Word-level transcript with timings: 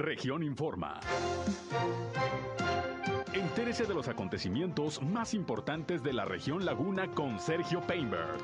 Región 0.00 0.42
Informa. 0.42 0.98
Entérese 3.34 3.84
de 3.84 3.92
los 3.92 4.08
acontecimientos 4.08 5.02
más 5.02 5.34
importantes 5.34 6.02
de 6.02 6.14
la 6.14 6.24
región 6.24 6.64
Laguna 6.64 7.08
con 7.08 7.38
Sergio 7.38 7.82
Painberg. 7.82 8.38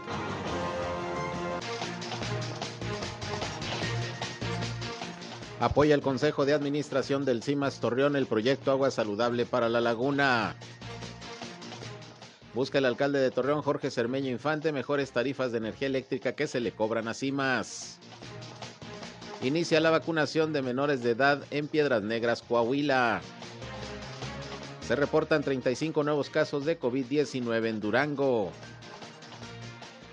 Apoya 5.58 5.94
el 5.94 6.02
Consejo 6.02 6.44
de 6.44 6.52
Administración 6.52 7.24
del 7.24 7.42
CIMAS 7.42 7.80
Torreón 7.80 8.16
el 8.16 8.26
proyecto 8.26 8.70
Agua 8.70 8.90
Saludable 8.90 9.46
para 9.46 9.70
la 9.70 9.80
Laguna. 9.80 10.56
Busca 12.52 12.78
el 12.78 12.84
alcalde 12.84 13.18
de 13.18 13.30
Torreón, 13.30 13.62
Jorge 13.62 13.90
Cermeño 13.90 14.30
Infante, 14.30 14.72
mejores 14.72 15.10
tarifas 15.10 15.52
de 15.52 15.58
energía 15.58 15.88
eléctrica 15.88 16.34
que 16.34 16.46
se 16.46 16.60
le 16.60 16.72
cobran 16.72 17.08
a 17.08 17.14
CIMAS. 17.14 17.98
Inicia 19.42 19.80
la 19.80 19.90
vacunación 19.90 20.52
de 20.52 20.62
menores 20.62 21.02
de 21.02 21.10
edad 21.10 21.42
en 21.50 21.68
Piedras 21.68 22.02
Negras, 22.02 22.42
Coahuila. 22.42 23.20
Se 24.80 24.96
reportan 24.96 25.42
35 25.42 26.04
nuevos 26.04 26.30
casos 26.30 26.64
de 26.64 26.80
COVID-19 26.80 27.66
en 27.66 27.80
Durango. 27.80 28.50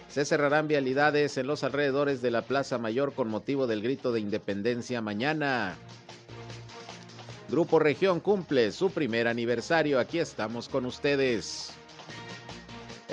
Se 0.09 0.25
cerrarán 0.25 0.67
vialidades 0.67 1.37
en 1.37 1.47
los 1.47 1.63
alrededores 1.63 2.21
de 2.21 2.31
la 2.31 2.43
Plaza 2.43 2.77
Mayor 2.77 3.13
con 3.13 3.29
motivo 3.29 3.65
del 3.65 3.81
grito 3.81 4.11
de 4.11 4.19
independencia 4.19 5.01
mañana. 5.01 5.75
Grupo 7.49 7.79
Región 7.79 8.19
cumple 8.19 8.71
su 8.71 8.91
primer 8.91 9.27
aniversario. 9.27 9.99
Aquí 9.99 10.19
estamos 10.19 10.69
con 10.69 10.85
ustedes. 10.85 11.71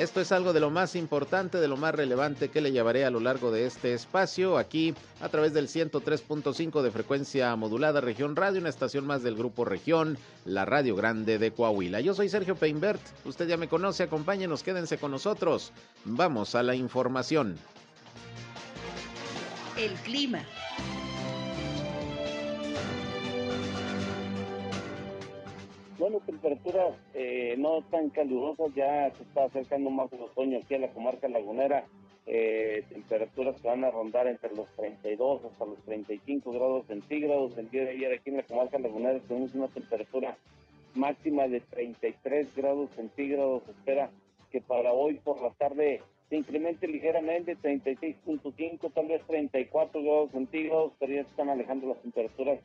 Esto 0.00 0.22
es 0.22 0.32
algo 0.32 0.54
de 0.54 0.60
lo 0.60 0.70
más 0.70 0.96
importante, 0.96 1.58
de 1.58 1.68
lo 1.68 1.76
más 1.76 1.94
relevante 1.94 2.48
que 2.48 2.62
le 2.62 2.72
llevaré 2.72 3.04
a 3.04 3.10
lo 3.10 3.20
largo 3.20 3.50
de 3.50 3.66
este 3.66 3.92
espacio, 3.92 4.56
aquí 4.56 4.94
a 5.20 5.28
través 5.28 5.52
del 5.52 5.68
103.5 5.68 6.80
de 6.80 6.90
frecuencia 6.90 7.54
modulada 7.54 8.00
Región 8.00 8.34
Radio, 8.34 8.60
una 8.60 8.70
estación 8.70 9.06
más 9.06 9.22
del 9.22 9.36
Grupo 9.36 9.66
Región, 9.66 10.16
la 10.46 10.64
Radio 10.64 10.96
Grande 10.96 11.38
de 11.38 11.50
Coahuila. 11.50 12.00
Yo 12.00 12.14
soy 12.14 12.30
Sergio 12.30 12.56
Peinbert, 12.56 13.02
usted 13.26 13.46
ya 13.46 13.58
me 13.58 13.68
conoce, 13.68 14.04
acompáñenos, 14.04 14.62
quédense 14.62 14.96
con 14.96 15.10
nosotros. 15.10 15.70
Vamos 16.06 16.54
a 16.54 16.62
la 16.62 16.74
información. 16.74 17.58
El 19.76 19.92
clima. 19.96 20.46
Bueno, 26.00 26.20
temperaturas 26.24 26.94
eh, 27.12 27.56
no 27.58 27.82
tan 27.90 28.08
calurosas, 28.08 28.74
ya 28.74 29.10
se 29.14 29.22
está 29.22 29.44
acercando 29.44 29.90
más 29.90 30.10
el 30.14 30.22
otoño 30.22 30.56
aquí 30.56 30.74
a 30.74 30.78
la 30.78 30.88
comarca 30.88 31.28
lagunera. 31.28 31.84
Eh, 32.26 32.82
temperaturas 32.88 33.60
que 33.60 33.68
van 33.68 33.84
a 33.84 33.90
rondar 33.90 34.26
entre 34.26 34.48
los 34.56 34.66
32 34.76 35.44
hasta 35.44 35.66
los 35.66 35.78
35 35.84 36.52
grados 36.52 36.86
centígrados. 36.86 37.58
El 37.58 37.68
día 37.68 37.84
de 37.84 37.90
ayer 37.90 38.14
aquí 38.14 38.30
en 38.30 38.38
la 38.38 38.44
comarca 38.44 38.78
lagunera 38.78 39.20
tenemos 39.28 39.54
una 39.54 39.68
temperatura 39.68 40.38
máxima 40.94 41.48
de 41.48 41.60
33 41.60 42.56
grados 42.56 42.88
centígrados. 42.96 43.68
Espera 43.68 44.08
que 44.50 44.62
para 44.62 44.94
hoy 44.94 45.20
por 45.22 45.42
la 45.42 45.50
tarde 45.50 46.00
se 46.30 46.36
incremente 46.36 46.88
ligeramente, 46.88 47.58
36.5, 47.58 48.90
tal 48.94 49.06
vez 49.06 49.20
34 49.26 50.02
grados 50.02 50.30
centígrados, 50.30 50.92
pero 50.98 51.12
ya 51.12 51.24
se 51.24 51.30
están 51.30 51.50
alejando 51.50 51.88
las 51.88 52.00
temperaturas 52.00 52.58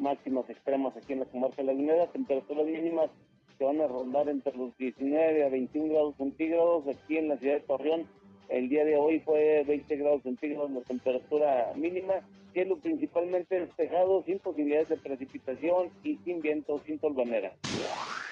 máximas 0.00 0.48
extremas 0.48 0.96
aquí 0.96 1.12
en 1.12 1.20
la 1.20 1.26
comarca 1.26 1.62
lagunera, 1.62 2.06
temperaturas 2.08 2.66
mínimas 2.66 3.10
que 3.58 3.64
van 3.64 3.80
a 3.80 3.86
rondar 3.86 4.28
entre 4.28 4.56
los 4.56 4.76
19 4.78 5.44
a 5.44 5.48
21 5.48 5.92
grados 5.92 6.14
centígrados 6.16 6.84
aquí 6.88 7.18
en 7.18 7.28
la 7.28 7.36
ciudad 7.36 7.54
de 7.54 7.60
Torreón. 7.60 8.06
El 8.48 8.68
día 8.68 8.84
de 8.84 8.96
hoy 8.96 9.20
fue 9.20 9.62
20 9.66 9.96
grados 9.96 10.22
centígrados 10.22 10.70
la 10.70 10.80
temperatura 10.80 11.72
mínima, 11.76 12.14
cielo 12.52 12.78
principalmente 12.78 13.60
despejado, 13.60 14.24
sin 14.24 14.38
posibilidades 14.38 14.88
de 14.88 14.96
precipitación 14.96 15.90
y 16.02 16.16
sin 16.24 16.40
viento, 16.40 16.80
sin 16.86 16.98
tolvanera. 16.98 17.52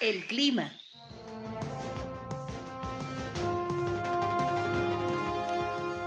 El 0.00 0.24
clima. 0.26 0.72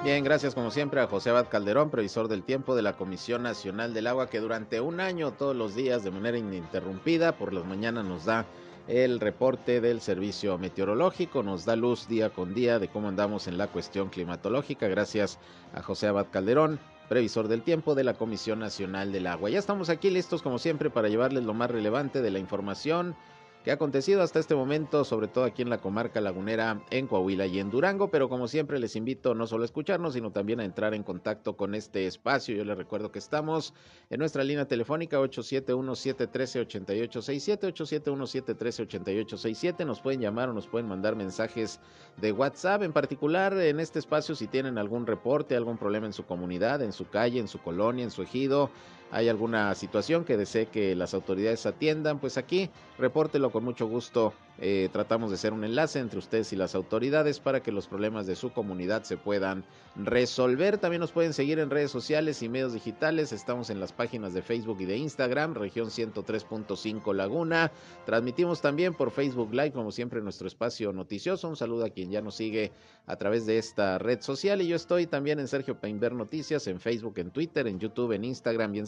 Bien, 0.04 0.24
gracias 0.24 0.56
como 0.56 0.72
siempre 0.72 1.00
a 1.00 1.06
José 1.06 1.30
Abad 1.30 1.48
Calderón, 1.48 1.92
previsor 1.92 2.28
del 2.28 2.42
tiempo 2.42 2.76
de 2.76 2.82
la 2.82 2.98
Comisión 2.98 3.44
Nacional 3.44 3.94
del 3.94 4.08
Agua, 4.08 4.32
que 4.32 4.40
durante 4.40 4.82
un 4.82 5.00
año, 5.00 5.34
todos 5.34 5.56
los 5.56 5.76
días, 5.76 6.04
de 6.04 6.10
manera 6.10 6.40
ininterrumpida, 6.40 7.34
por 7.34 7.54
las 7.54 7.66
mañanas 7.66 8.06
nos 8.06 8.26
da 8.26 8.48
el 8.88 9.20
reporte 9.20 9.80
del 9.80 10.02
servicio 10.02 10.58
meteorológico, 10.58 11.44
nos 11.44 11.66
da 11.66 11.76
luz 11.76 12.08
día 12.08 12.32
con 12.32 12.56
día 12.56 12.80
de 12.80 12.88
cómo 12.88 13.10
andamos 13.10 13.46
en 13.46 13.60
la 13.60 13.68
cuestión 13.68 14.10
climatológica. 14.10 14.88
Gracias 14.88 15.38
a 15.76 15.84
José 15.84 16.08
Abad 16.08 16.32
Calderón, 16.32 16.80
previsor 17.08 17.48
del 17.48 17.62
tiempo 17.62 17.94
de 17.94 18.04
la 18.04 18.16
Comisión 18.16 18.58
Nacional 18.58 19.12
del 19.12 19.28
Agua. 19.28 19.52
Ya 19.52 19.60
estamos 19.60 19.90
aquí 19.90 20.10
listos 20.10 20.42
como 20.42 20.58
siempre 20.58 20.90
para 20.90 21.10
llevarles 21.10 21.44
lo 21.44 21.54
más 21.54 21.70
relevante 21.70 22.24
de 22.24 22.32
la 22.32 22.40
información 22.40 23.16
que 23.64 23.72
ha 23.72 23.76
acontecido 23.76 24.24
hasta 24.24 24.40
este 24.40 24.56
momento, 24.56 25.06
sobre 25.06 25.28
todo 25.28 25.44
aquí 25.44 25.62
en 25.62 25.70
la 25.70 25.78
comarca 25.78 26.20
lagunera, 26.20 26.82
en 26.90 27.06
Coahuila 27.08 27.46
y 27.46 27.60
en 27.60 27.70
Durango. 27.70 28.10
Pero 28.10 28.28
como 28.28 28.48
siempre 28.48 28.80
les 28.80 28.96
invito 28.96 29.36
no 29.36 29.46
solo 29.46 29.62
a 29.64 29.66
escucharnos, 29.66 30.14
sino 30.14 30.32
también 30.32 30.60
a 30.60 30.66
entrar 30.66 30.96
en 30.96 31.04
contacto 31.04 31.56
con 31.56 31.76
este 31.76 32.08
espacio. 32.08 32.56
Yo 32.56 32.66
les 32.66 32.78
recuerdo 32.78 33.12
que 33.12 33.20
estamos 33.20 33.76
en 34.10 34.18
nuestra 34.20 34.44
línea 34.44 34.66
telefónica 34.66 35.20
871-713-8867, 35.20 37.72
871-713-8867. 37.74 39.86
Nos 39.86 40.02
pueden 40.02 40.22
llamar 40.22 40.50
o 40.50 40.54
nos 40.54 40.66
pueden 40.68 40.88
mandar 40.88 41.16
mensajes 41.16 41.80
de 42.18 42.32
WhatsApp. 42.32 42.82
En 42.82 42.94
particular, 42.94 43.54
en 43.54 43.80
este 43.80 44.00
espacio, 44.00 44.34
si 44.34 44.48
tienen 44.48 44.80
algún 44.80 45.06
reporte, 45.06 45.56
algún 45.56 45.78
problema 45.78 46.08
en 46.08 46.14
su 46.14 46.26
comunidad, 46.26 46.82
en 46.82 46.94
su 46.94 47.08
calle, 47.10 47.40
en 47.40 47.48
su 47.48 47.60
colonia, 47.60 48.04
en 48.04 48.12
su 48.12 48.24
ejido, 48.24 48.72
hay 49.12 49.30
alguna 49.30 49.76
situación 49.76 50.24
que 50.24 50.38
desee 50.38 50.68
que 50.68 50.96
las 50.96 51.14
autoridades 51.14 51.66
atiendan, 51.66 52.20
pues 52.20 52.38
aquí 52.38 52.70
repórtelo 52.98 53.52
con 53.52 53.64
mucho 53.64 53.88
gusto 53.88 54.34
eh, 54.64 54.90
tratamos 54.94 55.32
de 55.32 55.38
ser 55.38 55.54
un 55.54 55.64
enlace 55.64 55.98
entre 55.98 56.20
ustedes 56.20 56.54
y 56.54 56.56
las 56.56 56.76
autoridades 56.76 57.40
para 57.40 57.64
que 57.64 57.72
los 57.72 57.88
problemas 57.88 58.28
de 58.28 58.36
su 58.36 58.52
comunidad 58.52 59.02
se 59.02 59.18
puedan 59.18 59.64
resolver. 59.96 60.78
También 60.78 61.00
nos 61.00 61.12
pueden 61.12 61.34
seguir 61.34 61.58
en 61.58 61.72
redes 61.72 61.90
sociales 61.90 62.44
y 62.44 62.50
medios 62.50 62.74
digitales. 62.74 63.32
Estamos 63.32 63.72
en 63.72 63.80
las 63.80 63.92
páginas 63.92 64.36
de 64.36 64.44
Facebook 64.44 64.78
y 64.82 64.86
de 64.86 64.98
Instagram, 64.98 65.56
región 65.56 65.88
103.5 65.88 67.12
Laguna. 67.16 67.72
Transmitimos 68.06 68.62
también 68.62 68.94
por 68.94 69.10
Facebook 69.10 69.52
Live, 69.52 69.72
como 69.72 69.92
siempre, 69.92 70.22
nuestro 70.22 70.48
espacio 70.48 70.94
noticioso. 70.94 71.50
Un 71.50 71.56
saludo 71.56 71.86
a 71.86 71.90
quien 71.90 72.12
ya 72.12 72.22
nos 72.22 72.36
sigue 72.36 72.72
a 73.08 73.16
través 73.16 73.48
de 73.48 73.58
esta 73.58 73.98
red 73.98 74.22
social. 74.22 74.62
Y 74.62 74.68
yo 74.68 74.76
estoy 74.76 75.08
también 75.08 75.40
en 75.40 75.48
Sergio 75.48 75.80
Peinber 75.80 76.14
Noticias, 76.14 76.68
en 76.68 76.80
Facebook, 76.80 77.18
en 77.18 77.32
Twitter, 77.32 77.66
en 77.66 77.80
YouTube, 77.80 78.12
en 78.12 78.26
Instagram 78.26 78.76
y 78.76 78.80
en 78.80 78.86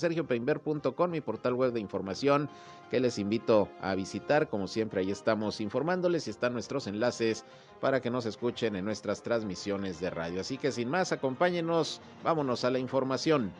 mi 1.09 1.21
portal 1.21 1.53
web 1.53 1.73
de 1.73 1.79
información 1.79 2.49
que 2.89 2.99
les 2.99 3.17
invito 3.17 3.69
a 3.81 3.95
visitar. 3.95 4.47
Como 4.47 4.67
siempre, 4.67 5.01
ahí 5.01 5.11
estamos 5.11 5.61
informándoles 5.61 6.27
y 6.27 6.29
están 6.29 6.53
nuestros 6.53 6.87
enlaces 6.87 7.45
para 7.81 8.01
que 8.01 8.09
nos 8.09 8.25
escuchen 8.25 8.75
en 8.75 8.85
nuestras 8.85 9.23
transmisiones 9.23 9.99
de 9.99 10.09
radio. 10.09 10.41
Así 10.41 10.57
que 10.57 10.71
sin 10.71 10.89
más, 10.89 11.11
acompáñenos, 11.11 12.01
vámonos 12.23 12.63
a 12.63 12.69
la 12.69 12.79
información. 12.79 13.51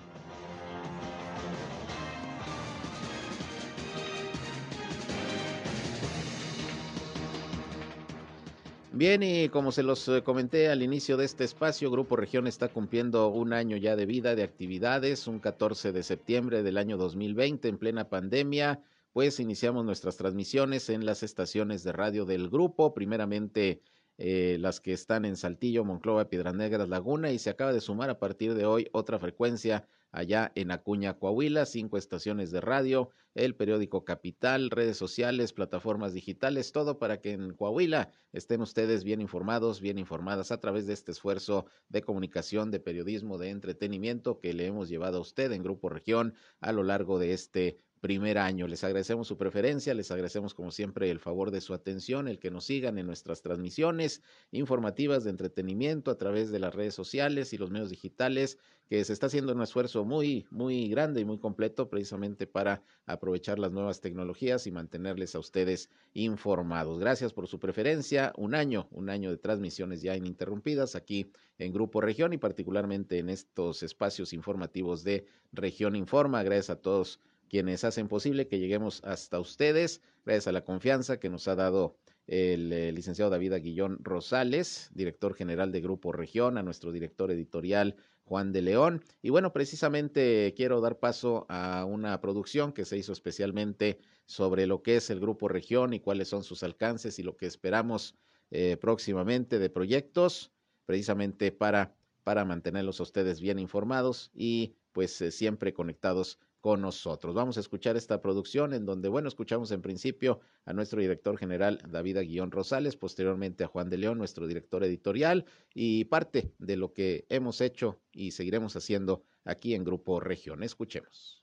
Bien, 8.96 9.24
y 9.24 9.50
como 9.50 9.72
se 9.72 9.82
los 9.82 10.08
eh, 10.08 10.22
comenté 10.22 10.70
al 10.70 10.84
inicio 10.84 11.18
de 11.18 11.26
este 11.26 11.44
espacio, 11.44 11.90
Grupo 11.90 12.16
Región 12.16 12.46
está 12.46 12.68
cumpliendo 12.68 13.28
un 13.30 13.52
año 13.52 13.76
ya 13.76 13.96
de 13.96 14.06
vida, 14.06 14.36
de 14.36 14.44
actividades, 14.44 15.26
un 15.26 15.40
14 15.40 15.92
de 15.92 16.04
septiembre 16.04 16.62
del 16.62 16.78
año 16.78 16.96
2020, 16.98 17.70
en 17.70 17.80
plena 17.80 18.08
pandemia. 18.08 18.84
Pues 19.12 19.40
iniciamos 19.40 19.84
nuestras 19.84 20.18
transmisiones 20.18 20.90
en 20.90 21.08
las 21.08 21.24
estaciones 21.24 21.84
de 21.84 21.92
radio 21.92 22.26
del 22.26 22.50
grupo, 22.50 22.94
primeramente 22.94 23.82
eh, 24.18 24.58
las 24.60 24.80
que 24.80 24.94
están 24.94 25.26
en 25.26 25.36
Saltillo, 25.36 25.84
Monclova, 25.84 26.30
Piedras 26.30 26.54
Negras, 26.54 26.90
Laguna, 26.90 27.32
y 27.32 27.40
se 27.40 27.50
acaba 27.50 27.74
de 27.74 27.82
sumar 27.82 28.10
a 28.10 28.20
partir 28.20 28.54
de 28.54 28.66
hoy 28.66 28.88
otra 28.92 29.20
frecuencia 29.20 29.88
allá 30.12 30.52
en 30.54 30.70
Acuña, 30.70 31.18
Coahuila, 31.18 31.66
cinco 31.66 31.98
estaciones 31.98 32.52
de 32.52 32.62
radio, 32.62 33.10
el 33.34 33.56
periódico 33.56 34.06
Capital, 34.06 34.70
redes 34.70 34.96
sociales, 34.96 35.54
plataformas 35.54 36.14
digitales, 36.14 36.72
todo 36.72 37.00
para 37.00 37.20
que 37.20 37.32
en 37.32 37.56
Coahuila 37.56 38.12
estén 38.32 38.62
ustedes 38.62 39.04
bien 39.04 39.22
informados, 39.22 39.82
bien 39.82 39.98
informadas 39.98 40.52
a 40.52 40.60
través 40.60 40.86
de 40.86 40.94
este 40.94 41.12
esfuerzo 41.12 41.66
de 41.90 42.04
comunicación, 42.04 42.70
de 42.70 42.80
periodismo, 42.80 43.40
de 43.40 43.50
entretenimiento 43.50 44.40
que 44.40 44.54
le 44.54 44.68
hemos 44.68 44.88
llevado 44.88 45.18
a 45.18 45.22
usted 45.22 45.52
en 45.52 45.64
Grupo 45.64 45.90
Región 45.90 46.36
a 46.62 46.72
lo 46.72 46.84
largo 46.84 47.18
de 47.18 47.34
este 47.34 47.80
primer 48.04 48.38
año. 48.38 48.68
Les 48.68 48.84
agradecemos 48.84 49.30
su 49.30 49.38
preferencia, 49.38 49.94
les 49.94 50.12
agradecemos 50.12 50.54
como 50.54 50.72
siempre 50.72 51.10
el 51.10 51.20
favor 51.20 51.52
de 51.52 51.62
su 51.62 51.74
atención, 51.74 52.28
el 52.28 52.38
que 52.38 52.52
nos 52.52 52.66
sigan 52.66 52.98
en 52.98 53.08
nuestras 53.08 53.42
transmisiones 53.42 54.22
informativas 54.52 55.24
de 55.24 55.30
entretenimiento 55.30 56.12
a 56.12 56.18
través 56.18 56.52
de 56.52 56.60
las 56.60 56.76
redes 56.76 56.94
sociales 56.94 57.54
y 57.54 57.58
los 57.58 57.72
medios 57.72 57.90
digitales, 57.90 58.58
que 58.90 59.02
se 59.06 59.14
está 59.14 59.28
haciendo 59.28 59.54
un 59.54 59.62
esfuerzo 59.62 60.04
muy, 60.04 60.46
muy 60.52 60.90
grande 60.90 61.22
y 61.22 61.26
muy 61.26 61.38
completo 61.38 61.90
precisamente 61.90 62.46
para 62.46 62.84
aprovechar 63.06 63.58
las 63.58 63.72
nuevas 63.72 64.02
tecnologías 64.02 64.68
y 64.68 64.72
mantenerles 64.72 65.34
a 65.36 65.40
ustedes 65.40 65.90
informados. 66.14 67.00
Gracias 67.00 67.32
por 67.32 67.48
su 67.48 67.58
preferencia. 67.58 68.34
Un 68.36 68.54
año, 68.54 68.90
un 68.92 69.10
año 69.10 69.32
de 69.32 69.38
transmisiones 69.38 70.02
ya 70.02 70.18
ininterrumpidas 70.18 70.98
aquí 70.98 71.32
en 71.58 71.72
Grupo 71.72 72.02
Región 72.02 72.34
y 72.34 72.38
particularmente 72.38 73.20
en 73.20 73.30
estos 73.30 73.82
espacios 73.82 74.34
informativos 74.34 75.06
de 75.06 75.26
Región 75.54 75.96
Informa. 75.96 76.44
Gracias 76.44 76.70
a 76.70 76.82
todos 76.82 77.22
quienes 77.54 77.84
hacen 77.84 78.08
posible 78.08 78.48
que 78.48 78.58
lleguemos 78.58 79.04
hasta 79.04 79.40
ustedes, 79.40 80.02
gracias 80.26 80.48
a 80.48 80.52
la 80.52 80.64
confianza 80.64 81.20
que 81.20 81.30
nos 81.30 81.48
ha 81.48 81.54
dado 81.54 82.00
el, 82.26 82.74
eh, 82.74 82.92
licenciado 82.92 83.30
David 83.30 83.54
Aguillón 83.54 84.00
Rosales, 84.02 84.90
director 84.96 85.36
general 85.36 85.72
de 85.72 85.80
Grupo 85.80 86.12
Región, 86.12 86.58
a 86.58 86.64
nuestro 86.64 86.92
director 86.92 87.30
editorial 87.30 87.96
Juan 88.24 88.54
de 88.54 88.64
León. 88.64 89.04
Y 89.22 89.30
bueno, 89.30 89.54
precisamente 89.54 90.56
quiero 90.58 90.82
dar 90.82 90.98
paso 90.98 91.46
a 91.48 91.86
una 91.86 92.20
producción 92.22 92.74
que 92.74 92.86
se 92.86 92.98
hizo 92.98 93.14
especialmente 93.14 94.00
sobre 94.26 94.66
lo 94.66 94.82
que 94.82 94.96
es 94.96 95.12
el 95.12 95.20
Grupo 95.20 95.48
Región 95.48 95.94
y 95.94 96.00
cuáles 96.00 96.30
son 96.30 96.44
sus 96.44 96.64
alcances 96.64 97.20
y 97.20 97.22
lo 97.22 97.38
que 97.38 97.46
esperamos 97.46 98.16
eh, 98.50 98.78
próximamente 98.78 99.60
de 99.60 99.70
proyectos, 99.70 100.52
precisamente 100.88 101.52
para, 101.52 101.96
para 102.24 102.46
mantenerlos 102.46 103.00
a 103.00 103.04
ustedes 103.04 103.40
bien 103.40 103.60
informados 103.60 104.32
y 104.34 104.74
pues 104.92 105.22
eh, 105.22 105.30
siempre 105.30 105.72
conectados 105.72 106.40
con 106.64 106.80
nosotros. 106.80 107.36
Vamos 107.36 107.58
a 107.58 107.60
escuchar 107.60 107.98
esta 107.98 108.22
producción 108.22 108.74
en 108.74 108.86
donde, 108.86 109.10
bueno, 109.10 109.28
escuchamos 109.28 109.70
en 109.72 109.82
principio 109.82 110.40
a 110.64 110.72
nuestro 110.72 111.02
director 111.02 111.38
general 111.38 111.82
David 111.90 112.16
Aguillón 112.16 112.52
Rosales, 112.52 112.96
posteriormente 112.96 113.66
a 113.66 113.68
Juan 113.68 113.90
de 113.90 113.98
León, 113.98 114.18
nuestro 114.18 114.48
director 114.48 114.82
editorial, 114.86 115.44
y 115.74 116.06
parte 116.06 116.54
de 116.60 116.78
lo 116.78 116.94
que 116.94 117.26
hemos 117.28 117.60
hecho 117.60 118.00
y 118.14 118.32
seguiremos 118.32 118.78
haciendo 118.78 119.26
aquí 119.44 119.76
en 119.76 119.84
Grupo 119.84 120.22
Región. 120.22 120.64
Escuchemos. 120.64 121.43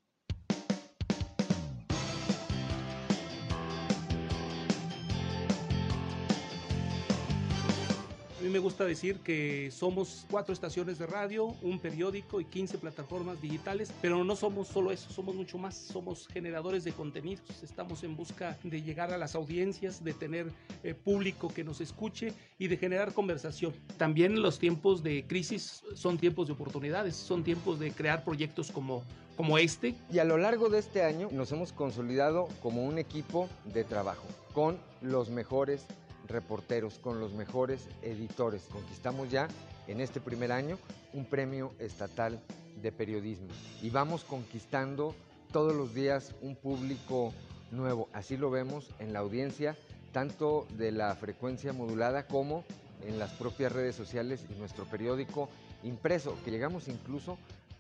Me 8.49 8.59
gusta 8.59 8.85
decir 8.85 9.19
que 9.19 9.71
somos 9.71 10.25
cuatro 10.31 10.55
estaciones 10.55 10.99
de 10.99 11.07
radio, 11.07 11.47
un 11.63 11.79
periódico 11.79 12.41
y 12.41 12.47
15 12.47 12.79
plataformas 12.79 13.41
digitales, 13.43 13.93
pero 14.01 14.25
no 14.25 14.35
somos 14.35 14.69
solo 14.69 14.93
eso, 14.93 15.11
somos 15.11 15.35
mucho 15.35 15.59
más, 15.59 15.77
somos 15.77 16.27
generadores 16.29 16.85
de 16.85 16.93
contenidos, 16.93 17.63
estamos 17.63 18.03
en 18.03 18.17
busca 18.17 18.59
de 18.63 18.83
llegar 18.83 19.13
a 19.13 19.19
las 19.19 19.35
audiencias, 19.35 20.03
de 20.03 20.15
tener 20.15 20.51
eh, 20.83 20.95
público 20.95 21.49
que 21.49 21.65
nos 21.65 21.81
escuche 21.81 22.33
y 22.59 22.69
de 22.69 22.77
generar 22.79 23.13
conversación. 23.13 23.75
También 23.99 24.41
los 24.41 24.59
tiempos 24.59 25.03
de 25.03 25.27
crisis 25.27 25.83
son 25.95 26.17
tiempos 26.17 26.47
de 26.47 26.55
oportunidades, 26.55 27.17
son 27.17 27.45
tiempos 27.45 27.79
de 27.79 27.93
crear 27.93 28.25
proyectos 28.25 28.71
como 28.71 29.03
como 29.37 29.57
este. 29.57 29.95
Y 30.13 30.19
a 30.19 30.25
lo 30.25 30.37
largo 30.37 30.69
de 30.69 30.79
este 30.79 31.03
año 31.03 31.31
nos 31.33 31.51
hemos 31.51 31.73
consolidado 31.73 32.47
como 32.61 32.85
un 32.85 32.99
equipo 32.99 33.49
de 33.73 33.85
trabajo 33.85 34.27
con 34.53 34.77
los 35.01 35.31
mejores 35.31 35.87
reporteros, 36.31 36.99
con 36.99 37.21
los 37.21 37.33
mejores 37.33 37.89
editores. 38.03 38.63
Conquistamos 38.71 39.31
ya 39.31 39.49
en 39.87 40.01
este 40.01 40.21
primer 40.21 40.53
año 40.53 40.79
un 41.13 41.25
premio 41.25 41.73
estatal 41.79 42.41
de 42.81 42.93
periodismo 42.93 43.49
y 43.83 43.91
vamos 43.91 44.25
conquistando 44.25 45.15
todos 45.53 45.75
los 45.75 45.95
días 45.95 46.35
un 46.43 46.57
público 46.57 47.33
nuevo. 47.71 48.09
Así 48.13 48.37
lo 48.37 48.51
vemos 48.51 48.91
en 48.99 49.13
la 49.13 49.19
audiencia, 49.19 49.77
tanto 50.13 50.67
de 50.77 50.93
la 50.93 51.15
frecuencia 51.17 51.73
modulada 51.73 52.27
como 52.27 52.65
en 53.07 53.19
las 53.19 53.31
propias 53.33 53.73
redes 53.73 53.97
sociales 53.97 54.45
y 54.49 54.59
nuestro 54.59 54.85
periódico 54.85 55.49
impreso, 55.83 56.37
que 56.45 56.51
llegamos 56.51 56.89
incluso 56.89 57.39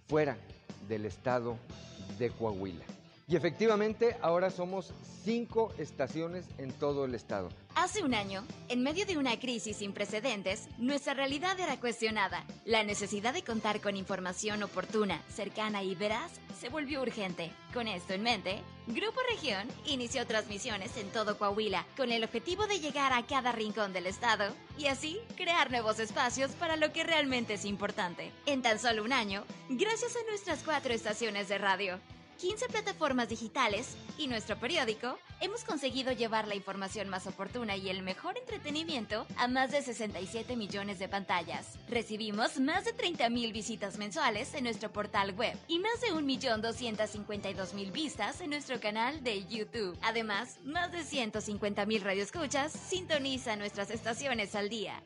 fuera 0.09 0.37
del 0.89 1.05
estado 1.05 1.57
de 2.19 2.31
Coahuila. 2.31 2.85
Y 3.31 3.37
efectivamente, 3.37 4.17
ahora 4.23 4.51
somos 4.51 4.93
cinco 5.23 5.73
estaciones 5.79 6.47
en 6.59 6.73
todo 6.73 7.05
el 7.05 7.15
estado. 7.15 7.49
Hace 7.77 8.03
un 8.03 8.13
año, 8.13 8.45
en 8.69 8.83
medio 8.83 9.07
de 9.07 9.19
una 9.19 9.39
crisis 9.39 9.77
sin 9.77 9.93
precedentes, 9.93 10.67
nuestra 10.79 11.15
realidad 11.15 11.59
era 11.61 11.79
cuestionada. 11.79 12.45
La 12.65 12.83
necesidad 12.83 13.33
de 13.33 13.45
contar 13.45 13.81
con 13.81 13.97
información 13.97 14.65
oportuna, 14.65 15.23
cercana 15.29 15.85
y 15.85 15.95
veraz 15.95 16.33
se 16.59 16.71
volvió 16.71 17.03
urgente. 17.03 17.53
Con 17.73 17.87
esto 17.87 18.15
en 18.15 18.25
mente, 18.25 18.63
Grupo 18.89 19.21
Región 19.31 19.69
inició 19.87 20.27
transmisiones 20.27 20.97
en 20.97 21.09
todo 21.11 21.39
Coahuila 21.39 21.87
con 21.97 22.11
el 22.11 22.25
objetivo 22.25 22.67
de 22.67 22.81
llegar 22.81 23.13
a 23.13 23.25
cada 23.29 23.53
rincón 23.53 23.93
del 23.93 24.09
estado 24.09 24.53
y 24.77 24.87
así 24.87 25.21
crear 25.37 25.71
nuevos 25.71 26.01
espacios 26.01 26.51
para 26.53 26.75
lo 26.75 26.93
que 26.93 27.05
realmente 27.05 27.55
es 27.55 27.65
importante. 27.65 28.33
En 28.47 28.61
tan 28.61 28.81
solo 28.81 29.05
un 29.05 29.13
año, 29.13 29.45
gracias 29.69 30.17
a 30.17 30.29
nuestras 30.29 30.65
cuatro 30.65 30.93
estaciones 30.93 31.49
de 31.49 31.59
radio, 31.59 32.01
15 32.41 32.69
plataformas 32.69 33.29
digitales 33.29 33.97
y 34.17 34.27
nuestro 34.27 34.59
periódico, 34.59 35.19
hemos 35.41 35.63
conseguido 35.63 36.11
llevar 36.13 36.49
la 36.49 36.55
información 36.55 37.11
más 37.11 37.27
oportuna 37.27 37.77
y 37.77 37.91
el 37.91 38.03
mejor 38.03 38.39
entretenimiento 38.39 39.27
a 39.37 39.47
más 39.47 39.73
de 39.73 39.83
67 39.83 40.57
millones 40.57 40.99
de 40.99 41.07
pantallas. 41.07 41.79
Recibimos 41.91 42.59
más 42.59 42.87
de 42.87 42.95
30 42.95 43.29
mil 43.29 43.53
visitas 43.53 43.99
mensuales 43.99 44.55
en 44.55 44.65
nuestro 44.65 44.91
portal 44.91 45.35
web 45.35 45.55
y 45.69 45.81
más 45.81 46.01
de 46.01 46.15
1.252.000 46.15 47.93
vistas 47.93 48.41
en 48.41 48.51
nuestro 48.51 48.81
canal 48.81 49.23
de 49.23 49.45
YouTube. 49.45 49.99
Además, 50.01 50.61
más 50.65 50.93
de 50.93 51.01
150.000 51.01 52.01
radioescuchas 52.01 52.73
sintonizan 52.73 53.59
nuestras 53.59 53.91
estaciones 53.91 54.55
al 54.55 54.71
día. 54.71 55.03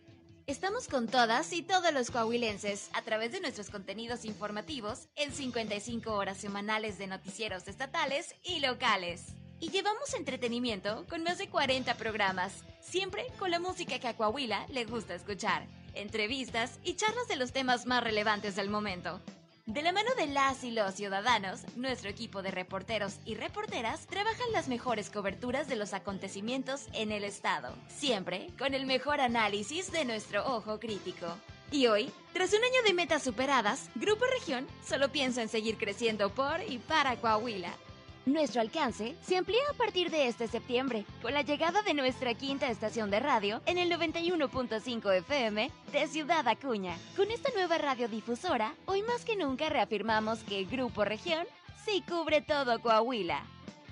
Estamos 0.47 0.89
con 0.89 1.09
todas 1.09 1.55
y 1.55 1.63
todos 1.63 1.91
los 1.95 2.11
coahuilenses 2.11 2.91
a 2.93 3.01
través 3.01 3.33
de 3.33 3.41
nuestros 3.41 3.71
contenidos 3.71 4.27
informativos 4.27 5.09
en 5.17 5.33
55 5.33 6.13
horas 6.13 6.37
semanales 6.37 6.99
de 6.99 7.07
noticieros 7.07 7.67
estatales 7.67 8.35
y 8.45 8.61
locales. 8.61 9.35
Y 9.59 9.71
llevamos 9.71 10.13
entretenimiento 10.13 11.07
con 11.09 11.23
más 11.23 11.39
de 11.39 11.49
40 11.49 11.95
programas, 11.95 12.63
siempre 12.83 13.25
con 13.39 13.51
la 13.51 13.59
música 13.59 13.99
que 13.99 14.09
a 14.09 14.19
Coahuila 14.19 14.67
le 14.69 14.85
gusta 14.85 15.15
escuchar, 15.15 15.67
entrevistas 15.95 16.79
y 16.85 16.97
charlas 16.97 17.27
de 17.27 17.37
los 17.37 17.53
temas 17.53 17.87
más 17.87 18.05
relevantes 18.05 18.55
del 18.55 18.69
momento. 18.69 19.23
De 19.67 19.81
la 19.81 19.93
mano 19.93 20.11
de 20.15 20.27
las 20.27 20.63
y 20.63 20.71
los 20.71 20.95
ciudadanos, 20.95 21.63
nuestro 21.75 22.11
equipo 22.11 22.43
de 22.43 22.51
reporteros 22.51 23.17
y 23.25 23.35
reporteras 23.35 24.07
trabajan 24.07 24.53
las 24.53 24.69
mejores 24.69 25.09
coberturas 25.09 25.69
de 25.69 25.77
los 25.77 25.95
acontecimientos 25.95 26.87
en 26.93 27.11
el 27.11 27.25
estado, 27.25 27.75
siempre 27.89 28.49
con 28.59 28.75
el 28.75 28.85
mejor 28.85 29.23
análisis 29.23 29.91
de 29.91 30.05
nuestro 30.05 30.45
ojo 30.55 30.79
crítico. 30.79 31.27
Y 31.71 31.87
hoy, 31.87 32.13
tras 32.35 32.53
un 32.53 32.63
año 32.63 32.83
de 32.85 32.93
metas 32.93 33.23
superadas, 33.23 33.89
Grupo 33.95 34.27
Región 34.39 34.67
solo 34.87 35.11
piensa 35.11 35.41
en 35.41 35.49
seguir 35.49 35.79
creciendo 35.79 36.29
por 36.35 36.61
y 36.69 36.77
para 36.77 37.17
Coahuila. 37.17 37.73
Nuestro 38.27 38.63
alcance 38.63 39.15
se 39.23 39.37
amplía 39.37 39.61
a 39.71 39.75
partir 39.75 40.11
de 40.11 40.29
este 40.29 40.49
septiembre, 40.49 41.05
con 41.21 41.35
la 41.35 41.43
llegada 41.43 41.83
de 41.83 41.93
nuestra 41.93 42.33
quinta 42.33 42.71
estación 42.71 43.11
de 43.11 43.21
radio 43.21 43.61
en 43.67 43.77
el 43.77 43.91
91.5 43.93 45.15
FM 45.19 45.71
de 45.93 46.09
Ciudad 46.09 46.49
Acuña. 46.49 46.97
Con 47.17 47.31
esta 47.31 47.51
nueva 47.53 47.77
radiodifusora, 47.77 48.75
hoy 48.87 49.03
más 49.03 49.27
que 49.27 49.37
nunca 49.37 49.69
reafirmamos 49.69 50.39
que 50.39 50.65
Grupo 50.65 51.05
Región 51.05 51.47
sí 51.85 52.03
cubre 52.09 52.41
todo 52.41 52.81
Coahuila. 52.81 53.43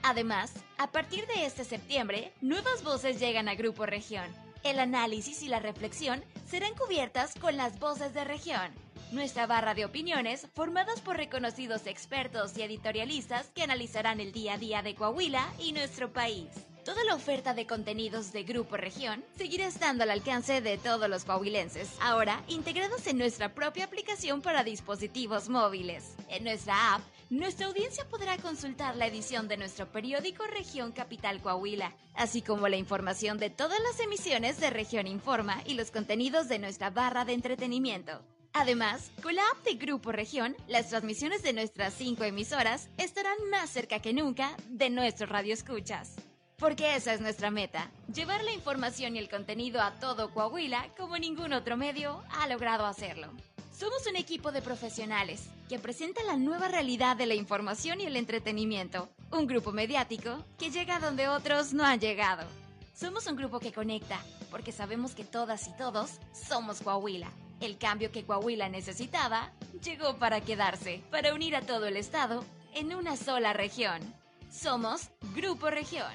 Además, 0.02 0.55
a 0.79 0.90
partir 0.90 1.26
de 1.26 1.44
este 1.44 1.64
septiembre, 1.64 2.32
nuevas 2.41 2.82
voces 2.82 3.20
llegan 3.20 3.51
a 3.51 3.55
Grupo 3.55 3.84
Región. 3.84 4.24
El 4.65 4.81
análisis 4.81 5.43
y 5.43 5.48
la 5.48 5.60
reflexión 5.60 6.24
serán 6.46 6.72
cubiertas 6.74 7.34
con 7.34 7.58
las 7.58 7.79
voces 7.79 8.15
de 8.15 8.24
región 8.24 8.72
nuestra 9.12 9.46
barra 9.46 9.74
de 9.74 9.84
opiniones 9.84 10.46
formadas 10.54 11.00
por 11.00 11.16
reconocidos 11.16 11.86
expertos 11.86 12.56
y 12.56 12.62
editorialistas 12.62 13.48
que 13.54 13.62
analizarán 13.62 14.20
el 14.20 14.32
día 14.32 14.54
a 14.54 14.58
día 14.58 14.82
de 14.82 14.94
Coahuila 14.94 15.46
y 15.58 15.72
nuestro 15.72 16.12
país. 16.12 16.48
Toda 16.84 17.04
la 17.04 17.14
oferta 17.14 17.54
de 17.54 17.64
contenidos 17.64 18.32
de 18.32 18.42
Grupo 18.42 18.76
Región 18.76 19.24
seguirá 19.36 19.69
estando 19.69 20.02
al 20.02 20.10
alcance 20.10 20.60
de 20.60 20.78
todos 20.78 21.08
los 21.08 21.24
coahuilenses, 21.24 21.88
ahora 22.00 22.42
integrados 22.48 23.06
en 23.06 23.19
nuestra 23.19 23.54
propia 23.54 23.84
aplicación 23.84 24.42
para 24.42 24.64
dispositivos 24.64 25.48
móviles. 25.48 26.16
En 26.28 26.42
nuestra 26.42 26.94
app, 26.94 27.02
nuestra 27.31 27.66
audiencia 27.66 28.04
podrá 28.08 28.36
consultar 28.38 28.96
la 28.96 29.06
edición 29.06 29.46
de 29.46 29.58
nuestro 29.58 29.92
periódico 29.92 30.44
Región 30.48 30.90
Capital 30.90 31.40
Coahuila, 31.40 31.94
así 32.14 32.42
como 32.42 32.66
la 32.66 32.76
información 32.76 33.38
de 33.38 33.50
todas 33.50 33.78
las 33.81 34.00
emisiones 34.00 34.58
de 34.58 34.70
Región 34.70 35.06
Informa 35.06 35.62
y 35.64 35.74
los 35.74 35.92
contenidos 35.92 36.48
de 36.48 36.58
nuestra 36.58 36.90
barra 36.90 37.24
de 37.24 37.34
entretenimiento. 37.34 38.24
Además, 38.54 39.10
con 39.22 39.34
la 39.34 39.42
app 39.52 39.64
de 39.64 39.74
Grupo 39.74 40.12
Región, 40.12 40.54
las 40.68 40.90
transmisiones 40.90 41.42
de 41.42 41.54
nuestras 41.54 41.94
cinco 41.94 42.24
emisoras 42.24 42.88
estarán 42.98 43.36
más 43.50 43.70
cerca 43.70 44.00
que 44.00 44.12
nunca 44.12 44.54
de 44.68 44.90
nuestros 44.90 45.30
radioescuchas. 45.30 46.16
Porque 46.58 46.94
esa 46.94 47.14
es 47.14 47.20
nuestra 47.20 47.50
meta, 47.50 47.90
llevar 48.14 48.44
la 48.44 48.52
información 48.52 49.16
y 49.16 49.18
el 49.18 49.30
contenido 49.30 49.80
a 49.80 49.98
todo 49.98 50.32
Coahuila 50.32 50.90
como 50.98 51.16
ningún 51.16 51.54
otro 51.54 51.76
medio 51.76 52.22
ha 52.30 52.46
logrado 52.46 52.84
hacerlo. 52.84 53.30
Somos 53.72 54.06
un 54.06 54.16
equipo 54.16 54.52
de 54.52 54.60
profesionales 54.60 55.48
que 55.68 55.78
presenta 55.78 56.22
la 56.22 56.36
nueva 56.36 56.68
realidad 56.68 57.16
de 57.16 57.26
la 57.26 57.34
información 57.34 58.00
y 58.00 58.04
el 58.04 58.16
entretenimiento, 58.16 59.08
un 59.30 59.46
grupo 59.46 59.72
mediático 59.72 60.44
que 60.58 60.70
llega 60.70 61.00
donde 61.00 61.26
otros 61.26 61.72
no 61.72 61.84
han 61.84 61.98
llegado. 61.98 62.46
Somos 62.94 63.26
un 63.26 63.34
grupo 63.34 63.58
que 63.58 63.72
conecta, 63.72 64.20
porque 64.52 64.70
sabemos 64.70 65.16
que 65.16 65.24
todas 65.24 65.66
y 65.66 65.72
todos 65.72 66.20
somos 66.32 66.80
Coahuila 66.80 67.32
el 67.62 67.78
cambio 67.78 68.10
que 68.10 68.24
Coahuila 68.24 68.68
necesitaba 68.68 69.52
llegó 69.82 70.16
para 70.16 70.40
quedarse, 70.40 71.02
para 71.10 71.34
unir 71.34 71.56
a 71.56 71.62
todo 71.62 71.86
el 71.86 71.96
estado 71.96 72.44
en 72.74 72.94
una 72.94 73.16
sola 73.16 73.52
región. 73.52 74.00
Somos 74.50 75.10
Grupo 75.34 75.70
Región. 75.70 76.12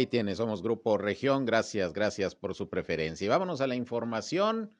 Ahí 0.00 0.06
tiene, 0.06 0.34
somos 0.34 0.62
Grupo 0.62 0.96
Región. 0.96 1.44
Gracias, 1.44 1.92
gracias 1.92 2.34
por 2.34 2.54
su 2.54 2.70
preferencia. 2.70 3.26
Y 3.26 3.28
vámonos 3.28 3.60
a 3.60 3.66
la 3.66 3.74
información. 3.74 4.72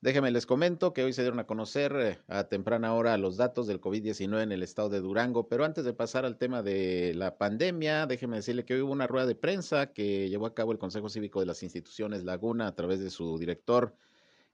Déjenme 0.00 0.30
les 0.30 0.46
comento 0.46 0.94
que 0.94 1.04
hoy 1.04 1.12
se 1.12 1.20
dieron 1.20 1.40
a 1.40 1.46
conocer 1.46 1.94
eh, 1.94 2.18
a 2.26 2.44
temprana 2.44 2.94
hora 2.94 3.18
los 3.18 3.36
datos 3.36 3.66
del 3.66 3.82
COVID-19 3.82 4.42
en 4.42 4.52
el 4.52 4.62
estado 4.62 4.88
de 4.88 5.00
Durango, 5.00 5.46
pero 5.46 5.66
antes 5.66 5.84
de 5.84 5.92
pasar 5.92 6.24
al 6.24 6.38
tema 6.38 6.62
de 6.62 7.12
la 7.14 7.36
pandemia, 7.36 8.06
déjenme 8.06 8.36
decirle 8.36 8.64
que 8.64 8.72
hoy 8.72 8.80
hubo 8.80 8.92
una 8.92 9.06
rueda 9.06 9.26
de 9.26 9.34
prensa 9.34 9.92
que 9.92 10.30
llevó 10.30 10.46
a 10.46 10.54
cabo 10.54 10.72
el 10.72 10.78
Consejo 10.78 11.10
Cívico 11.10 11.40
de 11.40 11.44
las 11.44 11.62
Instituciones 11.62 12.24
Laguna 12.24 12.66
a 12.66 12.74
través 12.74 12.98
de 13.00 13.10
su 13.10 13.36
director 13.36 13.94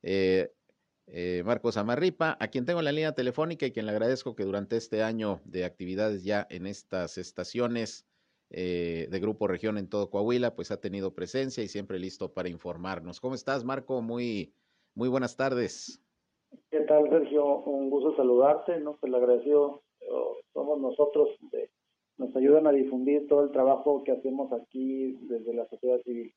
eh, 0.02 0.52
eh, 1.06 1.44
Marcos 1.46 1.76
Amarripa, 1.76 2.36
a 2.40 2.48
quien 2.48 2.64
tengo 2.64 2.80
en 2.80 2.86
la 2.86 2.90
línea 2.90 3.12
telefónica 3.12 3.66
y 3.66 3.70
quien 3.70 3.86
le 3.86 3.92
agradezco 3.92 4.34
que 4.34 4.42
durante 4.42 4.76
este 4.76 5.04
año 5.04 5.40
de 5.44 5.64
actividades 5.64 6.24
ya 6.24 6.44
en 6.50 6.66
estas 6.66 7.18
estaciones 7.18 8.04
eh, 8.50 9.08
de 9.10 9.20
Grupo 9.20 9.46
Región 9.48 9.78
en 9.78 9.88
todo 9.88 10.10
Coahuila, 10.10 10.54
pues 10.54 10.70
ha 10.70 10.80
tenido 10.80 11.14
presencia 11.14 11.62
y 11.62 11.68
siempre 11.68 11.98
listo 11.98 12.32
para 12.32 12.48
informarnos. 12.48 13.20
¿Cómo 13.20 13.34
estás, 13.34 13.64
Marco? 13.64 14.02
Muy 14.02 14.52
muy 14.96 15.10
buenas 15.10 15.36
tardes. 15.36 16.02
¿Qué 16.70 16.80
tal, 16.80 17.08
Sergio? 17.10 17.58
Un 17.64 17.90
gusto 17.90 18.16
saludarte, 18.16 18.80
¿no? 18.80 18.96
Pues 18.96 19.12
le 19.12 19.18
agradecido 19.18 19.82
oh, 20.10 20.38
somos 20.54 20.80
nosotros, 20.80 21.28
de, 21.52 21.70
nos 22.16 22.34
ayudan 22.34 22.66
a 22.66 22.72
difundir 22.72 23.26
todo 23.28 23.44
el 23.44 23.52
trabajo 23.52 24.02
que 24.04 24.12
hacemos 24.12 24.50
aquí 24.52 25.18
desde 25.22 25.52
la 25.52 25.68
sociedad 25.68 26.00
civil. 26.02 26.34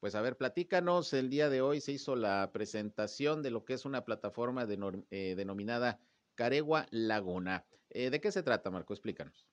Pues 0.00 0.14
a 0.14 0.20
ver, 0.20 0.36
platícanos, 0.36 1.14
el 1.14 1.30
día 1.30 1.48
de 1.48 1.62
hoy 1.62 1.80
se 1.80 1.92
hizo 1.92 2.14
la 2.14 2.50
presentación 2.52 3.42
de 3.42 3.50
lo 3.50 3.64
que 3.64 3.72
es 3.72 3.86
una 3.86 4.04
plataforma 4.04 4.66
de, 4.66 5.02
eh, 5.10 5.34
denominada 5.34 5.98
Caregua 6.34 6.86
Laguna. 6.90 7.64
Eh, 7.88 8.10
¿De 8.10 8.20
qué 8.20 8.32
se 8.32 8.42
trata, 8.42 8.70
Marco? 8.70 8.92
Explícanos. 8.92 9.48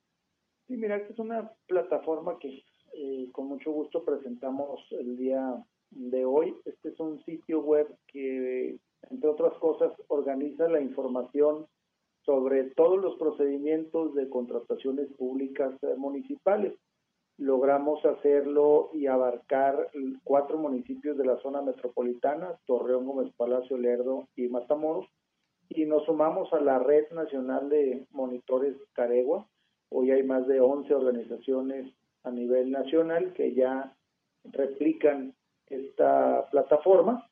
Sí, 0.72 0.78
mira, 0.78 0.96
esta 0.96 1.12
es 1.12 1.20
una 1.20 1.52
plataforma 1.68 2.40
que 2.40 2.64
eh, 2.94 3.28
con 3.34 3.48
mucho 3.48 3.74
gusto 3.74 4.06
presentamos 4.06 4.80
el 4.92 5.18
día 5.18 5.62
de 5.90 6.24
hoy. 6.24 6.56
Este 6.64 6.88
es 6.88 7.00
un 7.02 7.22
sitio 7.26 7.60
web 7.60 7.94
que, 8.08 8.80
entre 9.10 9.30
otras 9.30 9.54
cosas, 9.56 9.92
organiza 10.08 10.70
la 10.70 10.80
información 10.80 11.66
sobre 12.26 12.70
todos 12.70 13.02
los 13.02 13.18
procedimientos 13.18 14.16
de 14.16 14.30
contrataciones 14.30 15.12
públicas 15.18 15.74
eh, 15.82 15.96
municipales. 15.98 16.74
Logramos 17.38 18.06
hacerlo 18.06 18.92
y 18.94 19.08
abarcar 19.08 19.90
cuatro 20.24 20.58
municipios 20.58 21.18
de 21.18 21.26
la 21.26 21.38
zona 21.42 21.62
metropolitana, 21.62 22.58
Torreón, 22.66 23.08
Gómez 23.08 23.34
Palacio, 23.36 23.76
Lerdo 23.76 24.30
y 24.38 24.48
Matamoros, 24.48 25.06
y 25.68 25.84
nos 25.84 26.06
sumamos 26.06 26.54
a 26.54 26.62
la 26.62 26.80
Red 26.80 27.12
Nacional 27.12 27.68
de 27.68 28.08
Monitores 28.12 28.78
Caregua. 28.94 29.46
Hoy 29.92 30.12
hay 30.12 30.24
más 30.24 30.48
de 30.48 30.60
11 30.60 30.94
organizaciones 30.96 31.94
a 32.24 32.32
nivel 32.32 32.72
nacional 32.72 33.34
que 33.34 33.54
ya 33.54 33.94
replican 34.46 35.34
esta 35.68 36.48
plataforma 36.50 37.28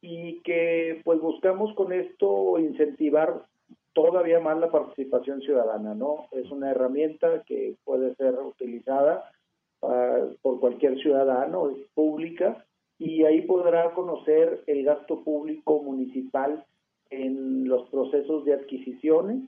y 0.00 0.40
que 0.42 1.00
pues 1.04 1.20
buscamos 1.20 1.74
con 1.74 1.92
esto 1.92 2.58
incentivar 2.58 3.44
todavía 3.94 4.40
más 4.40 4.58
la 4.58 4.70
participación 4.70 5.40
ciudadana, 5.40 5.94
¿no? 5.94 6.28
Es 6.32 6.50
una 6.50 6.70
herramienta 6.70 7.42
que 7.44 7.76
puede 7.84 8.14
ser 8.16 8.34
utilizada 8.34 9.30
por 9.80 10.60
cualquier 10.60 10.98
ciudadano, 11.00 11.70
es 11.70 11.78
pública 11.94 12.64
y 12.98 13.24
ahí 13.24 13.42
podrá 13.42 13.92
conocer 13.92 14.62
el 14.66 14.84
gasto 14.84 15.22
público 15.22 15.82
municipal 15.82 16.64
en 17.10 17.68
los 17.68 17.88
procesos 17.90 18.44
de 18.44 18.54
adquisiciones, 18.54 19.42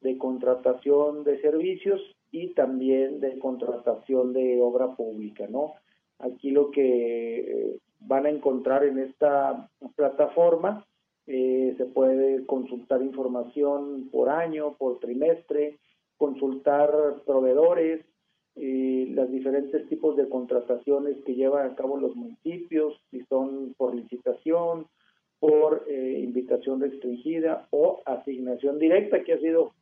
de 0.00 0.18
contratación 0.18 1.24
de 1.24 1.40
servicios 1.40 2.00
y 2.30 2.54
también 2.54 3.20
de 3.20 3.38
contratación 3.38 4.32
de 4.32 4.60
obra 4.60 4.94
pública, 4.96 5.46
¿no? 5.48 5.74
Aquí 6.18 6.50
lo 6.50 6.70
que 6.70 7.40
eh, 7.40 7.78
van 8.00 8.26
a 8.26 8.30
encontrar 8.30 8.84
en 8.84 8.98
esta 8.98 9.68
plataforma. 9.96 10.86
Eh, 11.26 11.74
se 11.76 11.84
puede 11.84 12.44
consultar 12.46 13.02
información 13.02 14.08
por 14.10 14.28
año, 14.28 14.74
por 14.78 14.98
trimestre, 14.98 15.78
consultar 16.16 16.90
proveedores, 17.24 18.04
eh, 18.56 19.06
los 19.10 19.30
diferentes 19.30 19.88
tipos 19.88 20.16
de 20.16 20.28
contrataciones 20.28 21.16
que 21.24 21.34
llevan 21.34 21.70
a 21.70 21.74
cabo 21.76 21.98
los 21.98 22.16
municipios, 22.16 23.00
si 23.10 23.24
son 23.26 23.74
por 23.76 23.94
licitación, 23.94 24.86
por 25.38 25.84
eh, 25.88 26.20
invitación 26.22 26.80
restringida 26.80 27.68
o 27.70 28.02
asignación 28.04 28.78
directa, 28.78 29.22
que 29.22 29.34
ha 29.34 29.38
sido 29.38 29.72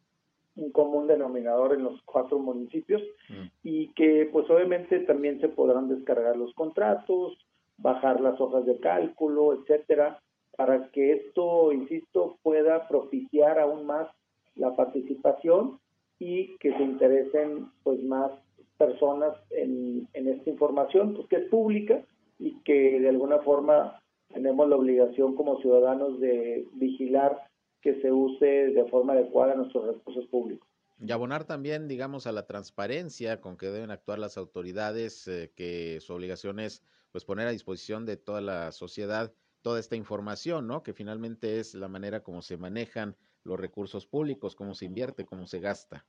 un 0.59 0.73
común 0.73 1.07
denominador 1.07 1.75
en 1.75 1.85
los 1.85 2.00
cuatro 2.03 2.38
municipios 2.38 3.03
mm. 3.29 3.47
y 3.62 3.88
que 3.95 4.29
pues 4.33 4.49
obviamente 4.50 5.00
también 5.00 5.41
se 5.41 5.49
podrán 5.49 5.88
descargar 5.88 6.37
los 6.37 6.53
contratos, 6.55 7.38
bajar 7.79 8.21
las 8.21 8.41
hojas 8.41 8.67
de 8.67 8.79
cálculo, 8.81 9.55
etcétera, 9.55 10.21
para 10.57 10.91
que 10.91 11.12
esto, 11.12 11.73
insisto, 11.73 12.37
pueda 12.43 12.88
propiciar 12.88 13.59
aún 13.61 13.87
más 13.87 14.09
la 14.57 14.75
participación 14.75 15.79
y 16.19 16.57
que 16.59 16.77
se 16.77 16.83
interesen 16.83 17.69
pues 17.85 18.03
más 18.03 18.33
personas 18.77 19.35
en, 19.50 20.09
en 20.15 20.29
esta 20.29 20.50
información, 20.50 21.15
pues 21.15 21.29
que 21.29 21.37
es 21.37 21.49
pública 21.49 22.03
y 22.38 22.57
que 22.65 23.00
de 23.00 23.09
alguna 23.09 23.38
forma 23.38 24.00
tenemos 24.33 24.69
la 24.69 24.77
obligación 24.77 25.35
como 25.37 25.61
ciudadanos 25.61 26.21
de 26.21 26.67
vigilar 26.75 27.48
que 27.80 28.00
se 28.00 28.11
use 28.11 28.47
de 28.47 28.85
forma 28.87 29.12
adecuada 29.12 29.54
nuestros 29.54 29.87
recursos 29.87 30.26
públicos. 30.26 30.68
Y 31.00 31.12
abonar 31.12 31.44
también, 31.44 31.87
digamos, 31.87 32.26
a 32.26 32.32
la 32.32 32.47
transparencia 32.47 33.40
con 33.40 33.56
que 33.56 33.66
deben 33.66 33.90
actuar 33.90 34.18
las 34.18 34.37
autoridades, 34.37 35.28
eh, 35.28 35.52
que 35.54 36.00
su 36.00 36.12
obligación 36.12 36.58
es 36.58 36.82
pues 37.12 37.25
poner 37.25 37.47
a 37.47 37.52
disposición 37.52 38.04
de 38.04 38.16
toda 38.16 38.40
la 38.40 38.73
sociedad 38.73 39.32
toda 39.62 39.80
esta 39.80 39.97
información, 39.97 40.66
¿no? 40.66 40.82
Que 40.82 40.92
finalmente 40.92 41.58
es 41.58 41.75
la 41.75 41.88
manera 41.88 42.23
como 42.23 42.42
se 42.42 42.56
manejan 42.56 43.16
los 43.44 43.58
recursos 43.58 44.06
públicos, 44.06 44.54
cómo 44.54 44.75
se 44.75 44.87
invierte, 44.87 45.25
cómo 45.25 45.47
se 45.47 45.61
gasta. 45.61 46.06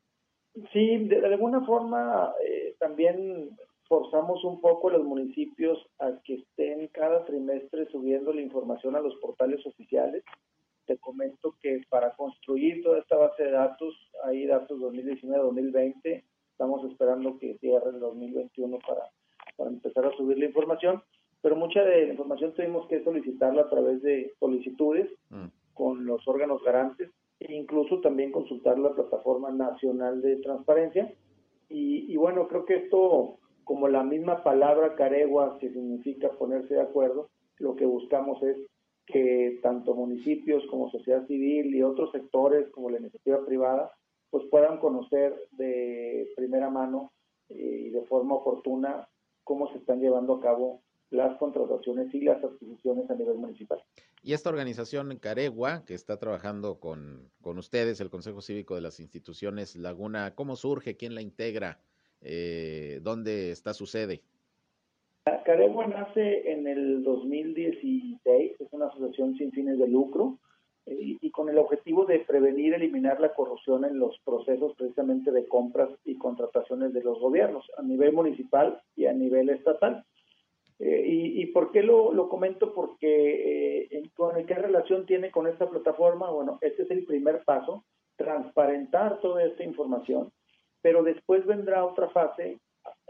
Sí, 0.73 1.07
de, 1.07 1.25
alguna 1.25 1.65
forma 1.65 2.33
eh, 2.43 2.75
también 2.79 3.57
forzamos 3.87 4.43
un 4.43 4.61
poco 4.61 4.89
a 4.89 4.93
los 4.93 5.03
municipios 5.03 5.79
a 5.99 6.11
que 6.23 6.35
estén 6.35 6.87
cada 6.87 7.25
trimestre 7.25 7.87
subiendo 7.91 8.33
la 8.33 8.41
información 8.41 8.95
a 8.95 9.01
los 9.01 9.15
portales 9.15 9.65
oficiales. 9.65 10.23
Te 10.89 10.97
comento 10.97 11.55
que 11.61 11.83
para 11.87 12.15
construir 12.15 12.81
toda 12.81 12.97
esta 12.97 13.15
base 13.15 13.43
de 13.43 13.51
datos, 13.51 13.93
hay 14.23 14.47
datos 14.47 14.79
2019-2020, 14.79 16.23
estamos 16.51 16.91
esperando 16.91 17.37
que 17.37 17.59
cierre 17.59 17.91
el 17.91 17.99
2021 17.99 18.79
para 18.79 19.03
para 19.59 19.69
empezar 19.69 20.05
a 20.05 20.15
subir 20.15 20.39
la 20.39 20.45
información, 20.45 21.03
pero 21.41 21.57
mucha 21.57 21.83
de 21.83 22.05
la 22.05 22.13
información 22.13 22.53
tuvimos 22.53 22.87
que 22.87 23.03
solicitarla 23.03 23.63
a 23.63 23.69
través 23.69 24.01
de 24.01 24.33
solicitudes 24.39 25.11
mm. 25.29 25.47
con 25.73 26.05
los 26.05 26.25
órganos 26.27 26.63
garantes 26.63 27.11
e 27.39 27.53
incluso 27.53 27.99
también 27.99 28.31
consultar 28.31 28.79
la 28.79 28.95
plataforma 28.95 29.51
nacional 29.51 30.21
de 30.21 30.37
transparencia. 30.37 31.13
Y, 31.69 32.11
y 32.11 32.15
bueno, 32.15 32.47
creo 32.47 32.65
que 32.65 32.75
esto, 32.75 33.37
como 33.65 33.89
la 33.89 34.03
misma 34.03 34.43
palabra 34.43 34.95
caregua 34.95 35.57
que 35.59 35.69
significa 35.69 36.29
ponerse 36.31 36.73
de 36.73 36.81
acuerdo, 36.81 37.29
lo 37.57 37.75
que 37.75 37.85
buscamos 37.85 38.41
es 38.43 38.57
que 39.11 39.59
tanto 39.63 39.95
municipios 39.95 40.63
como 40.69 40.91
sociedad 40.91 41.25
civil 41.27 41.75
y 41.75 41.81
otros 41.81 42.11
sectores 42.11 42.69
como 42.71 42.89
la 42.89 42.99
iniciativa 42.99 43.45
privada 43.45 43.91
pues 44.29 44.45
puedan 44.51 44.77
conocer 44.79 45.35
de 45.51 46.31
primera 46.35 46.69
mano 46.69 47.11
eh, 47.49 47.85
y 47.87 47.89
de 47.89 48.03
forma 48.03 48.35
oportuna 48.35 49.07
cómo 49.43 49.71
se 49.71 49.79
están 49.79 49.99
llevando 49.99 50.35
a 50.35 50.41
cabo 50.41 50.83
las 51.09 51.35
contrataciones 51.39 52.13
y 52.13 52.21
las 52.21 52.43
adquisiciones 52.43 53.09
a 53.09 53.15
nivel 53.15 53.35
municipal. 53.35 53.83
Y 54.21 54.33
esta 54.33 54.49
organización 54.49 55.17
Caregua, 55.17 55.83
que 55.85 55.95
está 55.95 56.17
trabajando 56.17 56.79
con, 56.79 57.31
con 57.41 57.57
ustedes, 57.57 57.99
el 57.99 58.11
Consejo 58.11 58.41
Cívico 58.41 58.75
de 58.75 58.81
las 58.81 58.99
Instituciones 58.99 59.75
Laguna, 59.75 60.35
¿cómo 60.35 60.55
surge? 60.55 60.97
¿Quién 60.97 61.15
la 61.15 61.21
integra? 61.21 61.79
Eh, 62.21 62.99
¿Dónde 63.01 63.49
está 63.51 63.73
su 63.73 63.87
sede? 63.87 64.21
Caregua 65.23 65.87
nace 65.87 66.51
en 66.51 66.67
el 66.67 67.03
2016, 67.03 68.59
es 68.59 68.67
una 68.71 68.87
asociación 68.87 69.35
sin 69.35 69.51
fines 69.51 69.77
de 69.77 69.87
lucro 69.87 70.39
y, 70.85 71.29
con 71.31 71.49
el 71.49 71.57
objetivo 71.57 72.05
de 72.05 72.19
prevenir, 72.19 72.73
eliminar 72.73 73.19
la 73.19 73.33
corrupción 73.33 73.85
en 73.85 73.99
los 73.99 74.17
procesos 74.25 74.73
precisamente 74.75 75.31
de 75.31 75.47
compras 75.47 75.89
y 76.03 76.17
contrataciones 76.17 76.93
de 76.93 77.03
los 77.03 77.19
gobiernos 77.19 77.69
a 77.77 77.83
nivel 77.83 78.13
municipal 78.13 78.81
y 78.95 79.05
a 79.05 79.13
nivel 79.13 79.49
estatal. 79.49 80.03
Eh, 80.79 81.03
y, 81.05 81.45
por 81.47 81.71
qué 81.71 81.83
lo, 81.83 82.13
lo 82.13 82.29
comento? 82.29 82.73
Porque 82.73 83.87
eh, 83.91 84.09
¿qué 84.47 84.55
relación 84.55 85.05
tiene 85.05 85.29
con 85.29 85.47
esta 85.47 85.69
plataforma? 85.69 86.31
Bueno, 86.31 86.57
este 86.61 86.83
es 86.83 86.91
el 86.91 87.05
primer 87.05 87.43
paso, 87.43 87.83
transparentar 88.15 89.19
toda 89.19 89.43
esta 89.43 89.63
información, 89.63 90.31
pero 90.81 91.03
después 91.03 91.45
vendrá 91.45 91.85
otra 91.85 92.09
fase, 92.09 92.59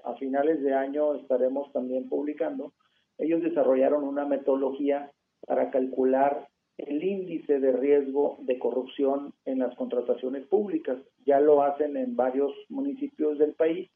a 0.04 0.16
finales 0.16 0.62
de 0.62 0.74
año 0.74 1.16
estaremos 1.16 1.72
también 1.72 2.10
publicando. 2.10 2.74
Ellos 3.18 3.42
desarrollaron 3.42 4.04
una 4.04 4.26
metodología 4.26 5.12
para 5.46 5.72
calcular 5.72 6.48
el 6.78 7.04
índice 7.04 7.60
de 7.60 7.72
riesgo 7.74 8.38
de 8.42 8.58
corrupción 8.58 9.34
en 9.46 9.60
las 9.60 9.76
contrataciones 9.76 10.46
públicas. 10.48 10.98
Ya 11.26 11.40
lo 11.40 11.62
hacen 11.62 11.98
en 11.98 12.16
varios 12.16 12.54
municipios 12.70 13.38
del 13.38 13.54
país 13.54 13.90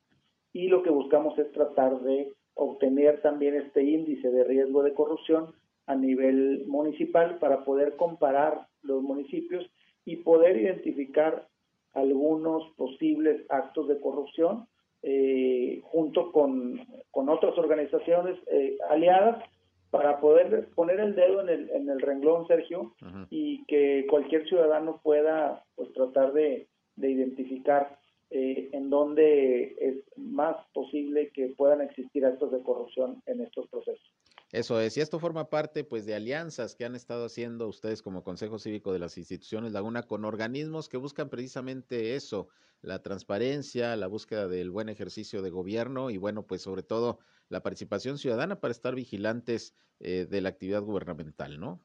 y 0.51 0.67
lo 0.67 0.83
que 0.83 0.89
buscamos 0.89 1.37
es 1.39 1.51
tratar 1.51 2.01
de 2.01 2.33
obtener 2.55 3.21
también 3.21 3.55
este 3.55 3.83
índice 3.83 4.29
de 4.29 4.43
riesgo 4.43 4.83
de 4.83 4.93
corrupción 4.93 5.53
a 5.87 5.95
nivel 5.95 6.65
municipal 6.67 7.39
para 7.39 7.63
poder 7.63 7.95
comparar 7.95 8.67
los 8.81 9.01
municipios 9.01 9.65
y 10.05 10.17
poder 10.17 10.57
identificar 10.57 11.47
algunos 11.93 12.69
posibles 12.75 13.45
actos 13.49 13.87
de 13.87 13.99
corrupción 13.99 14.67
eh, 15.03 15.81
junto 15.83 16.31
con, 16.31 16.79
con, 17.11 17.29
otras 17.29 17.57
organizaciones 17.57 18.37
eh, 18.47 18.77
aliadas 18.89 19.43
para 19.91 20.19
poder 20.19 20.69
poner 20.75 20.99
el 20.99 21.13
dedo 21.13 21.41
en 21.41 21.49
el, 21.49 21.69
en 21.69 21.89
el 21.89 21.99
renglón, 22.01 22.47
Sergio, 22.47 22.93
uh 23.01 23.05
-huh. 23.05 23.27
y 23.29 23.63
que 23.65 24.07
cualquier 24.09 24.47
ciudadano 24.47 24.99
pueda 25.03 25.63
pues 25.75 25.91
tratar 25.93 26.33
de, 26.33 26.67
de 26.95 27.09
identificar 27.11 27.97
eh, 28.35 28.69
en 28.71 28.89
dónde 28.89 29.75
es 29.79 29.97
más 30.17 30.55
posible 30.73 31.29
que 31.29 31.49
puedan 31.49 31.81
existir 31.81 32.25
actos 32.25 32.51
de 32.51 32.63
corrupción 32.63 33.21
en 33.27 33.41
estos 33.41 33.67
procesos. 33.67 34.12
Eso 34.53 34.79
es, 34.79 34.95
y 34.97 35.01
esto 35.01 35.17
forma 35.17 35.49
parte 35.49 35.83
pues 35.83 36.05
de 36.05 36.13
alianzas 36.13 36.75
que 36.75 36.85
han 36.85 36.93
estado 36.93 37.25
haciendo 37.25 37.67
ustedes 37.67 38.03
como 38.03 38.23
Consejo 38.23 38.59
Cívico 38.59 38.93
de 38.93 38.99
las 38.99 39.17
Instituciones 39.17 39.71
Laguna 39.71 40.03
con 40.03 40.25
organismos 40.25 40.89
que 40.89 40.97
buscan 40.97 41.31
precisamente 41.31 42.13
eso, 42.13 42.49
la 42.83 43.01
transparencia, 43.01 43.95
la 43.95 44.05
búsqueda 44.05 44.47
del 44.47 44.69
buen 44.69 44.89
ejercicio 44.89 45.41
de 45.41 45.49
gobierno 45.49 46.11
y 46.11 46.17
bueno, 46.17 46.45
pues 46.45 46.61
sobre 46.61 46.83
todo 46.83 47.17
la 47.49 47.63
participación 47.63 48.19
ciudadana 48.19 48.61
para 48.61 48.73
estar 48.73 48.93
vigilantes 48.93 49.75
eh, 49.99 50.27
de 50.29 50.41
la 50.41 50.49
actividad 50.49 50.83
gubernamental, 50.83 51.59
¿no? 51.59 51.81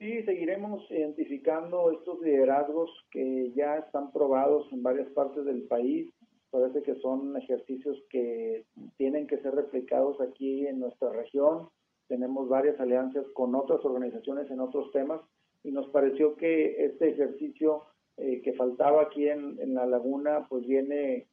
Sí, 0.00 0.24
seguiremos 0.24 0.82
identificando 0.90 1.92
estos 1.92 2.20
liderazgos 2.20 2.90
que 3.12 3.52
ya 3.54 3.76
están 3.76 4.10
probados 4.10 4.66
en 4.72 4.82
varias 4.82 5.08
partes 5.12 5.44
del 5.44 5.62
país. 5.68 6.12
Parece 6.50 6.82
que 6.82 6.96
son 6.96 7.36
ejercicios 7.36 7.96
que 8.10 8.64
tienen 8.96 9.28
que 9.28 9.38
ser 9.38 9.54
replicados 9.54 10.20
aquí 10.20 10.66
en 10.66 10.80
nuestra 10.80 11.12
región. 11.12 11.68
Tenemos 12.08 12.48
varias 12.48 12.78
alianzas 12.80 13.26
con 13.34 13.54
otras 13.54 13.84
organizaciones 13.84 14.50
en 14.50 14.60
otros 14.60 14.90
temas 14.92 15.20
y 15.64 15.70
nos 15.70 15.88
pareció 15.88 16.36
que 16.36 16.84
este 16.84 17.10
ejercicio 17.10 17.84
eh, 18.16 18.42
que 18.42 18.52
faltaba 18.52 19.02
aquí 19.02 19.28
en, 19.28 19.58
en, 19.60 19.74
la 19.74 19.86
laguna 19.86 20.46
pues 20.48 20.66
viene 20.66 21.28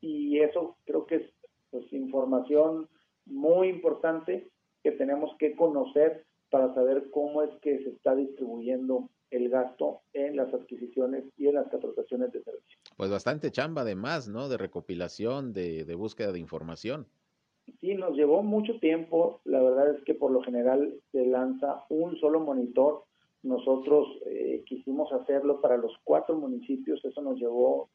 y 0.00 0.38
eso 0.38 0.76
creo 0.84 1.04
que 1.04 1.16
es 1.16 1.30
pues, 1.70 1.92
información 1.92 2.88
muy 3.26 3.68
importante 3.68 4.48
que 4.84 4.92
tenemos 4.92 5.34
que 5.38 5.56
conocer 5.56 6.24
para 6.50 6.72
saber 6.74 7.10
cómo 7.10 7.42
es 7.42 7.50
que 7.62 7.82
se 7.82 7.88
está 7.88 8.14
distribuyendo 8.14 9.08
el 9.30 9.48
gasto 9.48 10.02
en 10.12 10.36
las 10.36 10.52
adquisiciones 10.54 11.24
y 11.36 11.48
en 11.48 11.54
las 11.54 11.68
contrataciones 11.68 12.30
de 12.30 12.44
servicios. 12.44 12.80
Pues 12.96 13.10
bastante 13.10 13.50
chamba 13.50 13.82
además, 13.82 14.28
¿no? 14.28 14.48
De 14.48 14.58
recopilación, 14.58 15.52
de, 15.52 15.84
de 15.84 15.94
búsqueda 15.96 16.30
de 16.30 16.38
información. 16.38 17.06
Sí, 17.80 17.94
nos 17.94 18.14
llevó 18.14 18.42
mucho 18.42 18.78
tiempo. 18.78 19.40
La 19.44 19.60
verdad 19.62 19.96
es 19.96 20.04
que 20.04 20.14
por 20.14 20.30
lo 20.30 20.42
general 20.42 20.94
se 21.10 21.26
lanza 21.26 21.84
un 21.88 22.16
solo 22.20 22.40
monitor. 22.40 23.04
Nosotros 23.42 24.06
eh, 24.26 24.62
quisimos 24.66 25.12
hacerlo 25.12 25.60
para 25.60 25.78
los 25.78 25.92
cuatro 26.04 26.36
municipios. 26.36 27.04
Eso 27.04 27.22
nos 27.22 27.38
llevó 27.38 27.88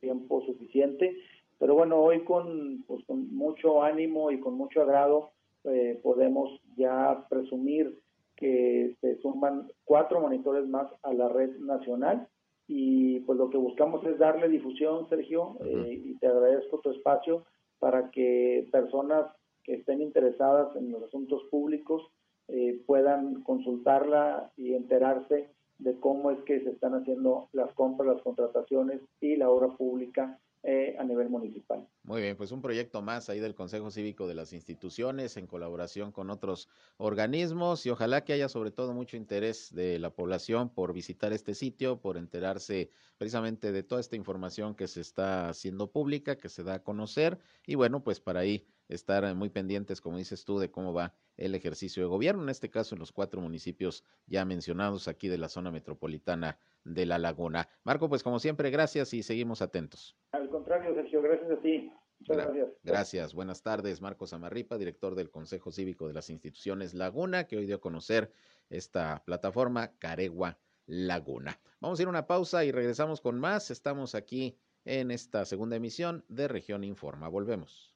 tiempo 0.00 0.42
suficiente. 0.46 1.16
Pero 1.58 1.74
bueno, 1.74 2.00
hoy 2.00 2.24
con, 2.24 2.84
pues, 2.86 3.04
con 3.04 3.34
mucho 3.34 3.82
ánimo 3.82 4.30
y 4.30 4.40
con 4.40 4.54
mucho 4.54 4.82
agrado 4.82 5.32
eh, 5.66 6.00
podemos 6.02 6.60
ya 6.76 7.26
presumir 7.28 7.98
que 8.36 8.96
se 9.00 9.16
suman 9.20 9.68
cuatro 9.84 10.20
monitores 10.20 10.68
más 10.68 10.88
a 11.02 11.12
la 11.12 11.28
red 11.28 11.56
nacional. 11.58 12.28
Y 12.68 13.20
pues 13.20 13.38
lo 13.38 13.48
que 13.48 13.58
buscamos 13.58 14.04
es 14.04 14.18
darle 14.18 14.48
difusión, 14.48 15.08
Sergio, 15.08 15.56
eh, 15.64 16.02
y 16.04 16.18
te 16.18 16.26
agradezco 16.26 16.80
tu 16.80 16.90
espacio 16.90 17.44
para 17.78 18.10
que 18.10 18.68
personas 18.72 19.26
que 19.62 19.74
estén 19.74 20.00
interesadas 20.00 20.74
en 20.76 20.90
los 20.90 21.02
asuntos 21.04 21.44
públicos 21.50 22.02
eh, 22.48 22.80
puedan 22.86 23.42
consultarla 23.42 24.52
y 24.56 24.74
enterarse 24.74 25.50
de 25.78 25.98
cómo 26.00 26.30
es 26.30 26.40
que 26.42 26.60
se 26.60 26.70
están 26.70 26.94
haciendo 26.94 27.48
las 27.52 27.72
compras, 27.74 28.14
las 28.14 28.22
contrataciones 28.22 29.00
y 29.20 29.36
la 29.36 29.50
obra 29.50 29.68
pública 29.76 30.38
eh, 30.62 30.96
a 30.98 31.04
nivel 31.04 31.28
municipal. 31.28 31.86
Muy 32.02 32.22
bien, 32.22 32.36
pues 32.36 32.52
un 32.52 32.62
proyecto 32.62 33.02
más 33.02 33.28
ahí 33.28 33.40
del 33.40 33.54
Consejo 33.54 33.90
Cívico 33.90 34.26
de 34.26 34.34
las 34.34 34.52
Instituciones 34.52 35.36
en 35.36 35.46
colaboración 35.46 36.12
con 36.12 36.30
otros 36.30 36.68
organismos 36.96 37.86
y 37.86 37.90
ojalá 37.90 38.24
que 38.24 38.32
haya 38.32 38.48
sobre 38.48 38.70
todo 38.70 38.92
mucho 38.92 39.16
interés 39.16 39.74
de 39.74 39.98
la 39.98 40.10
población 40.10 40.68
por 40.68 40.92
visitar 40.92 41.32
este 41.32 41.54
sitio, 41.54 42.00
por 42.00 42.16
enterarse 42.16 42.90
precisamente 43.18 43.72
de 43.72 43.82
toda 43.82 44.00
esta 44.00 44.16
información 44.16 44.74
que 44.74 44.88
se 44.88 45.00
está 45.00 45.48
haciendo 45.48 45.90
pública, 45.90 46.36
que 46.36 46.48
se 46.48 46.62
da 46.62 46.74
a 46.74 46.82
conocer 46.82 47.38
y 47.66 47.74
bueno, 47.74 48.02
pues 48.02 48.20
para 48.20 48.40
ahí 48.40 48.66
estar 48.88 49.34
muy 49.34 49.50
pendientes, 49.50 50.00
como 50.00 50.18
dices 50.18 50.44
tú, 50.44 50.58
de 50.58 50.70
cómo 50.70 50.92
va 50.92 51.14
el 51.36 51.54
ejercicio 51.54 52.02
de 52.02 52.08
gobierno, 52.08 52.42
en 52.42 52.48
este 52.48 52.70
caso 52.70 52.94
en 52.94 52.98
los 52.98 53.12
cuatro 53.12 53.40
municipios 53.40 54.04
ya 54.26 54.44
mencionados 54.44 55.08
aquí 55.08 55.28
de 55.28 55.38
la 55.38 55.48
zona 55.48 55.70
metropolitana 55.70 56.58
de 56.84 57.06
La 57.06 57.18
Laguna. 57.18 57.68
Marco, 57.84 58.08
pues 58.08 58.22
como 58.22 58.38
siempre, 58.38 58.70
gracias 58.70 59.12
y 59.14 59.22
seguimos 59.22 59.62
atentos. 59.62 60.16
Al 60.32 60.48
contrario, 60.48 60.94
Sergio, 60.94 61.22
gracias 61.22 61.50
a 61.50 61.60
ti. 61.60 61.92
Muchas 62.20 62.36
gracias. 62.36 62.68
Gracias. 62.82 63.34
Buenas 63.34 63.62
tardes, 63.62 64.00
Marcos 64.00 64.32
Amarripa, 64.32 64.78
director 64.78 65.14
del 65.14 65.30
Consejo 65.30 65.70
Cívico 65.70 66.08
de 66.08 66.14
las 66.14 66.30
Instituciones 66.30 66.94
Laguna, 66.94 67.44
que 67.44 67.58
hoy 67.58 67.66
dio 67.66 67.76
a 67.76 67.80
conocer 67.80 68.32
esta 68.70 69.22
plataforma 69.24 69.92
Caregua 69.98 70.56
Laguna. 70.86 71.58
Vamos 71.80 71.98
a 71.98 72.02
ir 72.02 72.06
a 72.06 72.10
una 72.10 72.26
pausa 72.26 72.64
y 72.64 72.72
regresamos 72.72 73.20
con 73.20 73.38
más. 73.38 73.70
Estamos 73.70 74.14
aquí 74.14 74.56
en 74.84 75.10
esta 75.10 75.44
segunda 75.44 75.76
emisión 75.76 76.24
de 76.28 76.48
Región 76.48 76.84
Informa. 76.84 77.28
Volvemos. 77.28 77.95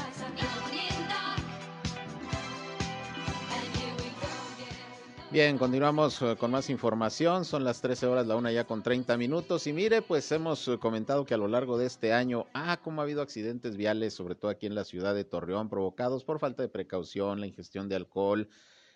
Bien, 5.31 5.57
continuamos 5.57 6.21
eh, 6.21 6.35
con 6.37 6.51
más 6.51 6.69
información. 6.69 7.45
Son 7.45 7.63
las 7.63 7.79
13 7.79 8.05
horas, 8.05 8.27
la 8.27 8.35
una 8.35 8.51
ya 8.51 8.65
con 8.65 8.83
30 8.83 9.15
minutos. 9.15 9.65
Y 9.65 9.71
mire, 9.71 10.01
pues 10.01 10.29
hemos 10.33 10.67
eh, 10.67 10.77
comentado 10.77 11.25
que 11.25 11.33
a 11.33 11.37
lo 11.37 11.47
largo 11.47 11.77
de 11.77 11.85
este 11.85 12.11
año, 12.11 12.47
ah, 12.53 12.81
como 12.83 12.99
ha 12.99 13.05
habido 13.05 13.21
accidentes 13.21 13.77
viales, 13.77 14.13
sobre 14.13 14.35
todo 14.35 14.51
aquí 14.51 14.65
en 14.65 14.75
la 14.75 14.83
ciudad 14.83 15.15
de 15.15 15.23
Torreón, 15.23 15.69
provocados 15.69 16.25
por 16.25 16.39
falta 16.39 16.63
de 16.63 16.67
precaución, 16.67 17.39
la 17.39 17.47
ingestión 17.47 17.87
de 17.87 17.95
alcohol. 17.95 18.49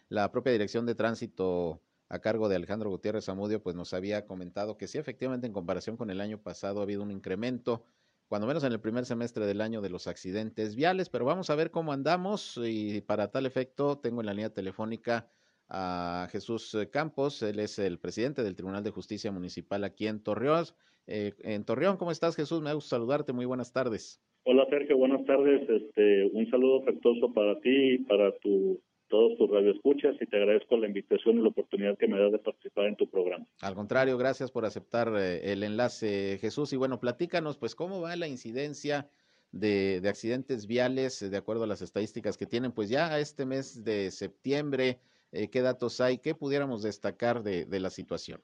La 0.10 0.30
propia 0.30 0.52
Dirección 0.52 0.86
de 0.86 0.94
Tránsito 0.94 1.82
a 2.10 2.20
cargo 2.20 2.50
de 2.50 2.58
Alejandro 2.58 2.90
Gutiérrez 2.90 3.24
Zamudio, 3.24 3.64
pues 3.64 3.78
nos 3.78 3.94
había 3.94 4.26
comentado 4.26 4.78
que 4.78 4.90
sí, 4.90 4.98
efectivamente, 4.98 5.48
en 5.48 5.54
comparación 5.54 5.96
con 5.96 6.10
el 6.10 6.20
año 6.20 6.38
pasado 6.38 6.82
ha 6.82 6.84
habido 6.84 7.02
un 7.02 7.12
incremento 7.12 7.86
cuando 8.28 8.46
menos 8.46 8.66
en 8.66 8.74
el 8.74 8.82
primer 8.82 9.06
semestre 9.06 9.46
del 9.46 9.62
año 9.62 9.82
de 9.82 9.90
los 9.90 10.06
accidentes 10.06 10.76
viales, 10.76 11.08
pero 11.08 11.24
vamos 11.24 11.50
a 11.50 11.56
ver 11.56 11.72
cómo 11.72 11.94
andamos 11.94 12.60
y 12.62 13.00
para 13.00 13.32
tal 13.32 13.46
efecto 13.46 14.00
tengo 14.00 14.20
en 14.20 14.26
la 14.26 14.34
línea 14.34 14.50
telefónica 14.50 15.30
a 15.70 16.28
Jesús 16.32 16.78
Campos, 16.92 17.42
él 17.42 17.60
es 17.60 17.80
el 17.80 18.00
presidente 18.00 18.44
del 18.44 18.56
Tribunal 18.56 18.84
de 18.84 18.92
Justicia 18.92 19.32
Municipal 19.32 19.84
aquí 19.84 20.08
en 20.08 20.22
Torreón. 20.22 20.66
Eh, 21.08 21.34
en 21.44 21.64
Torreón, 21.64 21.98
¿cómo 21.98 22.12
estás 22.12 22.36
Jesús? 22.36 22.62
Me 22.62 22.74
gusta 22.74 22.96
saludarte, 22.96 23.34
muy 23.34 23.46
buenas 23.46 23.72
tardes. 23.72 24.22
Hola 24.44 24.66
Sergio, 24.70 24.98
buenas 24.98 25.26
tardes. 25.26 25.68
Este, 25.68 26.30
un 26.34 26.50
saludo 26.52 26.82
afectuoso 26.82 27.34
para 27.34 27.60
ti 27.62 27.94
y 27.94 27.98
para 28.00 28.32
tu, 28.38 28.80
todos 29.08 29.38
tus 29.38 29.50
radioescuchas 29.50 30.16
y 30.22 30.26
te 30.26 30.38
agradezco 30.38 30.78
la 30.78 30.88
invitación 30.88 31.40
y 31.40 31.42
la 31.42 31.50
oportunidad 31.50 31.98
que 31.98 32.08
me 32.08 32.20
das 32.20 32.32
de 32.32 32.40
participar 32.40 32.86
en 32.86 32.96
tu 32.96 33.10
programa. 33.10 33.46
Al 33.62 33.76
contrario, 33.76 34.18
gracias 34.18 34.52
por 34.52 34.66
aceptar 34.66 35.12
eh, 35.18 35.52
el 35.52 35.64
enlace, 35.64 36.38
Jesús. 36.40 36.74
Y 36.74 36.78
bueno, 36.78 37.00
platícanos, 37.00 37.58
pues, 37.58 37.76
¿cómo 37.76 38.02
va 38.02 38.16
la 38.16 38.28
incidencia 38.28 39.10
de, 39.52 40.02
de 40.02 40.10
accidentes 40.10 40.68
viales 40.68 41.22
eh, 41.22 41.30
de 41.30 41.38
acuerdo 41.38 41.64
a 41.64 41.68
las 41.68 41.82
estadísticas 41.82 42.38
que 42.38 42.46
tienen? 42.46 42.72
Pues 42.72 42.90
ya 42.90 43.20
este 43.20 43.46
mes 43.46 43.84
de 43.84 44.12
septiembre, 44.12 45.00
eh, 45.36 45.50
¿qué 45.50 45.62
datos 45.62 46.02
hay? 46.02 46.18
¿Qué 46.18 46.36
pudiéramos 46.36 46.84
destacar 46.84 47.44
de, 47.44 47.66
la 47.80 47.90
situación? 47.90 48.42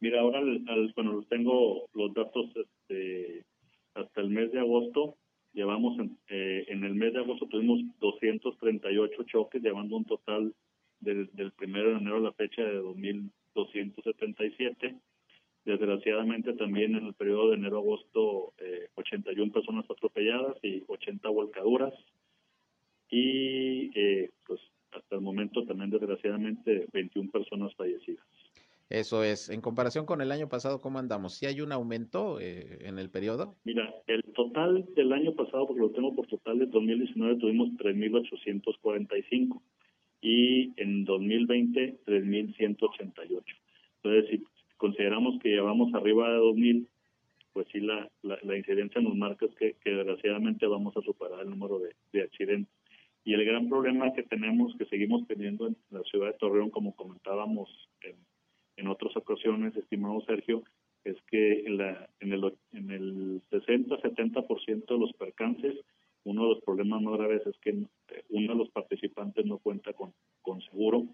Mira, 0.00 0.20
ahora, 0.20 0.38
al- 0.38 0.64
al- 0.68 1.26
tengo 1.28 1.86
los 1.94 2.14
datos 2.14 2.46
este, 2.56 3.44
hasta 3.94 4.20
el 4.20 4.30
mes 4.30 4.52
de 4.52 4.60
agosto. 4.60 5.16
Llevamos 5.52 5.98
en, 5.98 6.16
eh, 6.28 6.64
el 6.84 6.94
mes 6.94 7.12
de 7.12 7.18
agosto 7.20 7.46
tuvimos 7.48 7.80
238 7.98 9.24
choques, 9.24 9.62
llevando 9.62 9.96
un 9.96 10.04
total 10.04 10.54
del, 11.00 11.28
primero 11.52 11.90
de 11.90 11.96
enero 11.96 12.16
a 12.18 12.20
la 12.20 12.32
fecha 12.32 12.62
de 12.62 12.80
2.277. 12.80 14.98
Desgraciadamente 15.64 16.52
también 16.54 16.94
en 16.96 17.06
el 17.06 17.14
periodo 17.14 17.50
de 17.50 17.56
enero 17.56 17.78
a 17.78 17.80
agosto 17.80 18.54
eh, 18.58 18.88
81 18.94 19.52
personas 19.52 19.84
atropelladas 19.90 20.56
y 20.62 20.82
80 20.86 21.28
volcaduras. 21.28 21.92
Y 23.10 23.90
eh, 23.98 24.30
pues 24.46 24.60
hasta 24.92 25.14
el 25.16 25.20
momento 25.20 25.64
también 25.64 25.90
desgraciadamente 25.90 26.86
21 26.92 27.30
personas 27.30 27.74
fallecidas. 27.74 28.24
Eso 28.90 29.22
es, 29.22 29.48
en 29.50 29.60
comparación 29.60 30.04
con 30.04 30.20
el 30.20 30.32
año 30.32 30.48
pasado, 30.48 30.80
¿cómo 30.80 30.98
andamos? 30.98 31.34
¿Sí 31.34 31.46
hay 31.46 31.60
un 31.60 31.70
aumento 31.70 32.40
eh, 32.40 32.78
en 32.80 32.98
el 32.98 33.08
periodo? 33.08 33.54
Mira, 33.62 33.94
el 34.08 34.24
total 34.34 34.84
del 34.96 35.12
año 35.12 35.32
pasado, 35.34 35.68
porque 35.68 35.82
lo 35.82 35.90
tengo 35.90 36.12
por 36.12 36.26
total 36.26 36.58
de 36.58 36.66
2019, 36.66 37.36
tuvimos 37.36 37.68
3.845 37.78 39.60
y 40.22 40.72
en 40.76 41.04
2020 41.04 42.00
3.188. 42.04 43.44
Entonces, 44.02 44.30
si 44.30 44.44
consideramos 44.76 45.40
que 45.40 45.50
llevamos 45.50 45.94
arriba 45.94 46.28
de 46.28 46.38
2.000, 46.38 46.88
pues 47.52 47.68
sí, 47.70 47.78
la, 47.78 48.10
la, 48.22 48.38
la 48.42 48.56
incidencia 48.56 49.00
nos 49.00 49.14
marca 49.14 49.46
es 49.46 49.54
que, 49.54 49.76
que 49.84 49.90
desgraciadamente 49.90 50.66
vamos 50.66 50.96
a 50.96 51.02
superar 51.02 51.40
el 51.42 51.50
número 51.50 51.78
de, 51.78 51.94
de 52.12 52.22
accidentes. 52.22 52.79
Y 53.24 53.34
el 53.34 53.44
gran 53.44 53.68
problema 53.68 54.12
que 54.12 54.22
tenemos, 54.22 54.74
que 54.76 54.86
seguimos 54.86 55.26
teniendo 55.26 55.66
en 55.66 55.76
la 55.90 56.02
ciudad 56.04 56.28
de 56.28 56.38
Torreón, 56.38 56.70
como 56.70 56.94
comentábamos 56.96 57.68
en, 58.02 58.16
en 58.76 58.88
otras 58.88 59.16
ocasiones, 59.16 59.76
estimado 59.76 60.20
Sergio, 60.22 60.62
es 61.04 61.16
que 61.30 61.66
en, 61.66 61.78
la, 61.78 62.08
en 62.20 62.32
el, 62.32 62.52
en 62.72 62.90
el 62.90 63.42
60-70% 63.50 64.86
de 64.86 64.98
los 64.98 65.12
percances, 65.14 65.76
uno 66.24 66.42
de 66.42 66.54
los 66.54 66.64
problemas 66.64 67.02
más 67.02 67.18
graves 67.18 67.46
es 67.46 67.56
que 67.58 67.72
uno 68.28 68.52
de 68.52 68.58
los 68.58 68.70
participantes 68.70 69.44
no 69.46 69.58
cuenta 69.58 69.92
con, 69.92 70.12
con 70.42 70.60
seguro 70.62 71.06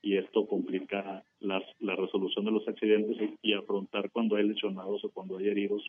y 0.00 0.16
esto 0.16 0.46
complica 0.46 1.24
las, 1.40 1.62
la 1.80 1.96
resolución 1.96 2.44
de 2.44 2.50
los 2.50 2.66
accidentes 2.68 3.16
y, 3.42 3.50
y 3.50 3.54
afrontar 3.54 4.10
cuando 4.10 4.36
hay 4.36 4.48
lesionados 4.48 5.04
o 5.04 5.10
cuando 5.10 5.38
hay 5.38 5.48
heridos 5.48 5.82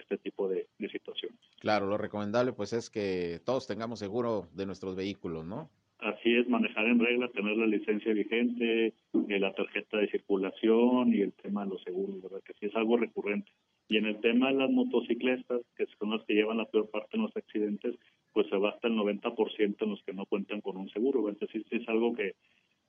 este 0.00 0.18
tipo 0.18 0.48
de, 0.48 0.66
de 0.78 0.88
situaciones. 0.88 1.38
Claro, 1.60 1.86
lo 1.86 1.98
recomendable 1.98 2.52
pues 2.52 2.72
es 2.72 2.90
que 2.90 3.40
todos 3.44 3.66
tengamos 3.66 3.98
seguro 3.98 4.48
de 4.54 4.66
nuestros 4.66 4.96
vehículos, 4.96 5.44
¿no? 5.44 5.70
Así 5.98 6.34
es, 6.36 6.46
manejar 6.48 6.86
en 6.86 6.98
regla, 6.98 7.28
tener 7.28 7.56
la 7.56 7.66
licencia 7.66 8.12
vigente, 8.12 8.88
eh, 8.88 9.40
la 9.40 9.54
tarjeta 9.54 9.96
de 9.96 10.08
circulación 10.08 11.14
y 11.14 11.22
el 11.22 11.32
tema 11.32 11.64
de 11.64 11.70
los 11.70 11.82
seguros, 11.82 12.22
¿verdad? 12.22 12.42
Que 12.44 12.52
sí 12.54 12.66
es 12.66 12.76
algo 12.76 12.98
recurrente. 12.98 13.50
Y 13.88 13.96
en 13.96 14.04
el 14.04 14.20
tema 14.20 14.48
de 14.48 14.58
las 14.58 14.70
motocicletas, 14.70 15.62
que 15.74 15.86
son 15.98 16.10
las 16.10 16.22
que 16.24 16.34
llevan 16.34 16.58
la 16.58 16.66
peor 16.66 16.90
parte 16.90 17.16
en 17.16 17.22
los 17.22 17.34
accidentes, 17.34 17.94
pues 18.32 18.46
se 18.48 18.56
va 18.58 18.70
hasta 18.70 18.88
el 18.88 18.94
90% 18.94 19.76
en 19.80 19.90
los 19.90 20.02
que 20.02 20.12
no 20.12 20.26
cuentan 20.26 20.60
con 20.60 20.76
un 20.76 20.90
seguro. 20.90 21.22
¿verdad? 21.22 21.38
Entonces 21.40 21.66
sí 21.70 21.76
es 21.82 21.88
algo 21.88 22.14
que, 22.14 22.34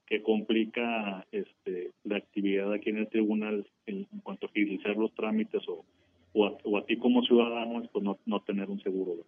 que 0.06 0.22
complica 0.22 1.26
este, 1.32 1.92
la 2.04 2.18
actividad 2.18 2.74
aquí 2.74 2.90
en 2.90 2.98
el 2.98 3.08
tribunal 3.08 3.66
en, 3.86 4.06
en 4.12 4.20
cuanto 4.20 4.48
a 4.48 4.50
agilizar 4.50 4.98
los 4.98 5.14
trámites 5.14 5.62
o, 5.70 5.86
o, 6.34 6.46
a, 6.46 6.58
o 6.64 6.78
a 6.78 6.86
ti 6.86 6.98
como 6.98 7.24
ciudadano, 7.24 7.84
pues 7.92 8.04
no, 8.04 8.18
no 8.26 8.42
tener 8.42 8.70
un 8.70 8.80
seguro. 8.82 9.12
¿verdad? 9.12 9.26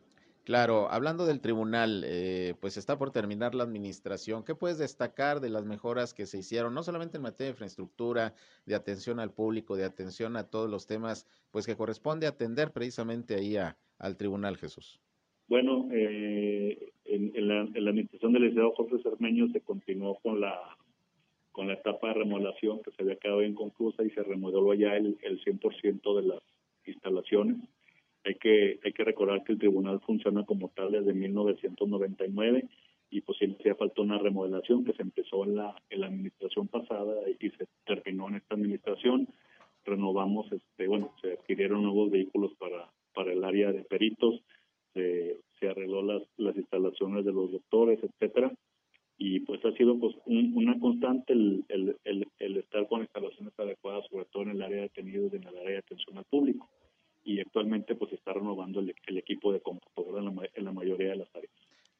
Claro, 0.50 0.90
hablando 0.90 1.28
del 1.28 1.42
tribunal, 1.42 2.04
eh, 2.08 2.56
pues 2.60 2.76
está 2.76 2.98
por 2.98 3.12
terminar 3.12 3.54
la 3.54 3.64
administración. 3.64 4.44
¿Qué 4.44 4.56
puedes 4.56 4.80
destacar 4.80 5.42
de 5.42 5.52
las 5.52 5.64
mejoras 5.64 6.16
que 6.16 6.26
se 6.26 6.40
hicieron, 6.40 6.74
no 6.74 6.82
solamente 6.82 7.18
en 7.18 7.22
materia 7.22 7.50
de 7.50 7.52
infraestructura, 7.52 8.34
de 8.66 8.74
atención 8.74 9.20
al 9.20 9.32
público, 9.32 9.76
de 9.76 9.86
atención 9.86 10.36
a 10.38 10.50
todos 10.50 10.68
los 10.68 10.88
temas, 10.88 11.28
pues 11.52 11.68
que 11.68 11.76
corresponde 11.76 12.26
atender 12.26 12.72
precisamente 12.72 13.36
ahí 13.36 13.58
a, 13.58 13.78
al 14.00 14.18
tribunal, 14.18 14.58
Jesús? 14.58 15.00
Bueno, 15.48 15.88
eh, 15.92 16.94
en, 17.06 17.32
en, 17.36 17.48
la, 17.48 17.62
en, 17.62 17.84
la, 17.86 17.92
administración 17.92 18.34
del 18.34 18.42
licenciado 18.42 18.72
Jorge 18.72 19.04
Cermeño 19.04 19.50
se 19.50 19.62
continuó 19.62 20.16
con 20.16 20.42
la 20.42 20.58
con 21.52 21.68
la 21.68 21.74
etapa 21.74 22.08
de 22.08 22.14
remodelación 22.14 22.82
que 22.82 22.90
se 22.92 23.04
había 23.04 23.18
quedado 23.18 23.44
inconclusa 23.44 24.04
y 24.04 24.10
se 24.12 24.24
remodeló 24.24 24.74
ya 24.74 24.96
el, 24.96 25.18
el 25.22 25.44
100% 25.44 26.22
de 26.22 26.28
las 26.28 26.40
instalaciones. 26.90 27.58
Hay 28.26 28.36
que, 28.36 28.80
hay 28.84 28.94
que 28.94 29.04
recordar 29.04 29.44
que 29.44 29.54
el 29.54 29.60
tribunal 29.60 30.02
funciona 30.02 30.46
como 30.46 30.70
tal 30.70 30.92
desde 30.92 31.14
1999 31.14 32.68
y 33.12 33.22
pues 33.22 33.38
sí 33.40 33.56
hacía 33.60 33.76
falta 33.76 34.02
una 34.02 34.20
remodelación 34.20 34.84
que 34.84 34.94
se 34.94 35.02
empezó 35.02 35.44
en 35.46 35.56
la, 35.56 35.76
administración 35.90 36.68
pasada 36.68 37.16
y 37.40 37.50
se 37.50 37.66
terminó 37.86 38.28
en 38.28 38.36
esta 38.36 38.56
administración. 38.56 39.28
Renovamos, 39.86 40.52
este, 40.52 40.88
bueno, 40.88 41.14
se 41.22 41.34
adquirieron 41.34 41.84
nuevos 41.84 42.12
vehículos 42.12 42.54
para, 42.60 42.92
para 43.14 43.32
el 43.32 43.44
área 43.44 43.72
de 43.72 43.84
peritos, 43.84 44.42
se, 44.94 45.40
se 45.60 45.70
arregló 45.70 46.04
las, 46.04 46.24
las 46.38 46.56
instalaciones 46.56 47.26
de 47.26 47.32
los 47.32 47.52
doctores, 47.52 48.00
etcétera 48.04 48.52
y 49.22 49.42
pues 49.42 49.64
ha 49.66 49.72
sido 49.74 50.00
pues 50.00 50.16
un, 50.26 50.54
una 50.56 50.80
constante 50.80 51.34
el, 51.34 51.66
el, 51.68 51.98
el, 52.06 52.26
el, 52.40 52.58
estar 52.58 52.88
con 52.88 53.02
instalaciones 53.02 53.54
adecuadas, 53.60 54.06
sobre 54.10 54.24
todo 54.26 54.44
en 54.44 54.52
el 54.52 54.62
área 54.62 54.78
de 54.78 54.84
detenidos 54.84 55.34
y 55.34 55.36
en 55.36 55.44
el 55.44 55.58
área 55.58 55.72
de 55.72 55.78
atención 55.80 56.18
al 56.18 56.24
público. 56.24 56.70
Y 57.26 57.42
actualmente 57.42 57.96
pues 57.96 58.14
está 58.14 58.32
renovando 58.32 58.80
el, 58.80 59.18
equipo 59.18 59.52
de 59.52 59.60
computadora 59.60 60.20
en 60.20 60.34
la, 60.34 60.50
en 60.54 60.64
la, 60.64 60.72
mayoría 60.72 61.10
de 61.10 61.16
las 61.18 61.36
áreas. 61.36 61.52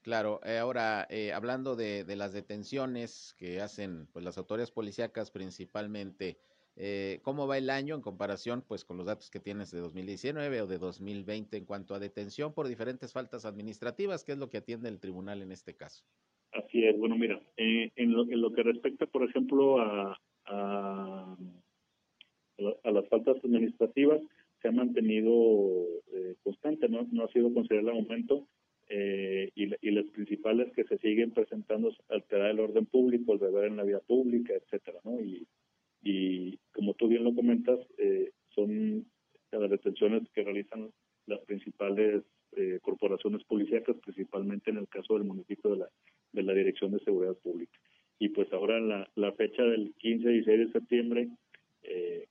Claro, 0.02 0.40
eh, 0.46 0.60
ahora 0.60 1.06
eh, 1.10 1.34
hablando 1.34 1.76
de, 1.76 2.06
de, 2.06 2.16
las 2.16 2.32
detenciones 2.32 3.36
que 3.38 3.60
hacen 3.60 4.08
pues 4.14 4.24
las 4.24 4.38
autoridades 4.38 4.72
policíacas 4.72 5.30
principalmente, 5.30 6.40
eh, 6.82 7.20
¿cómo 7.24 7.46
va 7.46 7.58
el 7.58 7.70
año 7.70 7.94
en 7.94 8.02
comparación 8.02 8.64
pues 8.66 8.86
con 8.86 8.96
los 8.96 9.06
datos 9.06 9.30
que 9.30 9.42
tienes 9.42 9.70
de 9.70 9.82
2019 9.82 10.62
o 10.62 10.68
de 10.68 10.78
2020 10.78 11.58
en 11.58 11.66
cuanto 11.66 11.94
a 11.94 12.00
detención 12.00 12.54
por 12.54 12.70
diferentes 12.70 13.12
faltas 13.12 13.44
administrativas? 13.44 14.24
¿Qué 14.24 14.32
es 14.32 14.38
lo 14.38 14.50
que 14.50 14.60
atiende 14.60 14.88
el 14.88 15.02
tribunal 15.02 15.42
en 15.42 15.52
este 15.52 15.76
caso? 15.76 16.06
Así 16.54 16.86
es, 16.86 16.98
bueno, 16.98 17.18
mira, 17.18 17.42
eh, 17.58 17.92
en, 17.98 18.14
lo, 18.14 18.24
en, 18.24 18.40
lo, 18.40 18.54
que 18.54 18.64
respecta, 18.64 19.06
por 19.08 19.24
ejemplo, 19.30 19.82
a, 19.82 20.18
a, 20.46 21.38
a, 22.84 22.92
las 22.92 23.10
faltas 23.10 23.38
administrativas, 23.44 24.22
se 24.62 24.70
ha 24.70 24.72
mantenido 24.72 25.84
eh, 26.14 26.36
constante, 26.44 26.88
¿no? 26.88 27.06
no 27.12 27.26
ha 27.26 27.32
sido 27.34 27.54
considerado 27.54 27.92
aumento 27.92 28.48
eh, 28.88 29.52
y, 29.54 29.66
y, 29.86 29.92
las 29.92 30.06
principales 30.12 30.72
que 30.74 30.86
se 30.86 30.98
siguen 31.00 31.32
presentando 31.32 31.90
es 31.90 31.98
alterar 32.08 32.52
el 32.52 32.62
orden 32.62 32.86
público, 32.86 33.34
el 33.34 33.40
beber 33.40 33.66
en 33.66 33.78
la 33.78 33.84
vía 33.84 34.00
pública, 34.00 34.54
etcétera, 34.54 35.00
¿no? 35.04 35.20
Y, 35.20 35.46
y 36.02 36.58
como 36.72 36.94
tú 36.94 37.08
bien 37.08 37.24
lo 37.24 37.34
comentas, 37.36 37.80
eh, 37.98 38.32
son 38.56 39.06
las 39.52 39.70
detenciones 39.70 40.30
que 40.34 40.44
realizan 40.44 40.92
las 41.26 41.40
principales 41.42 42.24
eh, 42.54 42.80
corporaciones 42.82 43.44
policíacas, 43.44 43.98
principalmente 43.98 44.72
en 44.72 44.78
el 44.78 44.88
caso 44.88 45.14
del 45.14 45.24
municipio 45.24 45.72
de 45.72 45.78
la, 45.78 45.90
de 46.34 46.44
la 46.44 46.54
Dirección 46.54 46.92
de 46.92 47.00
Seguridad 47.00 47.36
Pública. 47.36 47.78
Y 48.18 48.30
pues 48.30 48.52
ahora 48.52 48.80
la, 48.80 49.10
la 49.16 49.32
fecha 49.34 49.64
del 49.64 49.94
15 49.98 50.30
y 50.30 50.34
16 50.34 50.60
de 50.60 50.72
septiembre, 50.72 51.30
eh, 51.84 52.28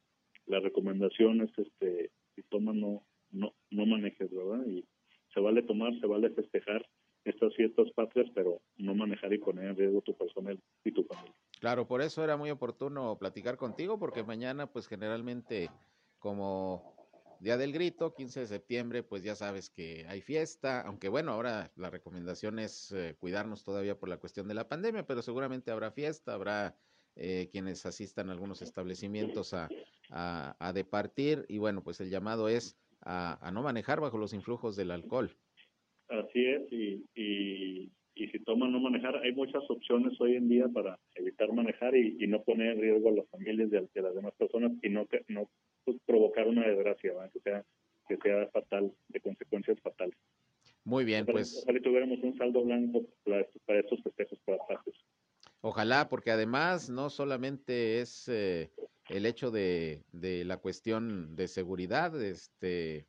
la 0.46 0.60
recomendación 0.60 1.40
es, 1.42 1.50
este, 1.58 2.10
si 2.34 2.42
tomas 2.42 2.74
no, 2.74 3.02
no, 3.30 3.54
no 3.70 3.86
manejes, 3.86 4.30
¿verdad? 4.34 4.66
Y 4.66 4.84
se 5.32 5.40
vale 5.40 5.62
tomar, 5.62 5.98
se 6.00 6.06
vale 6.06 6.30
festejar 6.30 6.84
estas 7.24 7.54
fiestas 7.54 7.90
patrias, 7.92 8.28
pero 8.34 8.60
no 8.76 8.94
manejar 8.94 9.32
y 9.32 9.38
poner 9.38 9.66
en 9.66 9.76
riesgo 9.76 10.00
tu 10.02 10.14
persona 10.14 10.56
y 10.84 10.92
tu 10.92 11.04
familia. 11.04 11.34
Claro, 11.60 11.86
por 11.86 12.02
eso 12.02 12.22
era 12.22 12.36
muy 12.36 12.50
oportuno 12.50 13.18
platicar 13.18 13.56
contigo, 13.56 13.98
porque 13.98 14.22
mañana, 14.22 14.70
pues 14.70 14.86
generalmente, 14.86 15.70
como 16.18 16.94
Día 17.40 17.56
del 17.56 17.72
Grito, 17.72 18.14
15 18.14 18.40
de 18.40 18.46
septiembre, 18.46 19.02
pues 19.02 19.22
ya 19.22 19.34
sabes 19.34 19.70
que 19.70 20.06
hay 20.08 20.20
fiesta, 20.20 20.80
aunque 20.82 21.08
bueno, 21.08 21.32
ahora 21.32 21.70
la 21.76 21.90
recomendación 21.90 22.58
es 22.58 22.92
eh, 22.92 23.16
cuidarnos 23.18 23.64
todavía 23.64 23.98
por 23.98 24.08
la 24.08 24.18
cuestión 24.18 24.48
de 24.48 24.54
la 24.54 24.68
pandemia, 24.68 25.06
pero 25.06 25.22
seguramente 25.22 25.70
habrá 25.70 25.90
fiesta, 25.90 26.34
habrá 26.34 26.76
eh, 27.16 27.48
quienes 27.50 27.84
asistan 27.86 28.28
a 28.28 28.32
algunos 28.32 28.62
establecimientos 28.62 29.54
a, 29.54 29.68
a, 30.10 30.72
departir 30.72 31.44
y 31.48 31.58
bueno, 31.58 31.82
pues 31.82 32.00
el 32.00 32.10
llamado 32.10 32.48
es 32.48 32.76
a, 33.02 33.50
no 33.52 33.62
manejar 33.62 34.00
bajo 34.00 34.18
los 34.18 34.32
influjos 34.32 34.76
del 34.76 34.90
alcohol. 34.90 35.36
Así 36.08 36.46
es, 36.46 36.72
y, 36.72 37.92
y 38.18 38.28
si 38.28 38.38
toman 38.40 38.72
no 38.72 38.80
manejar, 38.80 39.16
hay 39.16 39.32
muchas 39.32 39.62
opciones 39.70 40.20
hoy 40.20 40.36
en 40.36 40.48
día 40.48 40.68
para 40.68 40.98
evitar 41.14 41.52
manejar 41.52 41.94
y, 41.96 42.16
y 42.18 42.26
no 42.26 42.42
poner 42.42 42.72
en 42.72 42.80
riesgo 42.80 43.08
a 43.10 43.12
las 43.12 43.28
familias 43.30 43.70
de, 43.70 43.88
de 43.94 44.02
las 44.02 44.14
demás 44.14 44.34
personas 44.36 44.72
y 44.82 44.88
no, 44.88 45.06
pues, 45.84 45.96
provocar 46.04 46.46
una 46.48 46.66
desgracia, 46.66 47.12
¿verdad? 47.12 47.30
que 47.32 47.40
sea 47.40 47.64
que 48.08 48.16
sea 48.16 48.48
fatal, 48.48 48.90
de 49.08 49.20
consecuencias 49.20 49.78
fatales. 49.80 50.16
Muy 50.84 51.04
bien, 51.04 51.24
Ojalá- 51.24 51.32
pues 51.40 51.62
ojalá 51.62 51.80
tuviéramos 51.80 52.18
un 52.22 52.38
saldo 52.38 52.64
blanco 52.64 53.02
para 53.24 53.40
estos, 53.42 53.62
para 53.66 53.80
estos 53.80 54.02
festejos 54.02 54.38
para 54.46 54.58
pasos. 54.66 54.94
ojalá, 55.60 56.08
porque 56.08 56.30
además 56.30 56.88
no 56.88 57.10
solamente 57.10 58.00
es 58.00 58.26
eh, 58.28 58.70
el 59.10 59.26
hecho 59.26 59.50
de, 59.50 60.02
de 60.12 60.44
la 60.46 60.56
cuestión 60.56 61.36
de 61.36 61.48
seguridad, 61.48 62.20
este 62.22 63.06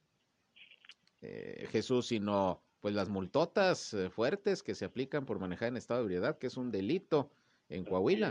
eh, 1.21 1.67
Jesús, 1.71 2.07
sino 2.07 2.61
pues 2.81 2.95
las 2.95 3.09
multotas 3.09 3.93
eh, 3.93 4.09
fuertes 4.09 4.63
que 4.63 4.75
se 4.75 4.85
aplican 4.85 5.25
por 5.25 5.39
manejar 5.39 5.69
en 5.69 5.77
estado 5.77 5.99
de 6.01 6.05
ebriedad, 6.05 6.37
que 6.37 6.47
es 6.47 6.57
un 6.57 6.71
delito 6.71 7.31
en 7.69 7.83
Coahuila. 7.85 8.29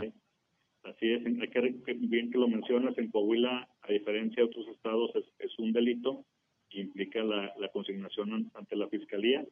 Así 0.83 1.11
es, 1.11 1.25
hay 1.25 1.49
que, 1.49 1.93
bien 1.93 2.31
que 2.31 2.37
lo 2.37 2.47
mencionas, 2.47 2.97
en 2.97 3.11
Coahuila, 3.11 3.69
a 3.81 3.91
diferencia 3.91 4.41
de 4.41 4.49
otros 4.49 4.67
estados, 4.69 5.11
es, 5.15 5.25
es 5.39 5.59
un 5.59 5.73
delito, 5.73 6.25
implica 6.69 7.21
la, 7.23 7.53
la 7.57 7.69
consignación 7.69 8.33
an- 8.33 8.51
ante 8.53 8.75
la 8.75 8.87
fiscalía 8.87 9.45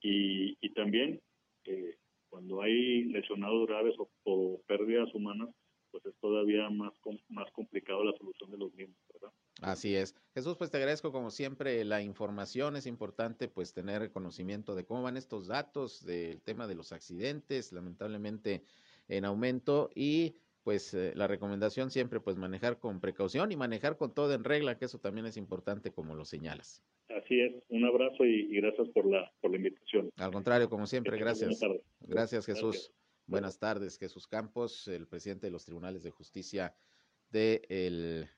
y, 0.00 0.56
y 0.60 0.70
también 0.74 1.20
eh, 1.64 1.96
cuando 2.28 2.62
hay 2.62 3.04
lesionados 3.04 3.66
graves 3.68 3.94
o, 3.98 4.10
o 4.24 4.62
pérdidas 4.66 5.14
humanas, 5.14 5.50
pues 5.90 6.06
es 6.06 6.14
todavía 6.20 6.70
más 6.70 6.92
más 7.28 7.50
complicado 7.52 8.02
la 8.02 8.16
solución 8.16 8.50
de 8.50 8.56
los 8.56 8.72
mismos, 8.74 8.96
¿verdad? 9.12 9.32
Así 9.62 9.94
es. 9.94 10.14
Jesús, 10.34 10.56
pues 10.56 10.70
te 10.70 10.76
agradezco 10.76 11.12
como 11.12 11.30
siempre 11.30 11.84
la 11.84 12.02
información. 12.02 12.76
Es 12.76 12.86
importante 12.86 13.48
pues 13.48 13.72
tener 13.72 14.10
conocimiento 14.10 14.74
de 14.74 14.84
cómo 14.84 15.02
van 15.02 15.16
estos 15.16 15.46
datos 15.46 16.04
del 16.04 16.42
tema 16.42 16.66
de 16.66 16.74
los 16.74 16.92
accidentes, 16.92 17.72
lamentablemente 17.72 18.64
en 19.08 19.24
aumento 19.24 19.90
y 19.94 20.34
pues 20.64 20.94
eh, 20.94 21.12
la 21.14 21.26
recomendación 21.26 21.90
siempre 21.90 22.20
pues 22.20 22.36
manejar 22.36 22.78
con 22.78 23.00
precaución 23.00 23.52
y 23.52 23.56
manejar 23.56 23.96
con 23.96 24.14
todo 24.14 24.32
en 24.34 24.44
regla, 24.44 24.78
que 24.78 24.84
eso 24.86 24.98
también 24.98 25.26
es 25.26 25.36
importante 25.36 25.92
como 25.92 26.14
lo 26.14 26.24
señalas. 26.24 26.82
Así 27.08 27.40
es, 27.40 27.52
un 27.68 27.84
abrazo 27.84 28.24
y, 28.24 28.48
y 28.50 28.60
gracias 28.60 28.88
por 28.90 29.06
la, 29.06 29.32
por 29.40 29.50
la 29.50 29.58
invitación. 29.58 30.10
Al 30.16 30.32
contrario, 30.32 30.68
como 30.68 30.86
siempre, 30.86 31.16
Que 31.18 31.24
gracias. 31.24 31.60
Gracias, 32.00 32.46
Jesús. 32.46 32.76
Gracias. 32.76 32.92
Buenas 33.26 33.58
tardes, 33.58 33.98
Jesús 33.98 34.26
Campos, 34.26 34.88
el 34.88 35.06
presidente 35.06 35.46
de 35.46 35.52
los 35.52 35.64
tribunales 35.64 36.02
de 36.02 36.10
justicia 36.10 36.74
del 37.30 38.28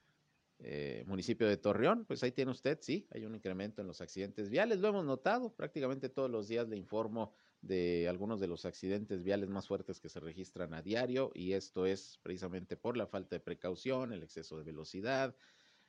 municipio 1.06 1.46
de 1.46 1.56
Torreón. 1.56 2.04
Pues 2.06 2.22
ahí 2.22 2.32
tiene 2.32 2.50
usted, 2.50 2.78
sí, 2.80 3.06
hay 3.10 3.24
un 3.24 3.34
incremento 3.34 3.80
en 3.82 3.86
los 3.86 4.00
accidentes 4.00 4.48
viales, 4.50 4.80
lo 4.80 4.88
hemos 4.88 5.04
notado, 5.04 5.54
prácticamente 5.54 6.08
todos 6.08 6.30
los 6.30 6.48
días 6.48 6.68
le 6.68 6.76
informo 6.76 7.32
de 7.60 8.08
algunos 8.08 8.40
de 8.40 8.46
los 8.46 8.64
accidentes 8.66 9.22
viales 9.22 9.48
más 9.48 9.66
fuertes 9.66 10.00
que 10.00 10.08
se 10.08 10.20
registran 10.20 10.74
a 10.74 10.82
diario 10.82 11.30
y 11.34 11.52
esto 11.52 11.86
es 11.86 12.18
precisamente 12.22 12.76
por 12.76 12.96
la 12.96 13.06
falta 13.06 13.36
de 13.36 13.40
precaución, 13.40 14.12
el 14.12 14.22
exceso 14.22 14.58
de 14.58 14.64
velocidad, 14.64 15.34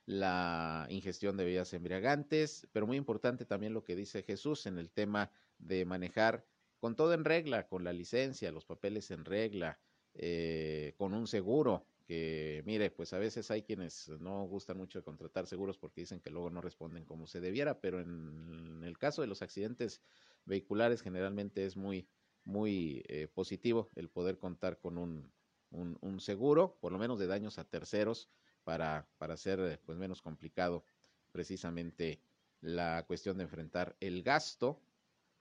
la 0.05 0.87
ingestión 0.89 1.35
de 1.35 1.43
bebidas 1.43 1.73
embriagantes, 1.73 2.67
pero 2.71 2.87
muy 2.87 2.97
importante 2.97 3.45
también 3.45 3.73
lo 3.73 3.83
que 3.83 3.95
dice 3.95 4.23
Jesús 4.23 4.65
en 4.67 4.77
el 4.77 4.91
tema 4.91 5.31
de 5.57 5.83
manejar 5.85 6.45
con 6.79 6.95
todo 6.95 7.13
en 7.13 7.25
regla, 7.25 7.67
con 7.67 7.83
la 7.83 7.93
licencia, 7.93 8.51
los 8.51 8.65
papeles 8.65 9.11
en 9.11 9.25
regla, 9.25 9.79
eh, 10.13 10.93
con 10.97 11.13
un 11.13 11.27
seguro, 11.27 11.87
que 12.05 12.63
mire, 12.65 12.91
pues 12.91 13.13
a 13.13 13.19
veces 13.19 13.49
hay 13.51 13.63
quienes 13.63 14.09
no 14.19 14.43
gustan 14.45 14.77
mucho 14.77 14.99
de 14.99 15.03
contratar 15.03 15.47
seguros 15.47 15.77
porque 15.77 16.01
dicen 16.01 16.19
que 16.19 16.29
luego 16.29 16.49
no 16.49 16.61
responden 16.61 17.05
como 17.05 17.27
se 17.27 17.41
debiera, 17.41 17.81
pero 17.81 17.99
en 17.99 18.83
el 18.83 18.97
caso 18.97 19.21
de 19.21 19.27
los 19.27 19.41
accidentes 19.41 20.01
vehiculares 20.45 21.01
generalmente 21.01 21.65
es 21.65 21.75
muy, 21.75 22.07
muy 22.43 23.03
eh, 23.07 23.27
positivo 23.27 23.89
el 23.95 24.09
poder 24.09 24.37
contar 24.37 24.79
con 24.79 24.97
un, 24.97 25.31
un, 25.71 25.97
un 26.01 26.19
seguro, 26.19 26.77
por 26.79 26.91
lo 26.91 26.99
menos 26.99 27.19
de 27.19 27.27
daños 27.27 27.57
a 27.57 27.63
terceros, 27.63 28.29
para, 28.63 29.07
para 29.17 29.35
hacer 29.35 29.79
pues 29.85 29.97
menos 29.97 30.21
complicado 30.21 30.83
precisamente 31.31 32.19
la 32.61 33.05
cuestión 33.05 33.37
de 33.37 33.43
enfrentar 33.43 33.95
el 33.99 34.23
gasto 34.23 34.81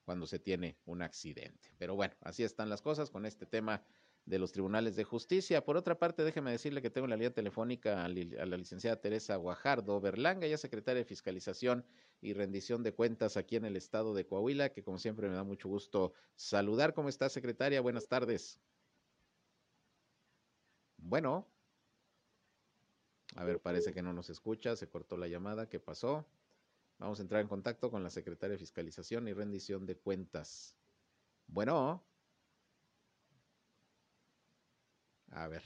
cuando 0.04 0.26
se 0.26 0.38
tiene 0.38 0.76
un 0.84 1.02
accidente. 1.02 1.72
Pero 1.78 1.96
bueno, 1.96 2.14
así 2.20 2.44
están 2.44 2.68
las 2.68 2.82
cosas 2.82 3.10
con 3.10 3.24
este 3.24 3.46
tema 3.46 3.82
de 4.26 4.38
los 4.38 4.52
tribunales 4.52 4.96
de 4.96 5.04
justicia. 5.04 5.64
Por 5.64 5.76
otra 5.76 5.98
parte, 5.98 6.24
déjeme 6.24 6.50
decirle 6.50 6.80
que 6.80 6.90
tengo 6.90 7.04
en 7.04 7.10
la 7.10 7.16
línea 7.16 7.32
telefónica 7.32 8.04
a 8.04 8.08
la 8.08 8.56
licenciada 8.56 9.00
Teresa 9.00 9.36
Guajardo 9.36 10.00
Berlanga, 10.00 10.46
ya 10.46 10.56
secretaria 10.56 11.00
de 11.00 11.04
Fiscalización 11.04 11.84
y 12.20 12.32
Rendición 12.32 12.82
de 12.82 12.94
Cuentas 12.94 13.36
aquí 13.36 13.56
en 13.56 13.66
el 13.66 13.76
estado 13.76 14.14
de 14.14 14.26
Coahuila, 14.26 14.70
que 14.70 14.82
como 14.82 14.98
siempre 14.98 15.28
me 15.28 15.34
da 15.34 15.44
mucho 15.44 15.68
gusto 15.68 16.14
saludar. 16.36 16.94
¿Cómo 16.94 17.08
está, 17.08 17.28
secretaria? 17.28 17.80
Buenas 17.82 18.08
tardes. 18.08 18.58
Bueno. 20.96 21.46
A 23.36 23.44
ver, 23.44 23.60
parece 23.60 23.92
que 23.92 24.00
no 24.00 24.12
nos 24.12 24.30
escucha, 24.30 24.76
se 24.76 24.88
cortó 24.88 25.16
la 25.16 25.26
llamada, 25.26 25.68
¿qué 25.68 25.80
pasó? 25.80 26.24
Vamos 26.98 27.18
a 27.18 27.22
entrar 27.22 27.40
en 27.42 27.48
contacto 27.48 27.90
con 27.90 28.02
la 28.02 28.10
secretaria 28.10 28.52
de 28.52 28.58
Fiscalización 28.58 29.26
y 29.28 29.32
Rendición 29.32 29.84
de 29.86 29.96
Cuentas. 29.96 30.78
Bueno. 31.46 32.06
A 35.34 35.48
ver. 35.48 35.62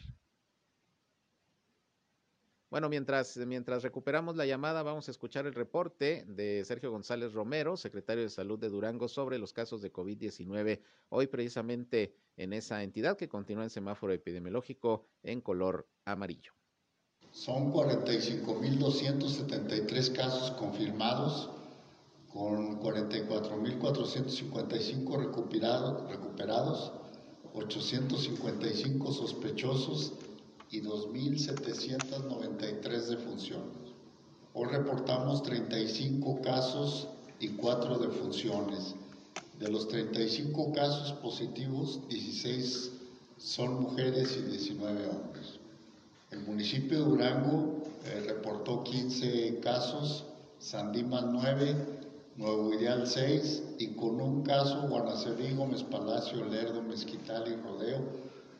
Bueno, 2.70 2.88
mientras, 2.88 3.36
mientras 3.38 3.82
recuperamos 3.82 4.36
la 4.36 4.44
llamada, 4.44 4.82
vamos 4.82 5.08
a 5.08 5.10
escuchar 5.10 5.46
el 5.46 5.54
reporte 5.54 6.26
de 6.26 6.62
Sergio 6.66 6.90
González 6.90 7.32
Romero, 7.32 7.78
secretario 7.78 8.24
de 8.24 8.28
Salud 8.28 8.58
de 8.58 8.68
Durango, 8.68 9.08
sobre 9.08 9.38
los 9.38 9.54
casos 9.54 9.80
de 9.80 9.90
COVID-19, 9.92 10.80
hoy 11.08 11.26
precisamente 11.28 12.14
en 12.36 12.52
esa 12.52 12.82
entidad 12.82 13.16
que 13.16 13.28
continúa 13.28 13.64
en 13.64 13.70
semáforo 13.70 14.12
epidemiológico 14.12 15.06
en 15.22 15.40
color 15.40 15.88
amarillo. 16.04 16.52
Son 17.30 17.72
45.273 17.72 20.14
casos 20.14 20.50
confirmados, 20.52 21.50
con 22.30 22.82
44.455 22.82 25.18
recuperados, 25.18 26.06
recuperados, 26.10 26.92
855 27.58 29.12
sospechosos 29.12 30.12
y 30.70 30.80
2.793 30.80 33.06
defunciones. 33.06 33.76
Hoy 34.54 34.68
reportamos 34.68 35.42
35 35.42 36.40
casos 36.40 37.08
y 37.40 37.48
4 37.48 37.98
defunciones. 37.98 38.94
De 39.58 39.68
los 39.68 39.88
35 39.88 40.72
casos 40.72 41.12
positivos, 41.14 42.08
16 42.08 42.92
son 43.38 43.82
mujeres 43.82 44.36
y 44.36 44.42
19 44.42 45.08
hombres. 45.08 45.58
El 46.30 46.40
municipio 46.40 46.98
de 46.98 47.04
Durango 47.04 47.82
eh, 48.04 48.24
reportó 48.26 48.84
15 48.84 49.60
casos, 49.60 50.26
Sandimas 50.58 51.24
9, 51.24 51.97
Nuevo 52.38 52.72
Ideal 52.72 53.04
6 53.04 53.64
y 53.80 53.88
con 53.94 54.20
un 54.20 54.44
caso 54.44 54.82
Guanaceví, 54.82 55.56
Gómez 55.56 55.82
Palacio, 55.82 56.44
Lerdo, 56.44 56.80
Mezquital 56.82 57.50
y 57.50 57.56
Rodeo. 57.56 57.98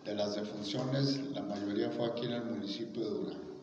De 0.05 0.17
las 0.17 0.35
defunciones, 0.35 1.21
la 1.33 1.43
mayoría 1.43 1.88
fue 1.93 2.07
aquí 2.07 2.27
en 2.27 2.33
el 2.33 2.45
municipio 2.45 3.05
de 3.05 3.11
Durango. 3.11 3.55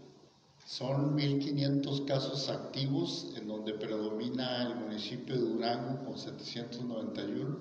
Son 0.65 1.17
1.500 1.17 2.06
casos 2.06 2.47
activos, 2.47 3.34
en 3.36 3.49
donde 3.49 3.73
predomina 3.73 4.63
el 4.65 4.75
municipio 4.75 5.36
de 5.36 5.41
Durango 5.41 6.06
con 6.06 6.17
791, 6.17 7.58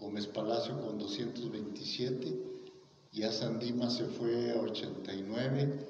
Gómez 0.00 0.26
Palacio 0.28 0.80
con 0.80 0.98
227, 0.98 2.40
ya 3.12 3.30
Sandima 3.30 3.90
se 3.90 4.06
fue 4.06 4.52
a 4.52 4.62
89, 4.62 5.86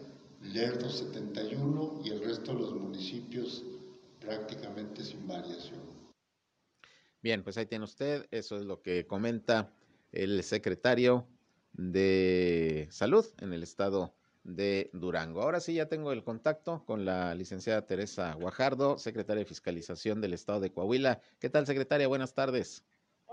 Lerdo 0.53 0.91
71 0.91 2.01
y 2.05 2.09
el 2.09 2.25
resto 2.25 2.55
de 2.55 2.59
los 2.59 2.75
municipios 2.75 3.63
prácticamente 4.27 5.03
sin 5.05 5.27
variación. 5.27 5.81
Bien, 7.23 7.43
pues 7.43 7.57
ahí 7.57 7.67
tiene 7.67 7.85
usted, 7.85 8.27
eso 8.31 8.59
es 8.59 8.65
lo 8.65 8.83
que 8.83 9.07
comenta 9.07 9.73
el 10.13 10.43
secretario 10.43 11.27
de 11.73 12.89
Salud 12.91 13.25
en 13.41 13.53
el 13.53 13.63
estado 13.63 14.15
de 14.45 14.91
Durango. 14.93 15.43
Ahora 15.43 15.61
sí 15.61 15.75
ya 15.75 15.87
tengo 15.87 16.13
el 16.13 16.23
contacto 16.23 16.85
con 16.85 17.05
la 17.05 17.35
licenciada 17.35 17.87
Teresa 17.87 18.35
Guajardo, 18.35 18.99
secretaria 18.99 19.41
de 19.41 19.49
Fiscalización 19.49 20.21
del 20.21 20.35
estado 20.35 20.61
de 20.61 20.73
Coahuila. 20.73 21.21
¿Qué 21.39 21.51
tal, 21.51 21.67
secretaria? 21.67 22.07
Buenas 22.07 22.35
tardes. 22.35 22.85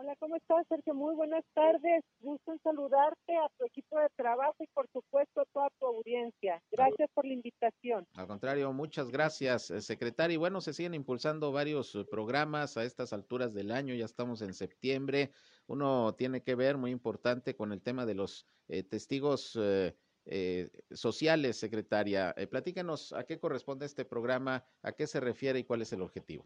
Hola, 0.03 0.17
¿cómo 0.19 0.35
estás, 0.35 0.67
Sergio? 0.67 0.93
Muy 0.93 1.15
buenas 1.15 1.45
tardes. 1.53 2.03
Gusto 2.19 2.51
saludarte 2.61 3.37
a 3.37 3.47
tu 3.57 3.63
equipo 3.63 3.97
de 3.97 4.09
trabajo 4.17 4.57
y, 4.59 4.67
por 4.73 4.85
supuesto, 4.91 5.39
a 5.39 5.45
toda 5.53 5.69
tu 5.79 5.85
audiencia. 5.85 6.61
Gracias 6.71 7.09
por 7.13 7.25
la 7.25 7.31
invitación. 7.31 8.05
Al 8.15 8.27
contrario, 8.27 8.73
muchas 8.73 9.09
gracias, 9.09 9.71
eh, 9.71 9.79
secretaria. 9.79 10.33
Y 10.33 10.37
bueno, 10.37 10.59
se 10.59 10.73
siguen 10.73 10.93
impulsando 10.93 11.53
varios 11.53 11.95
eh, 11.95 12.03
programas 12.03 12.75
a 12.75 12.83
estas 12.83 13.13
alturas 13.13 13.53
del 13.53 13.71
año, 13.71 13.95
ya 13.95 14.03
estamos 14.03 14.41
en 14.41 14.53
septiembre. 14.53 15.31
Uno 15.67 16.13
tiene 16.15 16.43
que 16.43 16.55
ver, 16.55 16.75
muy 16.75 16.91
importante, 16.91 17.55
con 17.55 17.71
el 17.71 17.81
tema 17.81 18.05
de 18.05 18.15
los 18.15 18.45
eh, 18.67 18.83
testigos 18.83 19.57
eh, 19.57 19.95
eh, 20.25 20.69
sociales, 20.91 21.55
secretaria. 21.55 22.35
Platícanos 22.51 23.13
a 23.13 23.23
qué 23.23 23.39
corresponde 23.39 23.85
este 23.85 24.03
programa, 24.03 24.65
a 24.81 24.91
qué 24.91 25.07
se 25.07 25.21
refiere 25.21 25.59
y 25.59 25.63
cuál 25.63 25.81
es 25.81 25.93
el 25.93 26.01
objetivo. 26.01 26.45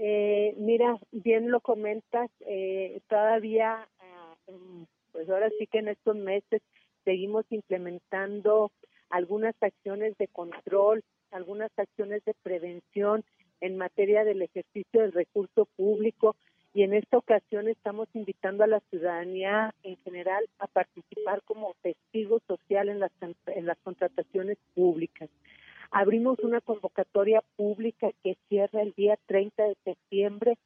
Eh, 0.00 0.54
mira, 0.56 0.96
bien 1.10 1.50
lo 1.50 1.60
comentas, 1.60 2.30
eh, 2.46 3.00
todavía, 3.08 3.88
ah, 3.98 4.34
pues 5.10 5.28
ahora 5.28 5.50
sí 5.58 5.66
que 5.66 5.78
en 5.78 5.88
estos 5.88 6.14
meses 6.14 6.62
seguimos 7.04 7.44
implementando 7.50 8.70
algunas 9.10 9.56
acciones 9.60 10.16
de 10.18 10.28
control, 10.28 11.02
algunas 11.32 11.76
acciones 11.76 12.24
de 12.24 12.34
prevención 12.42 13.24
en 13.60 13.76
materia 13.76 14.22
del 14.22 14.42
ejercicio 14.42 15.02
del 15.02 15.12
recurso 15.12 15.66
público 15.76 16.36
y 16.74 16.84
en 16.84 16.94
esta 16.94 17.18
ocasión 17.18 17.66
estamos 17.66 18.08
invitando 18.14 18.62
a 18.62 18.68
la 18.68 18.80
ciudadanía 18.90 19.74
en 19.82 19.96
general 20.04 20.48
a 20.60 20.68
participar 20.68 21.42
como 21.42 21.74
testigo 21.82 22.40
social 22.46 22.88
en 22.88 23.00
las, 23.00 23.10
en 23.46 23.66
las 23.66 23.78
contrataciones 23.78 24.58
públicas. 24.74 25.28
Abrimos 25.90 26.38
una 26.40 26.60
convocatoria 26.60 27.42
pública 27.56 28.10
que 28.22 28.36
cierra 28.48 28.82
el 28.82 28.92
día 28.92 29.18
30 29.26 29.62
de 29.62 29.76
septiembre, 29.84 30.58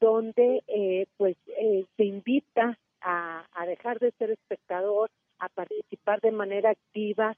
donde 0.00 0.62
eh, 0.66 1.06
pues 1.16 1.36
eh, 1.58 1.86
se 1.96 2.04
invita 2.04 2.78
a, 3.00 3.46
a 3.52 3.66
dejar 3.66 3.98
de 3.98 4.10
ser 4.12 4.30
espectador, 4.30 5.10
a 5.38 5.48
participar 5.48 6.20
de 6.20 6.32
manera 6.32 6.70
activa 6.70 7.36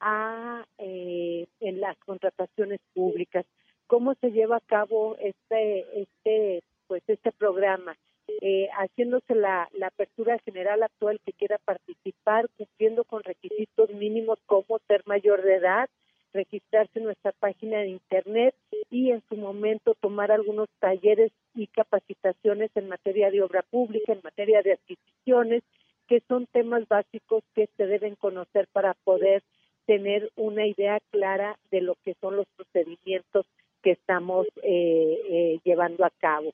a, 0.00 0.64
eh, 0.78 1.46
en 1.60 1.80
las 1.80 1.96
contrataciones 1.98 2.80
públicas. 2.94 3.44
¿Cómo 3.86 4.14
se 4.14 4.30
lleva 4.30 4.56
a 4.56 4.66
cabo 4.66 5.16
este, 5.18 6.02
este, 6.02 6.62
pues 6.86 7.02
este 7.06 7.32
programa? 7.32 7.96
Eh, 8.40 8.68
haciéndose 8.78 9.34
la, 9.34 9.68
la 9.72 9.88
apertura 9.88 10.38
general 10.44 10.82
a 10.82 10.88
todo 10.98 11.10
el 11.10 11.20
que 11.20 11.32
quiera 11.32 11.58
participar, 11.58 12.48
cumpliendo 12.56 13.04
con 13.04 13.22
requisitos 13.24 13.90
mínimos 13.90 14.38
como 14.46 14.78
ser 14.86 15.02
mayor 15.06 15.42
de 15.42 15.56
edad, 15.56 15.90
registrarse 16.32 16.98
en 16.98 17.04
nuestra 17.04 17.32
página 17.32 17.78
de 17.78 17.88
internet 17.88 18.54
y 18.90 19.10
en 19.10 19.22
su 19.28 19.36
momento 19.36 19.94
tomar 19.94 20.32
algunos 20.32 20.68
talleres 20.78 21.32
y 21.54 21.66
capacitaciones 21.66 22.70
en 22.74 22.88
materia 22.88 23.30
de 23.30 23.42
obra 23.42 23.62
pública, 23.62 24.12
en 24.12 24.20
materia 24.22 24.62
de 24.62 24.74
adquisiciones, 24.74 25.62
que 26.06 26.22
son 26.28 26.46
temas 26.46 26.86
básicos 26.88 27.44
que 27.54 27.68
se 27.76 27.86
deben 27.86 28.16
conocer 28.16 28.66
para 28.72 28.94
poder 29.04 29.42
tener 29.86 30.30
una 30.36 30.66
idea 30.66 30.98
clara 31.10 31.58
de 31.70 31.80
lo 31.80 31.96
que 32.04 32.14
son 32.20 32.36
los 32.36 32.46
procedimientos 32.56 33.46
que 33.82 33.92
estamos 33.92 34.46
eh, 34.62 35.20
eh, 35.28 35.58
llevando 35.64 36.04
a 36.04 36.10
cabo. 36.10 36.52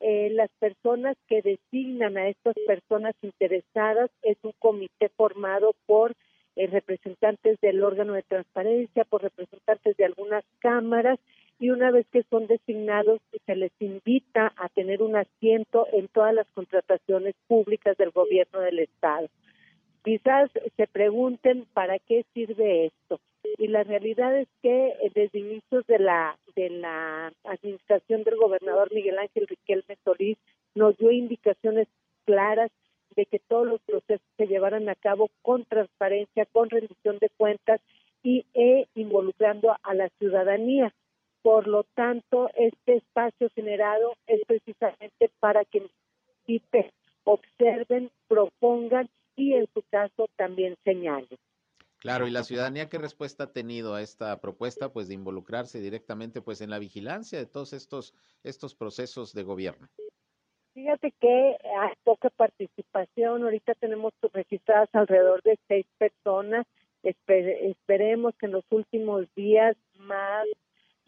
Eh, 0.00 0.28
las 0.30 0.50
personas 0.58 1.16
que 1.26 1.40
designan 1.40 2.18
a 2.18 2.28
estas 2.28 2.54
personas 2.66 3.14
interesadas 3.22 4.10
es 4.22 4.36
un 4.42 4.52
comité 4.58 5.08
formado 5.16 5.74
por 5.86 6.14
eh, 6.56 6.66
representantes 6.66 7.60
del 7.60 7.84
órgano 7.84 8.14
de 8.14 8.22
transparencia, 8.22 9.04
por 9.04 9.22
representantes 9.22 9.96
de 9.96 10.04
algunas 10.04 10.44
cámaras 10.58 11.18
y 11.58 11.70
una 11.70 11.90
vez 11.90 12.06
que 12.12 12.22
son 12.30 12.46
designados 12.46 13.20
se 13.46 13.56
les 13.56 13.72
invita 13.80 14.52
a 14.56 14.68
tener 14.70 15.02
un 15.02 15.16
asiento 15.16 15.86
en 15.92 16.08
todas 16.08 16.34
las 16.34 16.46
contrataciones 16.48 17.34
públicas 17.46 17.96
del 17.96 18.10
gobierno 18.10 18.60
del 18.60 18.80
estado. 18.80 19.28
Quizás 20.04 20.50
se 20.76 20.86
pregunten 20.86 21.66
para 21.72 21.98
qué 21.98 22.24
sirve 22.34 22.86
esto 22.86 23.20
y 23.58 23.68
la 23.68 23.84
realidad 23.84 24.36
es 24.38 24.48
que 24.62 24.88
eh, 24.88 25.10
desde 25.14 25.38
inicios 25.38 25.86
de 25.86 25.98
la 25.98 26.38
de 26.54 26.70
la 26.70 27.32
administración 27.44 28.22
del 28.22 28.36
gobernador 28.36 28.92
Miguel 28.92 29.18
Ángel 29.18 29.46
Riquelme 29.46 29.96
Solís 30.04 30.38
nos 30.74 30.96
dio 30.96 31.10
indicaciones 31.10 31.86
claras 32.24 32.70
de 33.16 33.26
que 33.26 33.38
todos 33.38 33.66
los 33.66 33.80
procesos 33.80 34.26
se 34.36 34.46
llevaran 34.46 34.88
a 34.88 34.94
cabo 34.94 35.30
con 35.42 35.64
transparencia, 35.64 36.46
con 36.52 36.70
rendición 36.70 37.18
de 37.18 37.30
cuentas 37.36 37.80
y 38.22 38.44
e 38.54 38.86
involucrando 38.94 39.76
a 39.82 39.94
la 39.94 40.08
ciudadanía. 40.18 40.92
Por 41.42 41.66
lo 41.66 41.84
tanto, 41.94 42.50
este 42.54 42.96
espacio 42.96 43.48
generado 43.54 44.14
es 44.26 44.40
precisamente 44.46 45.30
para 45.40 45.64
que 45.64 45.82
observen, 47.24 48.10
propongan 48.28 49.08
y 49.36 49.54
en 49.54 49.66
su 49.72 49.82
caso 49.90 50.28
también 50.36 50.76
señalen. 50.84 51.38
Claro, 51.98 52.28
y 52.28 52.30
la 52.30 52.44
ciudadanía 52.44 52.88
qué 52.88 52.98
respuesta 52.98 53.44
ha 53.44 53.52
tenido 53.52 53.94
a 53.94 54.02
esta 54.02 54.40
propuesta, 54.40 54.92
pues 54.92 55.08
de 55.08 55.14
involucrarse 55.14 55.80
directamente, 55.80 56.40
pues 56.40 56.60
en 56.60 56.70
la 56.70 56.78
vigilancia 56.78 57.38
de 57.38 57.46
todos 57.46 57.72
estos 57.72 58.14
estos 58.44 58.74
procesos 58.74 59.32
de 59.32 59.42
gobierno. 59.42 59.88
Fíjate 60.86 61.12
que 61.20 61.56
hay 61.80 61.94
poca 62.04 62.30
participación. 62.30 63.42
Ahorita 63.42 63.74
tenemos 63.74 64.12
registradas 64.32 64.88
alrededor 64.92 65.42
de 65.42 65.58
seis 65.66 65.84
personas. 65.98 66.64
Espe- 67.02 67.58
esperemos 67.72 68.36
que 68.36 68.46
en 68.46 68.52
los 68.52 68.64
últimos 68.70 69.26
días 69.34 69.76
más 69.98 70.46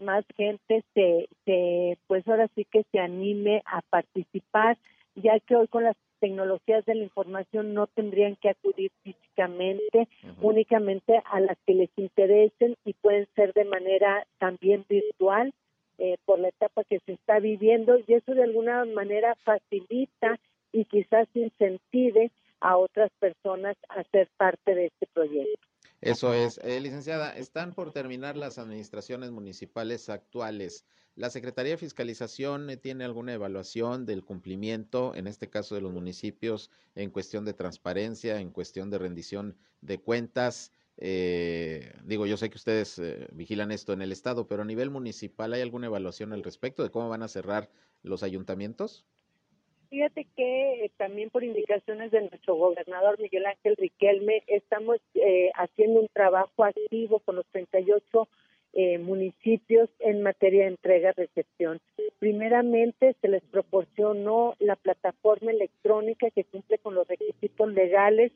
más 0.01 0.25
gente 0.37 0.83
se, 0.95 1.29
se 1.45 1.97
pues 2.09 2.27
ahora 2.27 2.49
sí 2.57 2.65
que 2.65 2.83
se 2.91 2.99
anime 2.99 3.63
a 3.67 3.83
participar, 3.83 4.77
ya 5.15 5.39
que 5.39 5.55
hoy 5.55 5.69
con 5.69 5.85
las 5.85 5.97
tecnologías 6.19 6.85
de 6.85 6.97
la 6.97 7.05
información 7.05 7.73
no 7.73 7.87
tendrían 7.87 8.35
que 8.35 8.49
acudir 8.51 8.91
físicamente, 9.05 10.09
únicamente 10.41 11.23
a 11.25 11.39
las 11.39 11.57
que 11.67 11.75
les 11.75 11.91
interesen 11.97 12.75
y 12.85 12.95
pueden 12.95 13.29
ser 13.37 13.53
de 13.53 13.65
manera 13.65 14.27
también 14.39 14.85
virtual 14.89 15.53
eh, 15.99 16.17
por 16.25 16.39
la 16.39 16.49
etapa 16.49 16.85
que 16.85 17.01
se 17.07 17.13
está 17.13 17.41
viviendo 17.41 17.99
y 17.99 18.15
eso 18.15 18.35
de 18.35 18.45
alguna 18.45 18.85
manera 18.85 19.37
facilita 19.45 20.39
y 20.73 20.85
quizás 20.85 21.29
incentive 21.35 22.31
a 22.61 22.77
otras 22.77 23.11
personas 23.19 23.77
a 23.89 24.03
ser 24.05 24.29
parte 24.37 24.75
de 24.75 24.87
este 24.87 25.07
proyecto. 25.13 25.61
Eso 26.01 26.33
es. 26.33 26.59
Eh, 26.63 26.81
licenciada, 26.81 27.37
están 27.37 27.73
por 27.73 27.93
terminar 27.93 28.37
las 28.37 28.59
administraciones 28.59 29.33
municipales 29.33 30.09
actuales. 30.09 30.85
¿La 31.17 31.31
Secretaría 31.31 31.73
de 31.73 31.79
Fiscalización 31.79 32.71
eh, 32.71 32.77
tiene 32.77 33.05
alguna 33.05 33.33
evaluación 33.33 34.07
del 34.07 34.25
cumplimiento, 34.25 35.17
en 35.17 35.27
este 35.27 35.51
caso 35.51 35.75
de 35.75 35.81
los 35.81 35.93
municipios, 35.93 36.71
en 36.95 37.11
cuestión 37.11 37.45
de 37.45 37.55
transparencia, 37.55 38.39
en 38.39 38.51
cuestión 38.51 38.91
de 38.91 38.99
rendición 38.99 39.57
de 39.81 39.99
cuentas? 39.99 40.71
Eh, 40.99 41.93
digo, 42.05 42.27
yo 42.27 42.37
sé 42.37 42.51
que 42.51 42.57
ustedes 42.57 42.99
eh, 42.99 43.29
vigilan 43.33 43.71
esto 43.71 43.93
en 43.93 44.03
el 44.03 44.13
Estado, 44.13 44.47
pero 44.47 44.63
a 44.63 44.67
nivel 44.67 44.91
municipal, 44.91 45.53
¿hay 45.53 45.63
alguna 45.63 45.87
evaluación 45.87 46.33
al 46.33 46.43
respecto 46.43 46.83
de 46.83 46.91
cómo 46.91 47.09
van 47.09 47.23
a 47.23 47.29
cerrar 47.29 47.71
los 48.03 48.23
ayuntamientos? 48.23 49.07
Fíjate 49.91 50.27
que 50.37 50.85
eh, 50.85 50.91
también 50.99 51.31
por 51.31 51.45
indicaciones 51.45 52.11
de 52.11 52.21
nuestro 52.21 52.57
gobernador 52.57 53.19
Miguel 53.19 53.47
Ángel 53.47 53.75
Riquelme 53.77 54.43
estamos 54.47 54.99
eh, 55.15 55.51
haciendo 55.55 56.01
un 56.01 56.09
trabajo 56.13 56.65
activo 56.65 57.21
con 57.21 57.37
los 57.37 57.47
38 57.47 58.29
eh, 58.75 58.99
municipios 58.99 59.89
en 60.01 60.23
materia 60.23 60.65
de 60.65 60.69
entrega-recepción. 60.69 61.81
Primeramente, 62.19 63.17
se 63.23 63.29
les 63.29 63.43
proporcionó 63.45 64.55
la 64.59 64.77
plataforma 64.77 65.53
electrónica 65.53 66.31
que 66.31 66.45
cumple 66.45 66.79
con 66.79 66.95
los 66.95 67.09
requisitos 67.09 67.73
legales. 67.73 68.31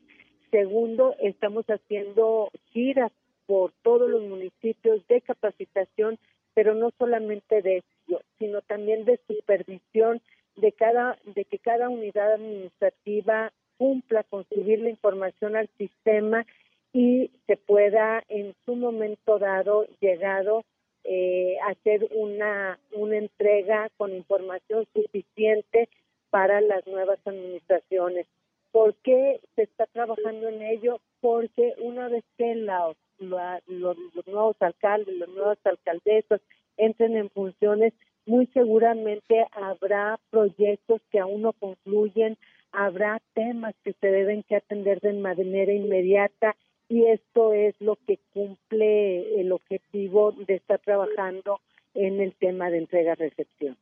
Segundo, 0.53 1.15
estamos 1.19 1.65
haciendo 1.65 2.51
giras 2.73 3.11
por 3.47 3.71
todos 3.81 4.07
los 4.07 4.21
municipios 4.21 5.01
de 5.07 5.19
capacitación, 5.21 6.19
pero 6.53 6.75
no 6.75 6.91
solamente 6.99 7.63
de 7.63 7.77
eso, 7.77 8.21
sino 8.37 8.61
también 8.61 9.03
de 9.03 9.19
supervisión 9.27 10.21
de 10.55 10.71
cada 10.71 11.17
de 11.25 11.45
que 11.45 11.57
cada 11.57 11.89
unidad 11.89 12.33
administrativa 12.33 13.51
cumpla 13.79 14.21
con 14.25 14.45
subir 14.47 14.79
la 14.79 14.91
información 14.91 15.55
al 15.55 15.69
sistema 15.79 16.45
y 16.93 17.31
se 17.47 17.57
pueda 17.57 18.23
en 18.29 18.53
su 18.63 18.75
momento 18.75 19.39
dado 19.39 19.87
llegado 20.01 20.65
eh, 21.03 21.57
hacer 21.67 22.07
una 22.11 22.77
una 22.91 23.17
entrega 23.17 23.89
con 23.97 24.13
información 24.13 24.85
suficiente 24.93 25.89
para 26.29 26.61
las 26.61 26.85
nuevas 26.85 27.17
administraciones. 27.25 28.27
¿Por 28.73 28.95
qué 28.95 29.39
se 29.55 29.63
está 29.63 29.85
trabajando 29.85 30.49
en 30.49 30.61
ello? 30.63 30.99
Porque 31.21 31.75
una 31.79 32.09
vez 32.09 32.25
que 32.37 32.55
la- 32.55 32.93
los, 33.19 33.61
los 33.67 34.27
nuevos 34.27 34.57
alcaldes, 34.59 35.15
las 35.15 35.29
nuevas 35.29 35.59
alcaldesas 35.63 36.41
entren 36.75 37.15
en 37.15 37.29
funciones, 37.29 37.93
muy 38.25 38.47
seguramente 38.47 39.45
habrá 39.51 40.19
proyectos 40.31 41.01
que 41.11 41.19
aún 41.19 41.43
no 41.43 41.53
concluyen, 41.53 42.37
habrá 42.71 43.21
temas 43.35 43.75
que 43.83 43.93
se 43.93 44.07
deben 44.07 44.43
que 44.43 44.55
atender 44.57 44.99
de 45.01 45.13
manera 45.13 45.71
inmediata 45.71 46.55
y 46.89 47.05
esto 47.05 47.53
es 47.53 47.75
lo 47.79 47.95
que 48.07 48.19
cumple 48.33 49.39
el 49.39 49.51
objetivo 49.51 50.31
de 50.31 50.55
estar 50.55 50.79
trabajando 50.79 51.61
en 51.93 52.19
el 52.19 52.33
tema 52.35 52.69
de 52.71 52.79
entrega-recepción. 52.79 53.77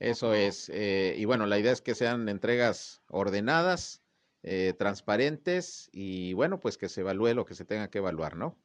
Eso 0.00 0.34
es. 0.34 0.68
eh, 0.74 1.14
y 1.16 1.24
bueno, 1.26 1.46
la 1.46 1.58
idea 1.60 1.70
es 1.72 1.80
que 1.80 1.94
sean 1.94 2.28
entregas 2.28 3.00
ordenadas, 3.08 4.02
eh, 4.42 4.74
transparentes 4.78 5.88
y 5.92 6.32
bueno, 6.34 6.60
pues 6.60 6.78
que 6.78 6.88
se 6.88 7.00
evalúe 7.02 7.34
lo 7.34 7.44
que 7.44 7.54
se 7.54 7.64
tenga 7.64 7.88
que 7.90 7.98
evaluar, 7.98 8.36
¿no? 8.36 8.56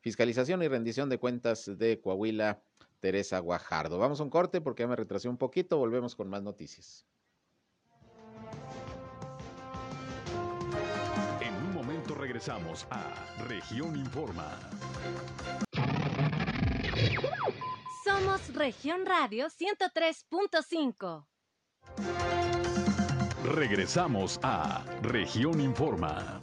Fiscalización 0.00 0.62
y 0.62 0.68
Rendición 0.68 1.08
de 1.08 1.18
Cuentas 1.18 1.78
de 1.78 2.00
Coahuila, 2.00 2.62
Teresa 3.00 3.40
Guajardo. 3.40 3.98
Vamos 3.98 4.20
a 4.20 4.22
un 4.22 4.30
corte 4.30 4.60
porque 4.60 4.84
ya 4.84 4.88
me 4.88 4.96
retrasé 4.96 5.28
un 5.28 5.38
poquito, 5.38 5.78
volvemos 5.78 6.14
con 6.14 6.28
más 6.28 6.42
noticias. 6.42 7.04
Regresamos 12.44 12.86
a 12.90 13.14
Región 13.48 13.96
Informa. 13.96 14.58
Somos 18.04 18.54
Región 18.54 19.06
Radio 19.06 19.46
103.5. 19.46 21.24
Regresamos 23.44 24.38
a 24.42 24.84
Región 25.00 25.58
Informa. 25.58 26.38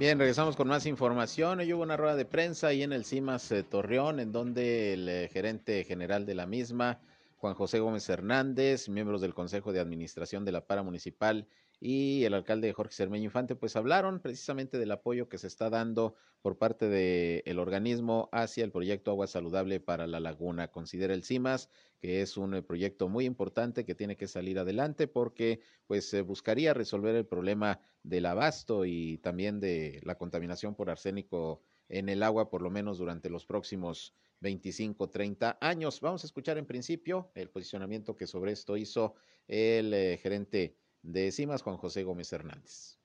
Bien, 0.00 0.18
regresamos 0.18 0.56
con 0.56 0.66
más 0.66 0.86
información. 0.86 1.60
Hoy 1.60 1.72
hubo 1.72 1.84
una 1.84 1.96
rueda 1.96 2.16
de 2.16 2.24
prensa 2.24 2.66
ahí 2.66 2.82
en 2.82 2.92
el 2.92 3.04
CIMAS 3.04 3.52
eh, 3.52 3.62
Torreón, 3.62 4.18
en 4.18 4.32
donde 4.32 4.94
el 4.94 5.08
eh, 5.08 5.30
gerente 5.32 5.84
general 5.84 6.26
de 6.26 6.34
la 6.34 6.46
misma, 6.46 6.98
Juan 7.42 7.54
José 7.54 7.80
Gómez 7.80 8.08
Hernández, 8.08 8.88
miembros 8.88 9.20
del 9.20 9.34
Consejo 9.34 9.72
de 9.72 9.80
Administración 9.80 10.44
de 10.44 10.52
la 10.52 10.64
Para 10.64 10.84
Municipal 10.84 11.48
y 11.80 12.22
el 12.22 12.34
alcalde 12.34 12.72
Jorge 12.72 12.94
Cermeño 12.94 13.24
Infante, 13.24 13.56
pues 13.56 13.74
hablaron 13.74 14.20
precisamente 14.20 14.78
del 14.78 14.92
apoyo 14.92 15.28
que 15.28 15.38
se 15.38 15.48
está 15.48 15.68
dando 15.68 16.14
por 16.40 16.56
parte 16.56 16.88
del 16.88 17.58
organismo 17.58 18.28
hacia 18.30 18.62
el 18.62 18.70
proyecto 18.70 19.10
Agua 19.10 19.26
Saludable 19.26 19.80
para 19.80 20.06
la 20.06 20.20
Laguna. 20.20 20.68
Considera 20.68 21.14
el 21.14 21.24
CIMAS 21.24 21.68
que 21.98 22.22
es 22.22 22.36
un 22.36 22.54
eh, 22.54 22.62
proyecto 22.62 23.08
muy 23.08 23.24
importante 23.24 23.84
que 23.84 23.96
tiene 23.96 24.16
que 24.16 24.28
salir 24.28 24.60
adelante 24.60 25.08
porque 25.08 25.58
pues 25.88 26.14
buscaría 26.24 26.74
resolver 26.74 27.16
el 27.16 27.26
problema 27.26 27.80
del 28.04 28.26
abasto 28.26 28.84
y 28.84 29.18
también 29.18 29.58
de 29.58 30.00
la 30.04 30.14
contaminación 30.16 30.76
por 30.76 30.90
arsénico 30.90 31.60
en 31.88 32.08
el 32.08 32.22
agua 32.22 32.50
por 32.50 32.62
lo 32.62 32.70
menos 32.70 32.98
durante 32.98 33.30
los 33.30 33.46
próximos 33.46 34.14
25, 34.42 35.08
30 35.08 35.58
años. 35.60 36.00
Vamos 36.00 36.24
a 36.24 36.26
escuchar 36.26 36.58
en 36.58 36.66
principio 36.66 37.30
el 37.34 37.48
posicionamiento 37.48 38.16
que 38.16 38.26
sobre 38.26 38.52
esto 38.52 38.76
hizo 38.76 39.14
el 39.48 39.94
eh, 39.94 40.18
gerente 40.20 40.76
de 41.02 41.32
CIMAS, 41.32 41.62
Juan 41.62 41.76
José 41.76 42.02
Gómez 42.02 42.32
Hernández. 42.32 42.98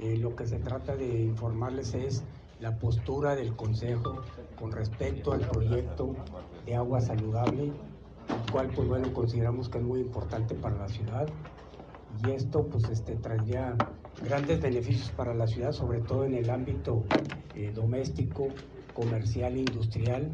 Eh, 0.00 0.16
lo 0.16 0.34
que 0.34 0.46
se 0.46 0.58
trata 0.60 0.96
de 0.96 1.06
informarles 1.06 1.92
es 1.94 2.22
la 2.60 2.78
postura 2.78 3.34
del 3.36 3.54
Consejo 3.56 4.22
con 4.58 4.72
respecto 4.72 5.32
al 5.32 5.40
proyecto 5.40 6.16
de 6.64 6.74
agua 6.74 7.00
saludable, 7.00 7.64
el 7.64 8.52
cual 8.52 8.70
pues 8.74 8.88
bueno 8.88 9.12
consideramos 9.12 9.68
que 9.68 9.78
es 9.78 9.84
muy 9.84 10.00
importante 10.00 10.54
para 10.54 10.76
la 10.76 10.88
ciudad 10.88 11.28
y 12.24 12.30
esto 12.30 12.66
pues 12.66 12.84
este 12.88 13.16
traería 13.16 13.76
grandes 14.24 14.60
beneficios 14.60 15.10
para 15.10 15.34
la 15.34 15.46
ciudad, 15.46 15.72
sobre 15.72 16.00
todo 16.00 16.24
en 16.24 16.34
el 16.34 16.50
ámbito 16.50 17.04
eh, 17.54 17.72
doméstico, 17.74 18.48
comercial 18.98 19.54
e 19.54 19.60
industrial, 19.60 20.28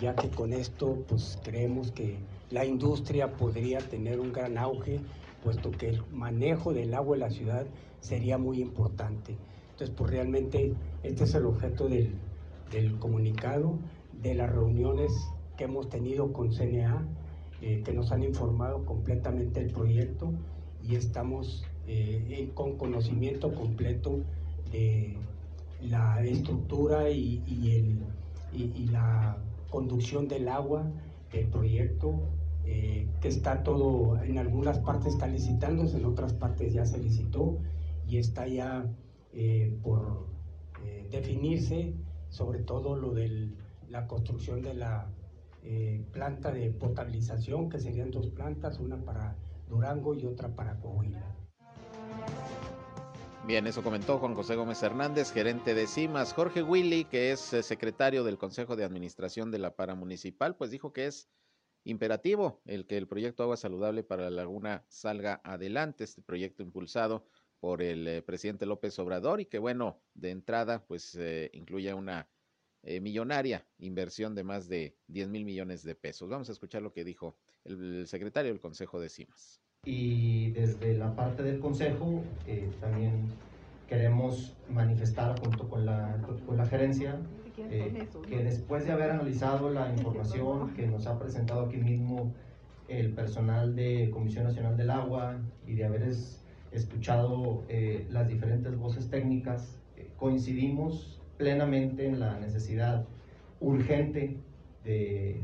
ya 0.00 0.14
que 0.14 0.30
con 0.30 0.54
esto 0.54 1.04
pues 1.08 1.38
creemos 1.44 1.90
que 1.92 2.16
la 2.50 2.64
industria 2.64 3.36
podría 3.36 3.80
tener 3.80 4.18
un 4.18 4.32
gran 4.32 4.56
auge, 4.56 5.00
puesto 5.44 5.70
que 5.70 5.90
el 5.90 6.02
manejo 6.10 6.72
del 6.72 6.94
agua 6.94 7.16
en 7.16 7.20
la 7.20 7.28
ciudad 7.28 7.66
sería 8.00 8.38
muy 8.38 8.62
importante. 8.62 9.36
Entonces, 9.72 9.94
pues 9.94 10.10
realmente 10.10 10.72
este 11.02 11.24
es 11.24 11.34
el 11.34 11.44
objeto 11.44 11.86
del, 11.88 12.14
del 12.70 12.98
comunicado, 12.98 13.78
de 14.22 14.36
las 14.36 14.50
reuniones 14.50 15.12
que 15.58 15.64
hemos 15.64 15.90
tenido 15.90 16.32
con 16.32 16.50
CNA, 16.50 17.06
eh, 17.60 17.82
que 17.84 17.92
nos 17.92 18.10
han 18.10 18.22
informado 18.22 18.86
completamente 18.86 19.60
el 19.60 19.70
proyecto 19.70 20.32
y 20.82 20.96
estamos 20.96 21.62
eh, 21.86 22.50
con 22.54 22.78
conocimiento 22.78 23.54
completo 23.54 24.20
de 24.70 25.18
la 25.82 26.22
estructura 26.22 27.10
y, 27.10 27.42
el, 27.46 28.02
y, 28.52 28.86
la 28.88 29.36
conducción 29.70 30.28
del 30.28 30.48
agua 30.48 30.90
del 31.32 31.48
proyecto, 31.48 32.28
eh, 32.64 33.08
que 33.20 33.28
está 33.28 33.62
todo, 33.62 34.22
en 34.22 34.38
algunas 34.38 34.78
partes 34.78 35.14
está 35.14 35.26
licitándose, 35.26 35.96
en 35.96 36.04
otras 36.04 36.32
partes 36.34 36.72
ya 36.72 36.86
se 36.86 36.98
licitó 36.98 37.58
y 38.06 38.18
está 38.18 38.46
ya 38.46 38.86
eh, 39.32 39.76
por 39.82 40.26
eh, 40.84 41.08
definirse, 41.10 41.94
sobre 42.28 42.60
todo 42.60 42.96
lo 42.96 43.12
de 43.12 43.50
la 43.88 44.06
construcción 44.06 44.62
de 44.62 44.74
la 44.74 45.08
planta 46.10 46.50
de 46.50 46.70
potabilización, 46.70 47.70
que 47.70 47.78
serían 47.78 48.10
dos 48.10 48.26
plantas, 48.26 48.80
una 48.80 48.96
para 48.96 49.36
Durango 49.68 50.12
y 50.12 50.26
otra 50.26 50.48
para 50.48 50.74
Coahuila. 50.80 51.22
Bien, 53.44 53.66
eso 53.66 53.82
comentó 53.82 54.18
Juan 54.18 54.36
José 54.36 54.54
Gómez 54.54 54.82
Hernández, 54.84 55.32
gerente 55.32 55.74
de 55.74 55.88
CIMAS. 55.88 56.32
Jorge 56.32 56.62
Willy, 56.62 57.04
que 57.04 57.32
es 57.32 57.52
eh, 57.52 57.64
secretario 57.64 58.22
del 58.22 58.38
Consejo 58.38 58.76
de 58.76 58.84
Administración 58.84 59.50
de 59.50 59.58
la 59.58 59.74
Paramunicipal, 59.74 60.54
pues 60.54 60.70
dijo 60.70 60.92
que 60.92 61.06
es 61.06 61.28
imperativo 61.82 62.62
el 62.66 62.86
que 62.86 62.96
el 62.96 63.08
proyecto 63.08 63.42
Agua 63.42 63.56
Saludable 63.56 64.04
para 64.04 64.30
la 64.30 64.42
Laguna 64.42 64.84
salga 64.88 65.40
adelante, 65.42 66.04
este 66.04 66.22
proyecto 66.22 66.62
impulsado 66.62 67.26
por 67.58 67.82
el 67.82 68.06
eh, 68.06 68.22
presidente 68.22 68.64
López 68.64 68.96
Obrador 69.00 69.40
y 69.40 69.46
que 69.46 69.58
bueno, 69.58 70.00
de 70.14 70.30
entrada 70.30 70.84
pues 70.86 71.16
eh, 71.16 71.50
incluye 71.52 71.92
una 71.94 72.28
eh, 72.82 73.00
millonaria 73.00 73.66
inversión 73.78 74.36
de 74.36 74.44
más 74.44 74.68
de 74.68 74.96
10 75.08 75.28
mil 75.28 75.44
millones 75.44 75.82
de 75.82 75.96
pesos. 75.96 76.28
Vamos 76.28 76.48
a 76.48 76.52
escuchar 76.52 76.82
lo 76.82 76.92
que 76.92 77.04
dijo 77.04 77.36
el, 77.64 78.00
el 78.00 78.06
secretario 78.06 78.52
del 78.52 78.60
Consejo 78.60 79.00
de 79.00 79.08
CIMAS. 79.08 79.60
Y 79.84 80.52
desde 80.52 80.94
la 80.96 81.16
parte 81.16 81.42
del 81.42 81.58
Consejo 81.58 82.22
eh, 82.46 82.70
también 82.80 83.26
queremos 83.88 84.56
manifestar 84.70 85.36
junto 85.40 85.68
con 85.68 85.84
la, 85.84 86.18
con 86.46 86.56
la 86.56 86.66
gerencia 86.66 87.16
eh, 87.68 87.90
que 88.22 88.44
después 88.44 88.84
de 88.86 88.92
haber 88.92 89.10
analizado 89.10 89.70
la 89.70 89.92
información 89.92 90.72
que 90.74 90.86
nos 90.86 91.08
ha 91.08 91.18
presentado 91.18 91.62
aquí 91.66 91.78
mismo 91.78 92.32
el 92.86 93.12
personal 93.12 93.74
de 93.74 94.08
Comisión 94.12 94.44
Nacional 94.44 94.76
del 94.76 94.90
Agua 94.90 95.38
y 95.66 95.74
de 95.74 95.84
haber 95.84 96.04
es- 96.04 96.44
escuchado 96.70 97.64
eh, 97.68 98.06
las 98.08 98.28
diferentes 98.28 98.76
voces 98.78 99.10
técnicas, 99.10 99.78
coincidimos 100.16 101.20
plenamente 101.38 102.06
en 102.06 102.20
la 102.20 102.38
necesidad 102.38 103.04
urgente 103.60 104.36
de 104.84 105.42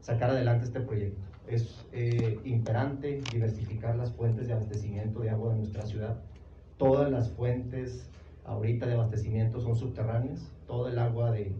sacar 0.00 0.30
adelante 0.30 0.64
este 0.66 0.80
proyecto. 0.80 1.20
Es 1.50 1.84
eh, 1.92 2.38
imperante 2.44 3.20
diversificar 3.32 3.96
las 3.96 4.12
fuentes 4.12 4.46
de 4.46 4.52
abastecimiento 4.52 5.20
de 5.20 5.30
agua 5.30 5.52
de 5.52 5.58
nuestra 5.58 5.84
ciudad. 5.84 6.16
Todas 6.78 7.10
las 7.10 7.28
fuentes 7.30 8.08
ahorita 8.44 8.86
de 8.86 8.94
abastecimiento 8.94 9.60
son 9.60 9.74
subterráneas. 9.74 10.48
Todo 10.68 10.86
el 10.86 10.98
agua 10.98 11.32
de, 11.32 11.52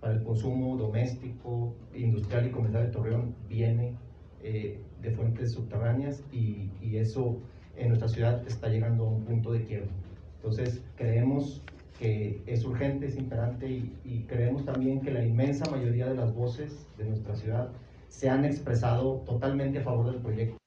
para 0.00 0.14
el 0.14 0.24
consumo 0.24 0.76
doméstico, 0.76 1.72
industrial 1.94 2.48
y 2.48 2.50
comercial 2.50 2.86
de 2.86 2.90
Torreón 2.90 3.34
viene 3.48 3.94
eh, 4.42 4.80
de 5.00 5.10
fuentes 5.12 5.52
subterráneas 5.52 6.24
y, 6.32 6.70
y 6.82 6.96
eso 6.96 7.38
en 7.76 7.88
nuestra 7.88 8.08
ciudad 8.08 8.44
está 8.48 8.68
llegando 8.68 9.06
a 9.06 9.10
un 9.10 9.24
punto 9.24 9.52
de 9.52 9.64
quiebra. 9.64 9.90
Entonces 10.38 10.82
creemos 10.96 11.62
que 12.00 12.42
es 12.46 12.64
urgente, 12.64 13.06
es 13.06 13.16
imperante 13.16 13.68
y, 13.70 13.96
y 14.04 14.24
creemos 14.26 14.64
también 14.64 15.00
que 15.02 15.12
la 15.12 15.24
inmensa 15.24 15.70
mayoría 15.70 16.08
de 16.08 16.16
las 16.16 16.34
voces 16.34 16.84
de 16.98 17.04
nuestra 17.04 17.36
ciudad 17.36 17.68
se 18.10 18.28
han 18.28 18.44
expresado 18.44 19.22
totalmente 19.26 19.78
a 19.78 19.84
favor 19.84 20.10
del 20.10 20.20
proyecto. 20.20 20.58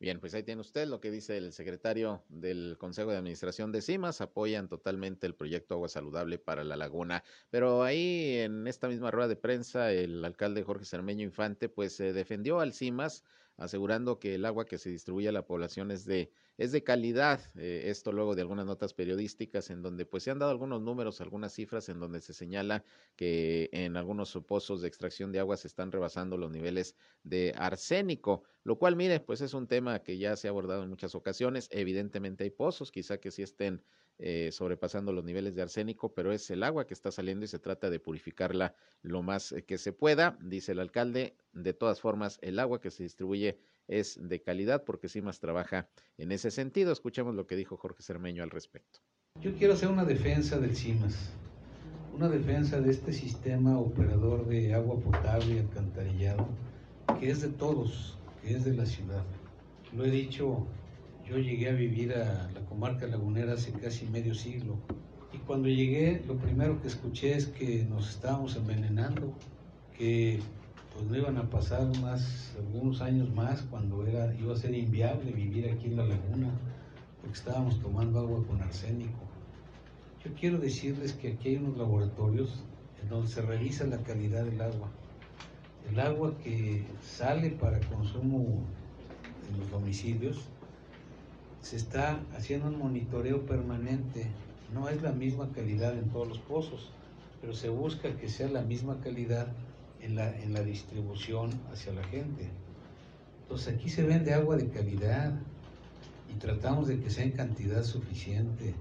Bien, 0.00 0.20
pues 0.20 0.32
ahí 0.34 0.44
tiene 0.44 0.60
usted 0.60 0.86
lo 0.86 1.00
que 1.00 1.10
dice 1.10 1.36
el 1.36 1.52
secretario 1.52 2.22
del 2.28 2.76
Consejo 2.78 3.10
de 3.10 3.16
Administración 3.16 3.72
de 3.72 3.82
CIMAS. 3.82 4.20
Apoyan 4.20 4.68
totalmente 4.68 5.26
el 5.26 5.34
proyecto 5.34 5.74
Agua 5.74 5.88
Saludable 5.88 6.38
para 6.38 6.62
la 6.62 6.76
Laguna. 6.76 7.24
Pero 7.50 7.82
ahí 7.82 8.38
en 8.38 8.68
esta 8.68 8.86
misma 8.86 9.10
rueda 9.10 9.26
de 9.26 9.34
prensa, 9.34 9.90
el 9.90 10.24
alcalde 10.24 10.62
Jorge 10.62 10.84
Cermeño 10.84 11.24
Infante, 11.24 11.68
pues 11.68 11.96
se 11.96 12.12
defendió 12.12 12.60
al 12.60 12.74
CIMAS, 12.74 13.24
asegurando 13.58 14.18
que 14.18 14.34
el 14.36 14.44
agua 14.46 14.64
que 14.64 14.78
se 14.78 14.88
distribuye 14.90 15.28
a 15.28 15.32
la 15.32 15.44
población 15.46 15.90
es 15.90 16.06
de 16.06 16.30
es 16.56 16.72
de 16.72 16.82
calidad. 16.82 17.40
eh, 17.56 17.84
esto 17.90 18.12
luego 18.12 18.34
de 18.34 18.42
algunas 18.42 18.66
notas 18.66 18.94
periodísticas 18.94 19.70
en 19.70 19.82
donde 19.82 20.06
pues 20.06 20.22
se 20.24 20.30
han 20.30 20.38
dado 20.38 20.50
algunos 20.52 20.80
números, 20.80 21.20
algunas 21.20 21.52
cifras 21.52 21.88
en 21.90 22.00
donde 22.00 22.20
se 22.20 22.32
señala 22.34 22.84
que 23.16 23.68
en 23.72 23.96
algunos 23.96 24.32
pozos 24.46 24.80
de 24.80 24.88
extracción 24.88 25.32
de 25.32 25.40
agua 25.40 25.56
se 25.56 25.68
están 25.68 25.92
rebasando 25.92 26.36
los 26.36 26.50
niveles 26.50 26.96
de 27.22 27.52
arsénico, 27.56 28.44
lo 28.64 28.78
cual 28.78 28.96
mire, 28.96 29.20
pues 29.20 29.40
es 29.40 29.54
un 29.54 29.66
tema 29.68 30.02
que 30.02 30.18
ya 30.18 30.36
se 30.36 30.48
ha 30.48 30.50
abordado 30.50 30.82
en 30.82 30.88
muchas 30.90 31.14
ocasiones. 31.14 31.68
Evidentemente 31.70 32.44
hay 32.44 32.50
pozos, 32.50 32.90
quizá 32.92 33.18
que 33.18 33.30
sí 33.30 33.42
estén 33.42 33.84
eh, 34.18 34.50
sobrepasando 34.52 35.12
los 35.12 35.24
niveles 35.24 35.54
de 35.54 35.62
arsénico, 35.62 36.12
pero 36.12 36.32
es 36.32 36.50
el 36.50 36.64
agua 36.64 36.86
que 36.86 36.94
está 36.94 37.12
saliendo 37.12 37.44
y 37.44 37.48
se 37.48 37.60
trata 37.60 37.88
de 37.88 38.00
purificarla 38.00 38.74
lo 39.02 39.22
más 39.22 39.52
eh, 39.52 39.62
que 39.62 39.78
se 39.78 39.92
pueda, 39.92 40.36
dice 40.40 40.72
el 40.72 40.80
alcalde. 40.80 41.36
De 41.52 41.72
todas 41.72 42.00
formas, 42.00 42.38
el 42.42 42.58
agua 42.58 42.80
que 42.80 42.90
se 42.90 43.04
distribuye 43.04 43.58
es 43.86 44.18
de 44.20 44.42
calidad 44.42 44.84
porque 44.84 45.08
CIMAS 45.08 45.38
trabaja 45.38 45.88
en 46.16 46.32
ese 46.32 46.50
sentido. 46.50 46.92
Escuchemos 46.92 47.34
lo 47.34 47.46
que 47.46 47.56
dijo 47.56 47.76
Jorge 47.76 48.02
Cermeño 48.02 48.42
al 48.42 48.50
respecto. 48.50 49.00
Yo 49.40 49.54
quiero 49.54 49.74
hacer 49.74 49.88
una 49.88 50.04
defensa 50.04 50.58
del 50.58 50.74
CIMAS, 50.74 51.32
una 52.12 52.28
defensa 52.28 52.80
de 52.80 52.90
este 52.90 53.12
sistema 53.12 53.78
operador 53.78 54.46
de 54.46 54.74
agua 54.74 54.98
potable 54.98 55.54
y 55.54 55.58
alcantarillado, 55.58 56.48
que 57.20 57.30
es 57.30 57.40
de 57.40 57.48
todos, 57.48 58.18
que 58.42 58.56
es 58.56 58.64
de 58.64 58.74
la 58.74 58.84
ciudad. 58.84 59.24
Lo 59.96 60.04
he 60.04 60.10
dicho, 60.10 60.66
yo 61.28 61.36
llegué 61.38 61.68
a 61.68 61.72
vivir 61.72 62.14
a 62.14 62.50
la 62.52 62.60
comarca 62.68 63.06
lagunera 63.06 63.52
hace 63.52 63.72
casi 63.72 64.06
medio 64.06 64.34
siglo, 64.34 64.76
y 65.32 65.38
cuando 65.38 65.68
llegué 65.68 66.22
lo 66.26 66.36
primero 66.36 66.80
que 66.80 66.88
escuché 66.88 67.36
es 67.36 67.46
que 67.46 67.84
nos 67.84 68.08
estábamos 68.08 68.56
envenenando, 68.56 69.34
que 69.96 70.40
pues 70.94 71.04
no 71.04 71.16
iban 71.16 71.36
a 71.36 71.50
pasar 71.50 71.86
más, 72.00 72.54
algunos 72.56 73.02
años 73.02 73.30
más 73.34 73.62
cuando 73.62 74.06
era, 74.06 74.34
iba 74.36 74.54
a 74.54 74.56
ser 74.56 74.74
inviable 74.74 75.30
vivir 75.32 75.70
aquí 75.70 75.86
en 75.86 75.96
la 75.96 76.06
laguna, 76.06 76.48
porque 77.20 77.36
estábamos 77.36 77.78
tomando 77.80 78.20
agua 78.20 78.42
con 78.46 78.62
arsénico. 78.62 79.20
Yo 80.24 80.32
quiero 80.34 80.58
decirles 80.58 81.12
que 81.12 81.32
aquí 81.32 81.50
hay 81.50 81.56
unos 81.56 81.76
laboratorios 81.76 82.64
en 83.02 83.08
donde 83.08 83.28
se 83.28 83.42
revisa 83.42 83.84
la 83.84 83.98
calidad 83.98 84.44
del 84.44 84.60
agua. 84.60 84.88
El 85.90 86.00
agua 86.00 86.36
que 86.42 86.84
sale 87.02 87.50
para 87.50 87.80
consumo 87.80 88.62
en 89.50 89.60
los 89.60 89.70
domicilios 89.70 90.48
se 91.62 91.76
está 91.76 92.20
haciendo 92.36 92.68
un 92.68 92.78
monitoreo 92.78 93.44
permanente. 93.46 94.26
No 94.72 94.88
es 94.88 95.02
la 95.02 95.12
misma 95.12 95.50
calidad 95.52 95.96
en 95.96 96.08
todos 96.10 96.28
los 96.28 96.38
pozos, 96.38 96.90
pero 97.40 97.54
se 97.54 97.68
busca 97.68 98.16
que 98.16 98.28
sea 98.28 98.48
la 98.48 98.62
misma 98.62 99.00
calidad 99.00 99.48
en 100.00 100.14
la, 100.14 100.36
en 100.40 100.52
la 100.52 100.62
distribución 100.62 101.50
hacia 101.72 101.92
la 101.92 102.04
gente. 102.04 102.48
Entonces 103.42 103.74
aquí 103.74 103.88
se 103.88 104.02
vende 104.02 104.34
agua 104.34 104.56
de 104.56 104.68
calidad 104.68 105.32
y 106.30 106.38
tratamos 106.38 106.88
de 106.88 107.00
que 107.00 107.10
sea 107.10 107.24
en 107.24 107.32
cantidad 107.32 107.82
suficiente. 107.82 108.74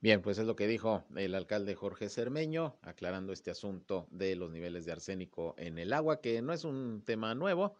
Bien, 0.00 0.20
pues 0.20 0.38
es 0.38 0.46
lo 0.46 0.54
que 0.54 0.66
dijo 0.66 1.04
el 1.16 1.34
alcalde 1.34 1.74
Jorge 1.74 2.10
Cermeño, 2.10 2.76
aclarando 2.82 3.32
este 3.32 3.50
asunto 3.50 4.06
de 4.10 4.36
los 4.36 4.50
niveles 4.50 4.84
de 4.84 4.92
arsénico 4.92 5.54
en 5.56 5.78
el 5.78 5.92
agua, 5.92 6.20
que 6.20 6.42
no 6.42 6.52
es 6.52 6.64
un 6.64 7.02
tema 7.04 7.34
nuevo, 7.34 7.74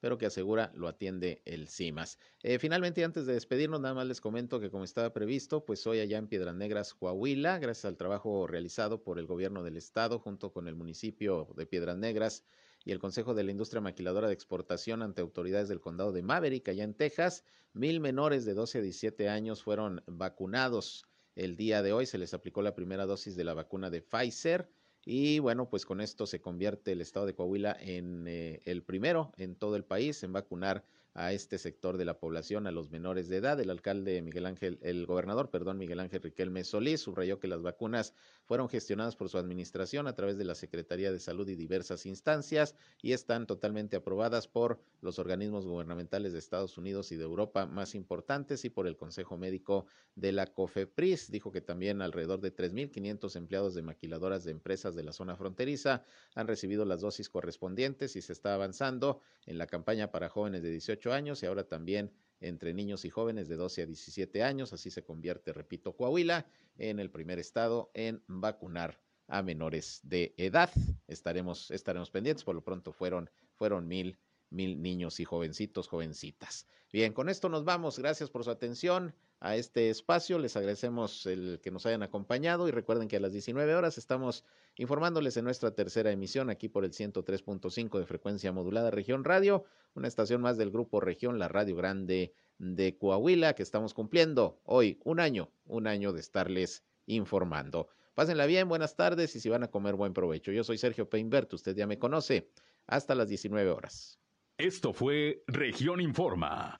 pero 0.00 0.18
que 0.18 0.26
asegura 0.26 0.72
lo 0.74 0.88
atiende 0.88 1.42
el 1.44 1.68
CIMAS. 1.68 2.18
Eh, 2.42 2.58
finalmente, 2.58 3.04
antes 3.04 3.26
de 3.26 3.34
despedirnos, 3.34 3.80
nada 3.80 3.94
más 3.94 4.06
les 4.06 4.20
comento 4.20 4.60
que 4.60 4.70
como 4.70 4.84
estaba 4.84 5.12
previsto, 5.12 5.64
pues 5.64 5.86
hoy 5.86 6.00
allá 6.00 6.18
en 6.18 6.28
Piedras 6.28 6.54
Negras, 6.54 6.94
Coahuila, 6.94 7.58
gracias 7.58 7.84
al 7.84 7.96
trabajo 7.96 8.46
realizado 8.46 9.02
por 9.02 9.18
el 9.18 9.26
gobierno 9.26 9.62
del 9.62 9.76
estado 9.76 10.18
junto 10.18 10.52
con 10.52 10.68
el 10.68 10.74
municipio 10.74 11.48
de 11.56 11.66
Piedras 11.66 11.98
Negras 11.98 12.44
y 12.84 12.92
el 12.92 12.98
Consejo 12.98 13.34
de 13.34 13.44
la 13.44 13.50
Industria 13.50 13.80
Maquiladora 13.80 14.28
de 14.28 14.34
Exportación 14.34 15.02
ante 15.02 15.20
autoridades 15.20 15.68
del 15.68 15.80
condado 15.80 16.12
de 16.12 16.22
Maverick, 16.22 16.68
allá 16.68 16.84
en 16.84 16.94
Texas, 16.94 17.44
mil 17.72 18.00
menores 18.00 18.44
de 18.44 18.54
12 18.54 18.78
a 18.78 18.82
17 18.82 19.28
años 19.28 19.62
fueron 19.62 20.02
vacunados. 20.06 21.06
El 21.34 21.56
día 21.56 21.82
de 21.82 21.92
hoy 21.92 22.06
se 22.06 22.18
les 22.18 22.34
aplicó 22.34 22.62
la 22.62 22.74
primera 22.74 23.06
dosis 23.06 23.36
de 23.36 23.44
la 23.44 23.54
vacuna 23.54 23.90
de 23.90 24.02
Pfizer. 24.02 24.70
Y 25.10 25.38
bueno, 25.38 25.70
pues 25.70 25.86
con 25.86 26.02
esto 26.02 26.26
se 26.26 26.42
convierte 26.42 26.92
el 26.92 27.00
estado 27.00 27.24
de 27.24 27.34
Coahuila 27.34 27.74
en 27.80 28.28
eh, 28.28 28.60
el 28.66 28.82
primero 28.82 29.32
en 29.38 29.56
todo 29.56 29.74
el 29.74 29.82
país 29.82 30.22
en 30.22 30.34
vacunar 30.34 30.84
a 31.14 31.32
este 31.32 31.58
sector 31.58 31.96
de 31.96 32.04
la 32.04 32.18
población, 32.18 32.66
a 32.66 32.70
los 32.70 32.90
menores 32.90 33.28
de 33.28 33.38
edad. 33.38 33.58
El 33.60 33.70
alcalde 33.70 34.22
Miguel 34.22 34.46
Ángel, 34.46 34.78
el 34.82 35.06
gobernador, 35.06 35.50
perdón, 35.50 35.78
Miguel 35.78 36.00
Ángel 36.00 36.22
Riquelme 36.22 36.64
Solís, 36.64 37.00
subrayó 37.00 37.38
que 37.40 37.48
las 37.48 37.62
vacunas 37.62 38.14
fueron 38.44 38.68
gestionadas 38.68 39.16
por 39.16 39.28
su 39.28 39.38
administración 39.38 40.06
a 40.06 40.14
través 40.14 40.38
de 40.38 40.44
la 40.44 40.54
Secretaría 40.54 41.12
de 41.12 41.18
Salud 41.18 41.48
y 41.48 41.54
diversas 41.54 42.06
instancias 42.06 42.74
y 43.02 43.12
están 43.12 43.46
totalmente 43.46 43.96
aprobadas 43.96 44.48
por 44.48 44.80
los 45.00 45.18
organismos 45.18 45.66
gubernamentales 45.66 46.32
de 46.32 46.38
Estados 46.38 46.78
Unidos 46.78 47.12
y 47.12 47.16
de 47.16 47.24
Europa 47.24 47.66
más 47.66 47.94
importantes 47.94 48.64
y 48.64 48.70
por 48.70 48.86
el 48.86 48.96
Consejo 48.96 49.36
Médico 49.36 49.86
de 50.14 50.32
la 50.32 50.46
COFEPRIS. 50.46 51.30
Dijo 51.30 51.52
que 51.52 51.60
también 51.60 52.00
alrededor 52.00 52.40
de 52.40 52.54
3.500 52.54 53.36
empleados 53.36 53.74
de 53.74 53.82
maquiladoras 53.82 54.44
de 54.44 54.52
empresas 54.52 54.94
de 54.94 55.02
la 55.02 55.12
zona 55.12 55.36
fronteriza 55.36 56.04
han 56.34 56.46
recibido 56.46 56.84
las 56.84 57.00
dosis 57.00 57.28
correspondientes 57.28 58.16
y 58.16 58.22
se 58.22 58.32
está 58.32 58.54
avanzando 58.54 59.20
en 59.46 59.58
la 59.58 59.66
campaña 59.66 60.10
para 60.10 60.28
jóvenes 60.28 60.62
de 60.62 60.70
18 61.08 61.12
años 61.12 61.42
y 61.42 61.46
ahora 61.46 61.64
también 61.64 62.12
entre 62.40 62.72
niños 62.72 63.04
y 63.04 63.10
jóvenes 63.10 63.48
de 63.48 63.56
12 63.56 63.82
a 63.82 63.86
17 63.86 64.42
años. 64.42 64.72
Así 64.72 64.90
se 64.90 65.04
convierte, 65.04 65.52
repito, 65.52 65.96
Coahuila 65.96 66.46
en 66.76 67.00
el 67.00 67.10
primer 67.10 67.38
estado 67.38 67.90
en 67.94 68.22
vacunar 68.26 69.00
a 69.26 69.42
menores 69.42 70.00
de 70.02 70.34
edad. 70.36 70.70
Estaremos, 71.06 71.70
estaremos 71.70 72.10
pendientes. 72.10 72.44
Por 72.44 72.54
lo 72.54 72.62
pronto 72.62 72.92
fueron, 72.92 73.30
fueron 73.54 73.88
mil, 73.88 74.18
mil 74.50 74.80
niños 74.80 75.20
y 75.20 75.24
jovencitos, 75.24 75.88
jovencitas. 75.88 76.66
Bien, 76.92 77.12
con 77.12 77.28
esto 77.28 77.48
nos 77.48 77.64
vamos. 77.64 77.98
Gracias 77.98 78.30
por 78.30 78.44
su 78.44 78.50
atención 78.50 79.14
a 79.40 79.56
este 79.56 79.90
espacio. 79.90 80.38
Les 80.38 80.56
agradecemos 80.56 81.26
el 81.26 81.60
que 81.62 81.70
nos 81.70 81.86
hayan 81.86 82.02
acompañado 82.02 82.68
y 82.68 82.70
recuerden 82.70 83.08
que 83.08 83.16
a 83.16 83.20
las 83.20 83.32
19 83.32 83.74
horas 83.74 83.98
estamos 83.98 84.44
informándoles 84.76 85.36
en 85.36 85.44
nuestra 85.44 85.72
tercera 85.72 86.10
emisión 86.10 86.50
aquí 86.50 86.68
por 86.68 86.84
el 86.84 86.92
103.5 86.92 87.98
de 87.98 88.06
frecuencia 88.06 88.52
modulada 88.52 88.90
Región 88.90 89.24
Radio, 89.24 89.64
una 89.94 90.08
estación 90.08 90.40
más 90.40 90.56
del 90.56 90.70
grupo 90.70 91.00
Región, 91.00 91.38
la 91.38 91.48
Radio 91.48 91.76
Grande 91.76 92.32
de 92.58 92.96
Coahuila, 92.96 93.54
que 93.54 93.62
estamos 93.62 93.94
cumpliendo 93.94 94.60
hoy 94.64 95.00
un 95.04 95.20
año, 95.20 95.50
un 95.66 95.86
año 95.86 96.12
de 96.12 96.20
estarles 96.20 96.84
informando. 97.06 97.88
Pásenla 98.14 98.46
bien, 98.46 98.68
buenas 98.68 98.96
tardes 98.96 99.36
y 99.36 99.40
si 99.40 99.48
van 99.48 99.62
a 99.62 99.68
comer 99.68 99.94
buen 99.94 100.12
provecho. 100.12 100.50
Yo 100.50 100.64
soy 100.64 100.76
Sergio 100.76 101.08
Peinbert, 101.08 101.52
usted 101.52 101.76
ya 101.76 101.86
me 101.86 101.98
conoce. 101.98 102.50
Hasta 102.88 103.14
las 103.14 103.28
19 103.28 103.70
horas. 103.70 104.18
Esto 104.56 104.92
fue 104.92 105.44
Región 105.46 106.00
Informa. 106.00 106.78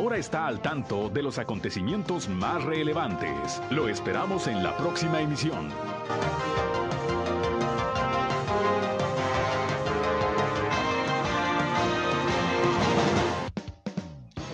Ahora 0.00 0.16
está 0.16 0.46
al 0.46 0.62
tanto 0.62 1.10
de 1.10 1.22
los 1.22 1.36
acontecimientos 1.36 2.26
más 2.26 2.64
relevantes. 2.64 3.60
Lo 3.68 3.86
esperamos 3.86 4.46
en 4.46 4.62
la 4.62 4.74
próxima 4.74 5.20
emisión. 5.20 5.68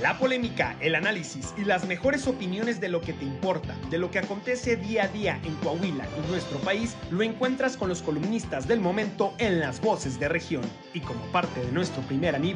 La 0.07 0.19
polémica, 0.19 0.77
el 0.81 0.95
análisis 0.95 1.53
y 1.57 1.65
las 1.65 1.87
mejores 1.87 2.27
opiniones 2.27 2.81
de 2.81 2.89
lo 2.89 3.01
que 3.01 3.13
te 3.13 3.25
importa, 3.25 3.77
de 3.91 3.99
lo 3.99 4.11
que 4.11 4.21
acontece 4.21 4.77
día 4.77 5.05
a 5.05 5.09
día 5.09 5.41
en 5.45 5.55
Coahuila 5.57 6.07
y 6.17 6.31
nuestro 6.31 6.59
país, 6.59 6.97
lo 7.11 7.23
encuentras 7.23 7.77
con 7.77 7.89
los 7.89 8.03
columnistas 8.03 8.69
del 8.69 8.81
momento 8.81 9.35
en 9.39 9.59
las 9.59 9.81
voces 9.81 10.21
de 10.21 10.29
región. 10.29 10.63
Y 10.95 11.01
como 11.01 11.21
parte 11.33 11.61
de 11.61 11.73
nuestro 11.73 12.03
primer 12.03 12.35
aniversario, 12.37 12.55